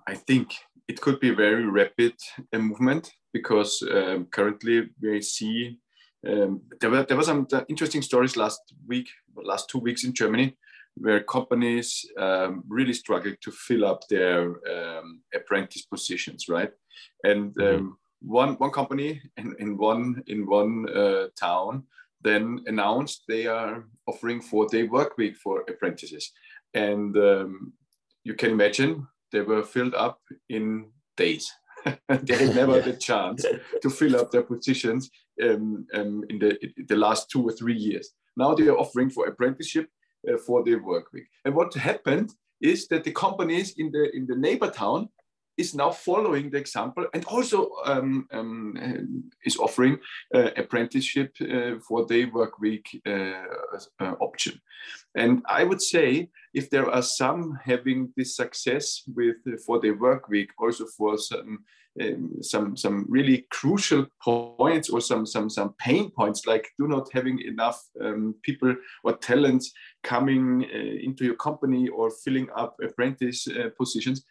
i 0.07 0.15
think 0.27 0.55
it 0.87 1.01
could 1.01 1.19
be 1.19 1.29
a 1.29 1.41
very 1.45 1.65
rapid 1.65 2.13
uh, 2.53 2.59
movement 2.59 3.11
because 3.33 3.71
um, 3.91 4.25
currently 4.25 4.89
we 5.01 5.21
see 5.21 5.79
um, 6.27 6.61
there 6.79 6.91
were 6.91 7.03
there 7.03 7.17
were 7.17 7.31
some 7.31 7.47
interesting 7.67 8.03
stories 8.03 8.37
last 8.37 8.61
week 8.87 9.07
last 9.51 9.69
two 9.69 9.81
weeks 9.87 10.03
in 10.03 10.13
germany 10.13 10.55
where 10.97 11.21
companies 11.23 12.05
um, 12.17 12.63
really 12.67 12.93
struggled 12.93 13.35
to 13.41 13.51
fill 13.51 13.85
up 13.85 14.07
their 14.07 14.55
um, 14.69 15.21
apprentice 15.33 15.83
positions, 15.83 16.47
right? 16.49 16.71
And 17.23 17.53
mm-hmm. 17.55 17.75
um, 17.75 17.97
one 18.21 18.53
one 18.55 18.71
company 18.71 19.21
in, 19.37 19.55
in 19.59 19.77
one 19.77 20.23
in 20.27 20.45
one 20.45 20.87
uh, 20.89 21.27
town 21.39 21.83
then 22.21 22.59
announced 22.65 23.23
they 23.27 23.45
are 23.45 23.85
offering 24.07 24.41
four 24.41 24.65
day 24.67 24.83
work 24.83 25.15
week 25.17 25.35
for 25.37 25.63
apprentices, 25.69 26.31
and 26.73 27.15
um, 27.17 27.73
you 28.23 28.33
can 28.33 28.51
imagine 28.51 29.07
they 29.31 29.41
were 29.41 29.63
filled 29.63 29.93
up 29.93 30.19
in 30.49 30.89
days. 31.17 31.51
they 31.85 32.35
had 32.35 32.55
never 32.55 32.77
yeah. 32.77 32.85
the 32.85 32.97
chance 32.99 33.45
to 33.81 33.89
fill 33.89 34.15
up 34.15 34.31
their 34.31 34.41
positions 34.41 35.11
um, 35.43 35.85
um, 35.93 36.23
in 36.29 36.39
the 36.39 36.57
in 36.63 36.85
the 36.87 36.95
last 36.95 37.29
two 37.29 37.43
or 37.43 37.51
three 37.51 37.77
years. 37.77 38.09
Now 38.35 38.55
they 38.55 38.67
are 38.67 38.77
offering 38.77 39.11
for 39.11 39.27
apprenticeship 39.27 39.87
uh, 40.27 40.37
for 40.37 40.63
the 40.63 40.75
work 40.75 41.11
week. 41.13 41.27
And 41.45 41.55
what 41.55 41.73
happened 41.73 42.31
is 42.61 42.87
that 42.87 43.03
the 43.03 43.11
companies 43.11 43.75
in 43.77 43.91
the 43.91 44.15
in 44.15 44.25
the 44.25 44.35
neighbor 44.35 44.69
town 44.69 45.09
is 45.57 45.73
now 45.73 45.91
following 45.91 46.49
the 46.49 46.57
example 46.57 47.05
and 47.13 47.23
also 47.25 47.69
um, 47.85 48.27
um, 48.31 49.23
is 49.45 49.57
offering 49.57 49.97
uh, 50.33 50.49
apprenticeship 50.57 51.33
uh, 51.41 51.79
for 51.87 52.05
the 52.05 52.25
work 52.25 52.59
week 52.59 53.01
uh, 53.05 53.43
uh, 53.99 54.15
option. 54.19 54.59
And 55.15 55.43
I 55.47 55.63
would 55.63 55.81
say 55.81 56.29
if 56.53 56.69
there 56.69 56.89
are 56.89 57.01
some 57.01 57.57
having 57.63 58.11
this 58.17 58.35
success 58.35 59.03
with 59.15 59.37
for 59.65 59.79
the 59.79 59.91
work 59.91 60.27
week, 60.29 60.49
also 60.59 60.85
for 60.97 61.17
some 61.17 61.63
um, 62.01 62.31
some 62.41 62.75
some 62.75 63.05
really 63.07 63.47
crucial 63.51 64.05
points 64.21 64.89
or 64.89 64.99
some 64.99 65.25
some 65.25 65.49
some 65.49 65.73
pain 65.79 66.11
points 66.11 66.45
like 66.45 66.67
do 66.77 66.87
not 66.87 67.07
having 67.13 67.39
enough 67.39 67.81
um, 68.01 68.35
people 68.43 68.75
or 69.03 69.17
talents 69.17 69.71
coming 70.03 70.65
uh, 70.73 70.77
into 70.77 71.23
your 71.23 71.35
company 71.35 71.87
or 71.87 72.09
filling 72.09 72.49
up 72.55 72.75
apprentice 72.83 73.47
uh, 73.47 73.69
positions. 73.77 74.25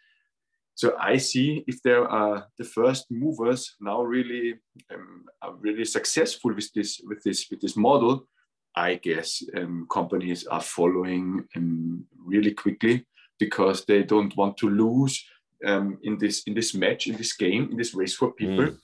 So 0.75 0.95
I 0.99 1.17
see 1.17 1.63
if 1.67 1.81
there 1.83 2.05
are 2.07 2.47
the 2.57 2.65
first 2.65 3.05
movers 3.09 3.75
now 3.79 4.01
really 4.01 4.55
um, 4.93 5.25
are 5.41 5.55
really 5.55 5.85
successful 5.85 6.53
with 6.53 6.71
this 6.73 7.01
with 7.07 7.23
this 7.23 7.47
with 7.49 7.61
this 7.61 7.77
model, 7.77 8.27
I 8.75 8.95
guess 8.95 9.41
um, 9.57 9.87
companies 9.89 10.45
are 10.45 10.61
following 10.61 11.45
um, 11.55 12.05
really 12.25 12.53
quickly 12.53 13.05
because 13.39 13.85
they 13.85 14.03
don't 14.03 14.35
want 14.35 14.57
to 14.57 14.69
lose 14.69 15.23
um, 15.65 15.97
in 16.03 16.17
this 16.17 16.43
in 16.43 16.53
this 16.53 16.73
match, 16.73 17.07
in 17.07 17.15
this 17.15 17.33
game, 17.33 17.69
in 17.71 17.77
this 17.77 17.93
race 17.93 18.15
for 18.15 18.31
people. 18.31 18.65
Mm. 18.65 18.77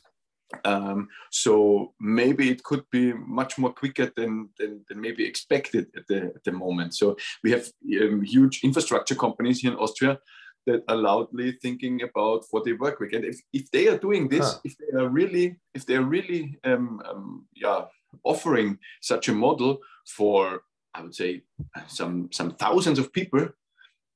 Um, 0.66 1.08
so 1.30 1.94
maybe 2.00 2.50
it 2.50 2.64
could 2.64 2.84
be 2.92 3.14
much 3.14 3.58
more 3.58 3.72
quicker 3.72 4.12
than, 4.18 4.50
than, 4.60 4.84
than, 4.90 5.00
maybe 5.00 5.26
expected 5.26 5.88
at 5.96 6.08
the, 6.08 6.24
at 6.36 6.44
the 6.44 6.52
moment. 6.52 6.94
So 6.94 7.16
we 7.42 7.52
have 7.52 7.68
um, 8.02 8.22
huge 8.22 8.60
infrastructure 8.62 9.16
companies 9.16 9.62
here 9.62 9.72
in 9.72 9.78
Austria 9.78 10.20
that 10.68 10.84
are 10.88 10.96
loudly 10.96 11.54
thinking 11.62 12.02
about 12.04 12.44
what 12.52 12.66
they 12.66 12.74
work 12.74 13.00
with. 13.00 13.14
And 13.14 13.26
if, 13.26 13.40
if 13.54 13.72
they 13.72 13.88
are 13.88 13.98
doing 13.98 14.28
this, 14.28 14.54
huh. 14.54 14.60
if 14.64 14.76
they 14.78 15.00
are 15.00 15.10
really, 15.10 15.58
if 15.74 15.86
they 15.86 15.96
are 15.96 16.04
really, 16.04 16.60
um, 16.64 17.02
um, 17.10 17.48
yeah, 17.56 17.86
offering 18.24 18.78
such 19.02 19.30
a 19.30 19.34
model 19.34 19.80
for, 20.08 20.62
I 20.94 21.02
would 21.02 21.16
say, 21.16 21.44
some 21.88 22.30
some 22.32 22.52
thousands 22.52 23.00
of 23.00 23.14
people, 23.14 23.48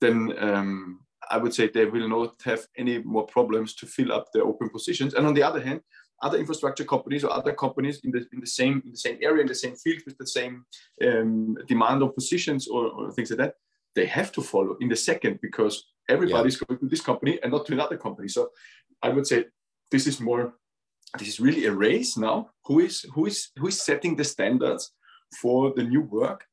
then 0.02 0.34
um, 0.38 1.00
I 1.30 1.38
would 1.38 1.54
say 1.54 1.68
they 1.68 1.86
will 1.86 2.08
not 2.08 2.42
have 2.44 2.66
any 2.78 3.00
more 3.00 3.26
problems 3.26 3.76
to 3.76 3.86
fill 3.86 4.12
up 4.12 4.28
their 4.34 4.44
open 4.44 4.70
positions. 4.70 5.14
And 5.14 5.26
on 5.26 5.34
the 5.34 5.44
other 5.44 5.62
hand, 5.62 5.82
other 6.22 6.38
infrastructure 6.38 6.86
companies 6.86 7.24
or 7.24 7.32
other 7.32 7.54
companies 7.54 8.00
in 8.04 8.12
the 8.12 8.26
in 8.34 8.40
the 8.40 8.48
same 8.48 8.82
in 8.86 8.92
the 8.92 8.98
same 8.98 9.18
area 9.22 9.42
in 9.42 9.48
the 9.48 9.56
same 9.56 9.76
field 9.76 10.02
with 10.06 10.18
the 10.18 10.28
same 10.28 10.66
um, 11.06 11.58
demand 11.68 12.02
of 12.02 12.16
positions 12.16 12.68
or, 12.68 12.88
or, 12.88 13.12
things 13.12 13.30
like 13.32 13.40
that, 13.40 13.56
they 13.96 14.06
have 14.06 14.32
to 14.32 14.42
follow 14.42 14.78
in 14.80 14.90
the 14.90 14.96
second 14.96 15.40
because 15.42 15.86
everybody's 16.10 16.56
yeah. 16.56 16.66
going 16.68 16.80
to 16.80 16.88
this 16.88 17.02
company 17.02 17.40
and 17.42 17.52
not 17.52 17.66
to 17.66 17.74
another 17.74 17.98
company. 17.98 18.28
So 18.28 18.50
I 19.02 19.10
would 19.10 19.28
say 19.28 19.46
this 19.92 20.08
is 20.08 20.20
more 20.20 20.54
this 21.20 21.28
is 21.28 21.40
really 21.40 21.66
a 21.66 21.72
race 21.72 22.18
now. 22.18 22.50
Who 22.66 22.80
is 22.80 23.06
who 23.14 23.26
is 23.26 23.50
who 23.58 23.68
is 23.68 23.82
setting 23.82 24.16
the 24.16 24.24
standards 24.24 24.92
for 25.42 25.74
the 25.76 25.84
new 25.84 26.02
work? 26.02 26.46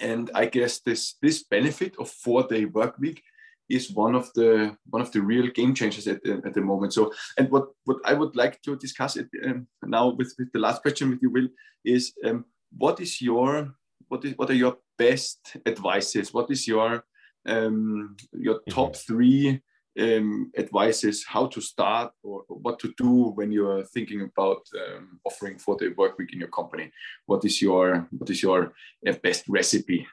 And 0.00 0.30
I 0.34 0.46
guess 0.46 0.80
this 0.80 1.16
this 1.22 1.44
benefit 1.44 1.96
of 1.98 2.10
four 2.10 2.46
day 2.46 2.64
work 2.64 2.98
week 2.98 3.22
is 3.68 3.90
one 3.90 4.14
of 4.14 4.32
the 4.34 4.76
one 4.90 5.02
of 5.02 5.10
the 5.12 5.20
real 5.20 5.48
game 5.48 5.74
changers 5.74 6.06
at, 6.06 6.24
at 6.26 6.54
the 6.54 6.60
moment. 6.60 6.92
So, 6.92 7.12
and 7.38 7.50
what 7.50 7.68
what 7.84 7.98
I 8.04 8.14
would 8.14 8.36
like 8.36 8.62
to 8.62 8.76
discuss 8.76 9.16
it, 9.16 9.28
um, 9.44 9.66
now 9.84 10.08
with, 10.08 10.34
with 10.38 10.52
the 10.52 10.58
last 10.58 10.82
question 10.82 11.10
with 11.10 11.22
you, 11.22 11.30
Will, 11.30 11.48
is 11.84 12.12
um, 12.24 12.44
what 12.76 13.00
is 13.00 13.20
your 13.20 13.74
what 14.08 14.24
is 14.24 14.34
what 14.36 14.50
are 14.50 14.54
your 14.54 14.76
best 14.98 15.56
advices? 15.66 16.32
What 16.32 16.50
is 16.50 16.66
your 16.66 17.04
um, 17.46 18.16
your 18.32 18.56
mm-hmm. 18.56 18.70
top 18.70 18.96
three 18.96 19.60
um, 19.98 20.52
advices 20.58 21.24
how 21.26 21.46
to 21.46 21.60
start 21.60 22.12
or, 22.22 22.42
or, 22.48 22.58
what 22.58 22.78
to 22.80 22.92
do 22.98 23.32
when 23.34 23.50
you 23.50 23.66
are 23.68 23.84
thinking 23.84 24.20
about 24.20 24.62
um, 24.76 25.20
offering 25.24 25.58
for 25.58 25.76
the 25.76 25.88
work 25.96 26.18
week 26.18 26.32
in 26.32 26.38
your 26.38 26.50
company? 26.50 26.90
What 27.26 27.44
is 27.44 27.62
your 27.62 28.08
what 28.10 28.30
is 28.30 28.42
your 28.42 28.72
uh, 29.06 29.12
best 29.22 29.44
recipe? 29.48 30.06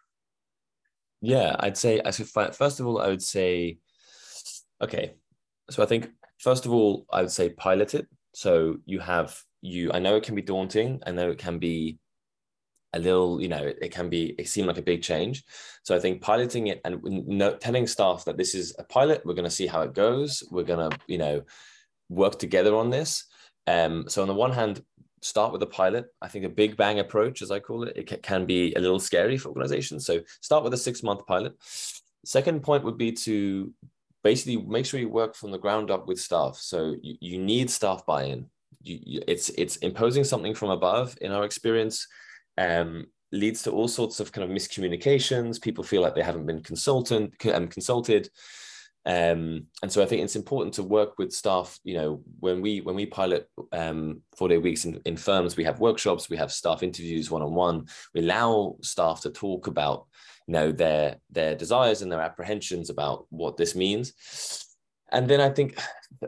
Yeah, 1.23 1.55
I'd 1.57 1.77
say 1.77 2.01
I 2.03 2.11
first 2.11 2.81
of 2.81 2.85
all, 2.85 2.99
I 2.99 3.07
would 3.07 3.21
say, 3.23 3.77
okay. 4.81 5.13
So 5.69 5.81
I 5.81 5.85
think 5.85 6.09
first 6.37 6.65
of 6.65 6.73
all, 6.73 7.05
I 7.11 7.21
would 7.21 7.31
say 7.31 7.49
pilot 7.49 7.93
it. 7.93 8.07
So 8.33 8.77
you 8.85 8.99
have 8.99 9.39
you. 9.61 9.89
I 9.93 9.99
know 9.99 10.17
it 10.17 10.23
can 10.23 10.35
be 10.35 10.41
daunting. 10.41 11.01
I 11.07 11.11
know 11.11 11.31
it 11.31 11.37
can 11.37 11.59
be 11.59 11.97
a 12.91 12.99
little, 12.99 13.41
you 13.41 13.47
know, 13.47 13.71
it 13.81 13.91
can 13.91 14.09
be, 14.09 14.35
it 14.37 14.49
seemed 14.49 14.67
like 14.67 14.77
a 14.77 14.83
big 14.83 15.01
change. 15.01 15.45
So 15.83 15.95
I 15.95 15.99
think 15.99 16.21
piloting 16.21 16.67
it 16.67 16.81
and 16.83 17.01
no, 17.01 17.55
telling 17.55 17.87
staff 17.87 18.25
that 18.25 18.37
this 18.37 18.53
is 18.53 18.75
a 18.77 18.83
pilot, 18.83 19.25
we're 19.25 19.33
going 19.33 19.45
to 19.45 19.49
see 19.49 19.65
how 19.65 19.81
it 19.81 19.93
goes. 19.93 20.43
We're 20.51 20.63
going 20.63 20.91
to, 20.91 20.99
you 21.07 21.17
know, 21.17 21.43
work 22.09 22.37
together 22.37 22.75
on 22.75 22.89
this. 22.89 23.25
Um, 23.65 24.09
so 24.09 24.21
on 24.21 24.27
the 24.27 24.33
one 24.33 24.51
hand, 24.51 24.83
start 25.23 25.51
with 25.51 25.63
a 25.63 25.67
pilot. 25.67 26.05
I 26.21 26.27
think 26.27 26.45
a 26.45 26.49
big 26.49 26.75
bang 26.77 26.99
approach, 26.99 27.41
as 27.41 27.51
I 27.51 27.59
call 27.59 27.83
it, 27.83 27.95
it 27.95 28.23
can 28.23 28.45
be 28.45 28.73
a 28.75 28.79
little 28.79 28.99
scary 28.99 29.37
for 29.37 29.49
organizations. 29.49 30.05
So 30.05 30.21
start 30.41 30.63
with 30.63 30.73
a 30.73 30.77
six 30.77 31.03
month 31.03 31.25
pilot. 31.25 31.53
Second 32.25 32.63
point 32.63 32.83
would 32.83 32.97
be 32.97 33.11
to 33.11 33.71
basically 34.23 34.57
make 34.57 34.85
sure 34.85 34.99
you 34.99 35.09
work 35.09 35.35
from 35.35 35.51
the 35.51 35.57
ground 35.57 35.91
up 35.91 36.07
with 36.07 36.19
staff. 36.19 36.55
So 36.57 36.95
you, 37.01 37.15
you 37.19 37.37
need 37.39 37.69
staff 37.69 38.05
buy 38.05 38.23
in. 38.25 38.47
You, 38.81 38.99
you, 39.03 39.21
it's 39.27 39.49
it's 39.49 39.77
imposing 39.77 40.23
something 40.23 40.53
from 40.53 40.69
above. 40.69 41.17
In 41.21 41.31
our 41.31 41.45
experience, 41.45 42.07
um, 42.57 43.07
leads 43.31 43.63
to 43.63 43.71
all 43.71 43.87
sorts 43.87 44.19
of 44.19 44.31
kind 44.31 44.49
of 44.49 44.55
miscommunications. 44.55 45.61
People 45.61 45.83
feel 45.83 46.01
like 46.01 46.15
they 46.15 46.21
haven't 46.21 46.45
been 46.45 46.61
consultant 46.61 47.33
um, 47.53 47.67
consulted. 47.67 48.29
Um, 49.05 49.67
and 49.81 49.91
so 49.91 50.01
I 50.01 50.05
think 50.05 50.23
it's 50.23 50.37
important 50.37 50.75
to 50.75 50.83
work 50.83 51.17
with 51.17 51.33
staff. 51.33 51.77
You 51.83 51.95
know, 51.95 52.23
when 52.39 52.61
we 52.61 52.81
when 52.81 52.95
we 52.95 53.05
pilot 53.05 53.49
um, 53.71 54.21
four 54.37 54.47
day 54.47 54.57
weeks 54.57 54.85
in, 54.85 55.01
in 55.05 55.17
firms, 55.17 55.57
we 55.57 55.65
have 55.65 55.79
workshops, 55.79 56.29
we 56.29 56.37
have 56.37 56.51
staff 56.51 56.83
interviews 56.83 57.29
one 57.29 57.41
on 57.41 57.53
one. 57.53 57.87
We 58.13 58.21
allow 58.21 58.77
staff 58.81 59.21
to 59.21 59.29
talk 59.29 59.67
about 59.67 60.07
you 60.47 60.53
know 60.53 60.71
their 60.71 61.17
their 61.31 61.55
desires 61.55 62.01
and 62.01 62.11
their 62.11 62.21
apprehensions 62.21 62.89
about 62.89 63.25
what 63.29 63.57
this 63.57 63.75
means. 63.75 64.13
And 65.11 65.29
then 65.29 65.41
I 65.41 65.49
think 65.49 65.77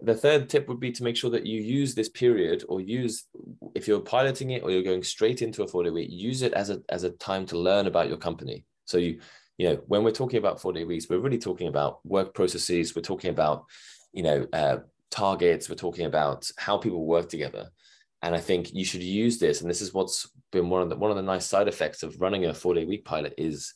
the 0.03 0.13
third 0.13 0.47
tip 0.47 0.67
would 0.67 0.79
be 0.79 0.91
to 0.91 1.03
make 1.03 1.17
sure 1.17 1.31
that 1.31 1.45
you 1.45 1.59
use 1.59 1.95
this 1.95 2.09
period 2.09 2.63
or 2.69 2.81
use 2.81 3.25
if 3.73 3.87
you're 3.87 3.99
piloting 3.99 4.51
it 4.51 4.63
or 4.63 4.69
you're 4.69 4.83
going 4.83 5.01
straight 5.01 5.41
into 5.41 5.63
a 5.63 5.67
four 5.67 5.83
day 5.83 5.89
week, 5.89 6.09
use 6.11 6.41
it 6.41 6.53
as 6.53 6.69
a 6.69 6.81
as 6.89 7.03
a 7.03 7.11
time 7.11 7.45
to 7.47 7.57
learn 7.57 7.87
about 7.87 8.09
your 8.09 8.17
company. 8.17 8.65
So 8.85 8.97
you 8.97 9.21
you 9.57 9.69
know, 9.69 9.75
when 9.87 10.03
we're 10.03 10.11
talking 10.11 10.39
about 10.39 10.59
four 10.61 10.73
day 10.73 10.83
weeks, 10.83 11.07
we're 11.09 11.19
really 11.19 11.37
talking 11.37 11.67
about 11.67 12.05
work 12.05 12.33
processes. 12.33 12.95
We're 12.95 13.01
talking 13.01 13.29
about, 13.29 13.65
you 14.13 14.23
know, 14.23 14.47
uh, 14.51 14.77
targets. 15.11 15.69
We're 15.69 15.75
talking 15.75 16.05
about 16.05 16.49
how 16.57 16.77
people 16.77 17.05
work 17.05 17.29
together. 17.29 17.69
And 18.21 18.35
I 18.35 18.39
think 18.39 18.73
you 18.73 18.83
should 18.83 19.03
use 19.03 19.37
this. 19.37 19.61
And 19.61 19.69
this 19.69 19.81
is 19.81 19.93
what's 19.93 20.29
been 20.51 20.69
one 20.69 20.81
of 20.81 20.89
the 20.89 20.95
one 20.95 21.11
of 21.11 21.17
the 21.17 21.23
nice 21.23 21.45
side 21.45 21.67
effects 21.67 22.03
of 22.03 22.19
running 22.19 22.45
a 22.45 22.53
four 22.53 22.73
day 22.73 22.85
week 22.85 23.05
pilot 23.05 23.33
is 23.37 23.73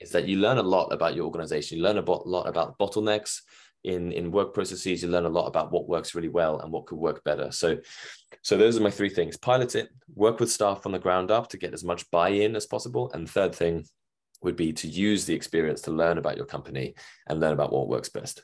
is 0.00 0.10
that 0.10 0.26
you 0.26 0.38
learn 0.38 0.58
a 0.58 0.62
lot 0.62 0.92
about 0.92 1.14
your 1.14 1.24
organization. 1.24 1.78
You 1.78 1.84
learn 1.84 1.98
a 1.98 2.02
lot 2.02 2.48
about 2.48 2.78
bottlenecks 2.78 3.40
in 3.84 4.12
in 4.12 4.32
work 4.32 4.54
processes. 4.54 5.02
You 5.02 5.08
learn 5.08 5.24
a 5.24 5.30
lot 5.30 5.46
about 5.46 5.72
what 5.72 5.88
works 5.88 6.14
really 6.14 6.28
well 6.28 6.60
and 6.60 6.72
what 6.72 6.86
could 6.86 6.98
work 6.98 7.22
better. 7.24 7.50
So, 7.52 7.78
so 8.42 8.56
those 8.56 8.76
are 8.76 8.82
my 8.82 8.90
three 8.90 9.08
things: 9.08 9.36
pilot 9.36 9.74
it, 9.74 9.88
work 10.14 10.40
with 10.40 10.50
staff 10.50 10.82
from 10.82 10.92
the 10.92 10.98
ground 10.98 11.30
up 11.30 11.48
to 11.50 11.56
get 11.56 11.74
as 11.74 11.84
much 11.84 12.10
buy 12.10 12.30
in 12.30 12.56
as 12.56 12.66
possible, 12.66 13.10
and 13.12 13.28
third 13.28 13.54
thing, 13.54 13.84
would 14.42 14.56
be 14.56 14.72
to 14.72 14.88
use 14.88 15.24
the 15.24 15.34
experience 15.34 15.80
to 15.82 15.90
learn 15.90 16.18
about 16.18 16.36
your 16.36 16.46
company 16.46 16.94
and 17.28 17.40
learn 17.40 17.52
about 17.52 17.72
what 17.72 17.88
works 17.88 18.08
best. 18.08 18.42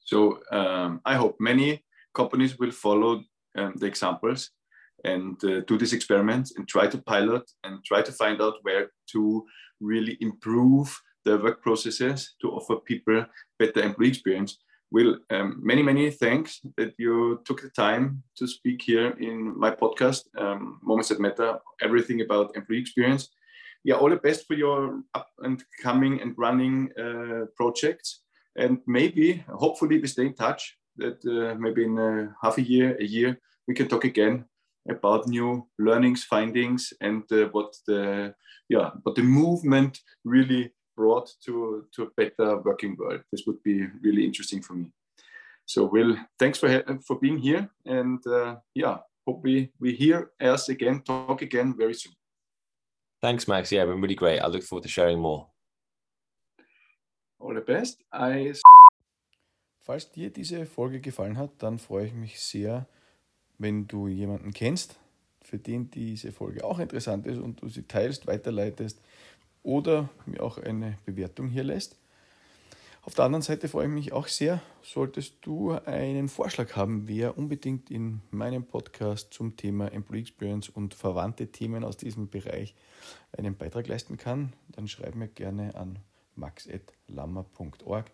So 0.00 0.40
um, 0.52 1.00
I 1.04 1.14
hope 1.14 1.36
many 1.40 1.82
companies 2.14 2.58
will 2.58 2.70
follow 2.70 3.22
um, 3.56 3.74
the 3.76 3.86
examples 3.86 4.50
and 5.04 5.42
uh, 5.44 5.60
do 5.66 5.78
this 5.78 5.92
experiment 5.92 6.52
and 6.56 6.68
try 6.68 6.86
to 6.86 6.98
pilot 6.98 7.50
and 7.64 7.84
try 7.84 8.02
to 8.02 8.12
find 8.12 8.40
out 8.40 8.54
where 8.62 8.90
to 9.12 9.44
really 9.80 10.16
improve 10.20 10.98
the 11.24 11.38
work 11.38 11.62
processes 11.62 12.34
to 12.40 12.50
offer 12.50 12.76
people 12.76 13.24
better 13.58 13.82
employee 13.82 14.08
experience. 14.08 14.58
Will 14.90 15.18
um, 15.30 15.60
many 15.62 15.82
many 15.82 16.10
thanks 16.10 16.60
that 16.76 16.94
you 16.98 17.40
took 17.44 17.62
the 17.62 17.70
time 17.70 18.22
to 18.36 18.46
speak 18.46 18.82
here 18.82 19.10
in 19.18 19.58
my 19.58 19.70
podcast, 19.70 20.22
um, 20.38 20.78
Moments 20.82 21.08
That 21.08 21.20
Matter, 21.20 21.58
everything 21.80 22.20
about 22.20 22.54
employee 22.54 22.80
experience 22.80 23.30
yeah, 23.84 23.96
all 23.96 24.10
the 24.10 24.16
best 24.16 24.46
for 24.46 24.54
your 24.54 25.02
up 25.14 25.28
and 25.40 25.62
coming 25.82 26.20
and 26.20 26.34
running 26.36 26.90
uh, 26.98 27.46
projects. 27.54 28.22
And 28.56 28.78
maybe, 28.86 29.44
hopefully, 29.48 30.00
we 30.00 30.08
stay 30.08 30.26
in 30.26 30.34
touch. 30.34 30.76
That 30.96 31.24
uh, 31.26 31.58
maybe 31.58 31.84
in 31.84 31.98
a 31.98 32.34
half 32.42 32.56
a 32.58 32.62
year, 32.62 32.96
a 33.00 33.04
year, 33.04 33.40
we 33.66 33.74
can 33.74 33.88
talk 33.88 34.04
again 34.04 34.44
about 34.88 35.26
new 35.26 35.66
learnings, 35.78 36.24
findings, 36.24 36.92
and 37.00 37.24
uh, 37.32 37.48
what 37.52 37.74
the 37.86 38.34
yeah, 38.68 38.90
what 39.02 39.16
the 39.16 39.22
movement 39.22 40.00
really 40.24 40.72
brought 40.96 41.30
to 41.44 41.84
to 41.94 42.04
a 42.04 42.10
better 42.16 42.58
working 42.58 42.96
world. 42.96 43.20
This 43.32 43.42
would 43.46 43.62
be 43.62 43.86
really 44.02 44.24
interesting 44.24 44.62
for 44.62 44.74
me. 44.74 44.86
So, 45.66 45.84
Will, 45.84 46.16
thanks 46.38 46.58
for 46.58 46.84
for 47.06 47.18
being 47.18 47.38
here, 47.38 47.68
and 47.84 48.24
uh, 48.26 48.56
yeah, 48.74 48.98
hope 49.26 49.42
we 49.42 49.72
we 49.80 49.94
hear 49.94 50.30
us 50.40 50.68
again, 50.68 51.02
talk 51.02 51.42
again 51.42 51.74
very 51.76 51.94
soon. 51.94 52.14
Thanks, 53.24 53.46
Max. 53.48 53.72
Yeah, 53.72 53.86
been 53.86 54.02
really 54.02 54.14
great. 54.14 54.42
I 54.42 54.48
look 54.48 54.62
forward 54.62 54.82
to 54.82 54.88
sharing 54.90 55.18
more. 55.18 55.46
All 57.38 57.54
the 57.54 57.62
best. 57.62 58.04
I... 58.12 58.52
Falls 59.80 60.10
dir 60.10 60.28
diese 60.28 60.66
Folge 60.66 61.00
gefallen 61.00 61.38
hat, 61.38 61.52
dann 61.56 61.78
freue 61.78 62.08
ich 62.08 62.12
mich 62.12 62.38
sehr, 62.38 62.86
wenn 63.56 63.88
du 63.88 64.08
jemanden 64.08 64.52
kennst, 64.52 65.00
für 65.40 65.58
den 65.58 65.90
diese 65.90 66.32
Folge 66.32 66.64
auch 66.64 66.78
interessant 66.78 67.26
ist 67.26 67.38
und 67.38 67.62
du 67.62 67.70
sie 67.70 67.84
teilst, 67.84 68.26
weiterleitest 68.26 69.00
oder 69.62 70.10
mir 70.26 70.42
auch 70.42 70.58
eine 70.58 70.98
Bewertung 71.06 71.48
hier 71.48 71.64
lässt. 71.64 71.96
Auf 73.06 73.12
der 73.12 73.26
anderen 73.26 73.42
Seite 73.42 73.68
freue 73.68 73.86
ich 73.86 73.92
mich 73.92 74.12
auch 74.14 74.28
sehr, 74.28 74.62
solltest 74.82 75.36
du 75.42 75.72
einen 75.72 76.30
Vorschlag 76.30 76.74
haben, 76.74 77.06
wer 77.06 77.36
unbedingt 77.36 77.90
in 77.90 78.22
meinem 78.30 78.64
Podcast 78.64 79.34
zum 79.34 79.58
Thema 79.58 79.92
Employee 79.92 80.22
Experience 80.22 80.70
und 80.70 80.94
verwandte 80.94 81.48
Themen 81.48 81.84
aus 81.84 81.98
diesem 81.98 82.30
Bereich 82.30 82.74
einen 83.36 83.56
Beitrag 83.56 83.88
leisten 83.88 84.16
kann, 84.16 84.54
dann 84.68 84.88
schreib 84.88 85.16
mir 85.16 85.28
gerne 85.28 85.74
an 85.74 85.98
max.lammer.org. 86.34 88.10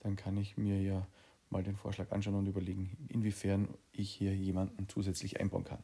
Dann 0.00 0.16
kann 0.16 0.38
ich 0.38 0.56
mir 0.56 0.80
ja 0.80 1.06
mal 1.50 1.62
den 1.62 1.76
Vorschlag 1.76 2.10
anschauen 2.10 2.36
und 2.36 2.46
überlegen, 2.46 2.96
inwiefern 3.08 3.68
ich 3.92 4.10
hier 4.10 4.34
jemanden 4.34 4.88
zusätzlich 4.88 5.38
einbauen 5.38 5.64
kann. 5.64 5.82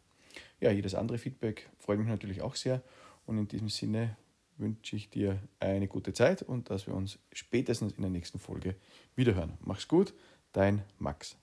Ja, 0.60 0.70
jedes 0.70 0.94
andere 0.94 1.18
Feedback 1.18 1.68
freut 1.78 1.98
mich 1.98 2.08
natürlich 2.08 2.40
auch 2.40 2.54
sehr 2.54 2.80
und 3.26 3.36
in 3.36 3.48
diesem 3.48 3.68
Sinne 3.68 4.16
wünsche 4.58 4.96
ich 4.96 5.10
dir 5.10 5.40
eine 5.60 5.88
gute 5.88 6.12
Zeit 6.12 6.42
und 6.42 6.70
dass 6.70 6.86
wir 6.86 6.94
uns 6.94 7.18
spätestens 7.32 7.92
in 7.92 8.02
der 8.02 8.10
nächsten 8.10 8.38
Folge 8.38 8.76
wiederhören. 9.14 9.58
Mach's 9.60 9.88
gut, 9.88 10.14
dein 10.52 10.82
Max. 10.98 11.36